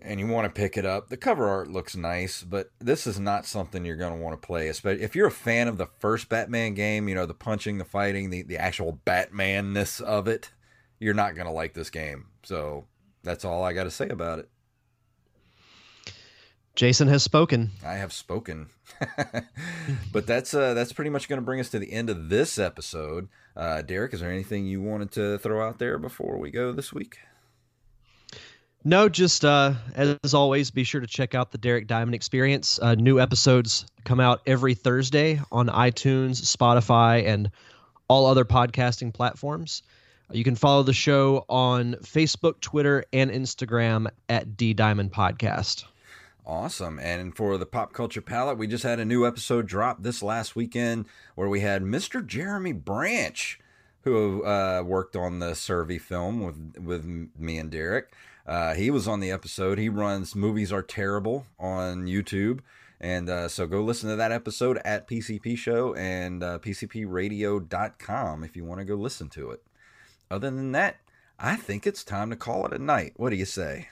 and 0.01 0.19
you 0.19 0.27
want 0.27 0.45
to 0.45 0.61
pick 0.61 0.77
it 0.77 0.85
up, 0.85 1.09
the 1.09 1.17
cover 1.17 1.47
art 1.47 1.69
looks 1.69 1.95
nice, 1.95 2.43
but 2.43 2.71
this 2.79 3.07
is 3.07 3.19
not 3.19 3.45
something 3.45 3.85
you're 3.85 3.95
going 3.95 4.15
to 4.15 4.23
want 4.23 4.39
to 4.39 4.45
play. 4.45 4.67
Especially 4.67 5.03
if 5.03 5.15
you're 5.15 5.27
a 5.27 5.31
fan 5.31 5.67
of 5.67 5.77
the 5.77 5.87
first 5.99 6.29
Batman 6.29 6.73
game, 6.73 7.07
you 7.07 7.15
know, 7.15 7.25
the 7.25 7.33
punching, 7.33 7.77
the 7.77 7.85
fighting, 7.85 8.29
the, 8.29 8.43
the 8.43 8.57
actual 8.57 8.99
Batmanness 9.05 10.01
of 10.01 10.27
it 10.27 10.51
you're 10.99 11.13
not 11.13 11.35
going 11.35 11.47
to 11.47 11.53
like 11.53 11.73
this 11.73 11.89
game. 11.89 12.27
So 12.43 12.85
that's 13.23 13.45
all 13.45 13.63
I 13.63 13.73
got 13.73 13.83
to 13.83 13.91
say 13.91 14.09
about 14.09 14.39
it. 14.39 14.49
Jason 16.75 17.07
has 17.07 17.23
spoken. 17.23 17.71
I 17.83 17.95
have 17.95 18.13
spoken. 18.13 18.69
but 20.11 20.27
that's 20.27 20.53
uh, 20.53 20.75
that's 20.75 20.93
pretty 20.93 21.09
much 21.09 21.27
going 21.27 21.41
to 21.41 21.45
bring 21.45 21.59
us 21.59 21.69
to 21.69 21.79
the 21.79 21.91
end 21.91 22.09
of 22.09 22.29
this 22.29 22.59
episode. 22.59 23.29
Uh, 23.55 23.81
Derek, 23.81 24.13
is 24.13 24.19
there 24.19 24.31
anything 24.31 24.67
you 24.67 24.81
wanted 24.81 25.11
to 25.13 25.39
throw 25.39 25.67
out 25.67 25.79
there 25.79 25.97
before 25.97 26.37
we 26.37 26.51
go 26.51 26.71
this 26.71 26.93
week? 26.93 27.17
No, 28.83 29.09
just 29.09 29.43
uh, 29.43 29.73
as 29.95 30.33
always, 30.33 30.71
be 30.71 30.83
sure 30.83 31.01
to 31.01 31.07
check 31.07 31.35
out 31.35 31.51
the 31.51 31.57
Derek 31.57 31.87
Diamond 31.87 32.15
Experience. 32.15 32.79
Uh, 32.81 32.95
new 32.95 33.19
episodes 33.19 33.85
come 34.05 34.19
out 34.19 34.41
every 34.45 34.75
Thursday 34.75 35.41
on 35.51 35.67
iTunes, 35.67 36.41
Spotify, 36.41 37.25
and 37.27 37.51
all 38.07 38.25
other 38.25 38.45
podcasting 38.45 39.13
platforms. 39.13 39.83
You 40.31 40.43
can 40.43 40.55
follow 40.55 40.83
the 40.83 40.93
show 40.93 41.45
on 41.49 41.95
Facebook, 41.95 42.59
Twitter, 42.59 43.05
and 43.13 43.31
Instagram 43.31 44.07
at 44.29 44.57
D 44.57 44.73
Diamond 44.73 45.11
Podcast. 45.11 45.85
Awesome. 46.45 46.97
And 46.99 47.35
for 47.35 47.57
the 47.57 47.65
pop 47.65 47.91
culture 47.91 48.21
palette, 48.21 48.57
we 48.57 48.67
just 48.67 48.83
had 48.83 49.01
a 49.01 49.05
new 49.05 49.27
episode 49.27 49.67
drop 49.67 50.03
this 50.03 50.23
last 50.23 50.55
weekend 50.55 51.05
where 51.35 51.49
we 51.49 51.59
had 51.59 51.81
Mr. 51.81 52.25
Jeremy 52.25 52.71
Branch, 52.71 53.59
who 54.03 54.45
uh, 54.45 54.81
worked 54.85 55.17
on 55.17 55.39
the 55.39 55.55
Survey 55.55 55.97
film 55.97 56.41
with, 56.41 56.77
with 56.77 57.05
me 57.37 57.57
and 57.57 57.69
Derek. 57.69 58.13
Uh, 58.47 58.73
he 58.73 58.89
was 58.89 59.07
on 59.07 59.19
the 59.19 59.29
episode. 59.29 59.77
He 59.77 59.89
runs 59.89 60.35
Movies 60.35 60.71
Are 60.71 60.81
Terrible 60.81 61.45
on 61.59 62.05
YouTube. 62.05 62.61
And 62.99 63.29
uh, 63.29 63.47
so 63.47 63.67
go 63.67 63.83
listen 63.83 64.09
to 64.09 64.15
that 64.15 64.31
episode 64.31 64.79
at 64.83 65.07
PCP 65.07 65.57
Show 65.57 65.93
and 65.93 66.41
uh, 66.41 66.57
PCPRadio.com 66.59 68.43
if 68.43 68.55
you 68.55 68.65
want 68.65 68.79
to 68.79 68.85
go 68.85 68.95
listen 68.95 69.29
to 69.29 69.51
it 69.51 69.61
other 70.29 70.49
than 70.49 70.71
that, 70.73 70.97
I 71.39 71.55
think 71.55 71.85
it's 71.85 72.03
time 72.03 72.29
to 72.29 72.35
call 72.35 72.65
it 72.65 72.73
a 72.73 72.79
night. 72.79 73.13
What 73.17 73.29
do 73.29 73.35
you 73.35 73.45
say? 73.45 73.89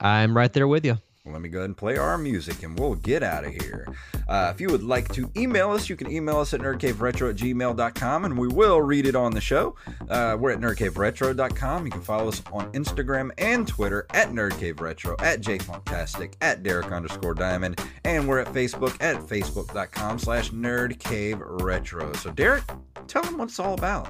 I'm 0.00 0.36
right 0.36 0.52
there 0.52 0.68
with 0.68 0.84
you. 0.84 0.98
Let 1.26 1.42
me 1.42 1.48
go 1.48 1.58
ahead 1.58 1.70
and 1.70 1.76
play 1.76 1.96
our 1.96 2.16
music 2.16 2.62
and 2.62 2.78
we'll 2.78 2.94
get 2.94 3.22
out 3.22 3.44
of 3.44 3.52
here. 3.52 3.86
Uh, 4.28 4.50
if 4.54 4.60
you 4.60 4.68
would 4.68 4.82
like 4.82 5.08
to 5.14 5.30
email 5.36 5.70
us, 5.70 5.88
you 5.88 5.96
can 5.96 6.10
email 6.10 6.38
us 6.38 6.54
at 6.54 6.60
nerdcaveretro 6.60 7.30
at 7.30 7.36
gmail.com 7.36 8.24
and 8.24 8.38
we 8.38 8.48
will 8.48 8.80
read 8.80 9.06
it 9.06 9.16
on 9.16 9.32
the 9.32 9.40
show. 9.40 9.74
Uh, 10.08 10.36
we're 10.38 10.50
at 10.50 10.60
nerdcaveretro.com. 10.60 11.84
You 11.84 11.90
can 11.90 12.00
follow 12.00 12.28
us 12.28 12.42
on 12.52 12.70
Instagram 12.72 13.30
and 13.38 13.66
Twitter 13.66 14.06
at 14.14 14.30
nerdcaveretro, 14.30 15.20
at 15.22 15.40
jakefunktastic, 15.40 16.34
at 16.40 16.62
derek 16.62 16.92
underscore 16.92 17.34
diamond, 17.34 17.80
and 18.04 18.28
we're 18.28 18.40
at 18.40 18.52
Facebook 18.52 18.96
at 19.00 19.16
facebook.com 19.16 20.18
slash 20.18 20.50
nerdcaveretro. 20.50 22.16
So, 22.16 22.30
Derek, 22.30 22.64
tell 23.06 23.22
them 23.22 23.38
what 23.38 23.48
it's 23.48 23.58
all 23.58 23.74
about. 23.74 24.08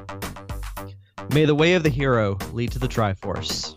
May 1.33 1.45
the 1.45 1.55
way 1.55 1.75
of 1.75 1.83
the 1.83 1.91
hero 1.91 2.39
lead 2.53 2.73
to 2.73 2.79
the 2.79 2.89
Triforce. 2.89 3.77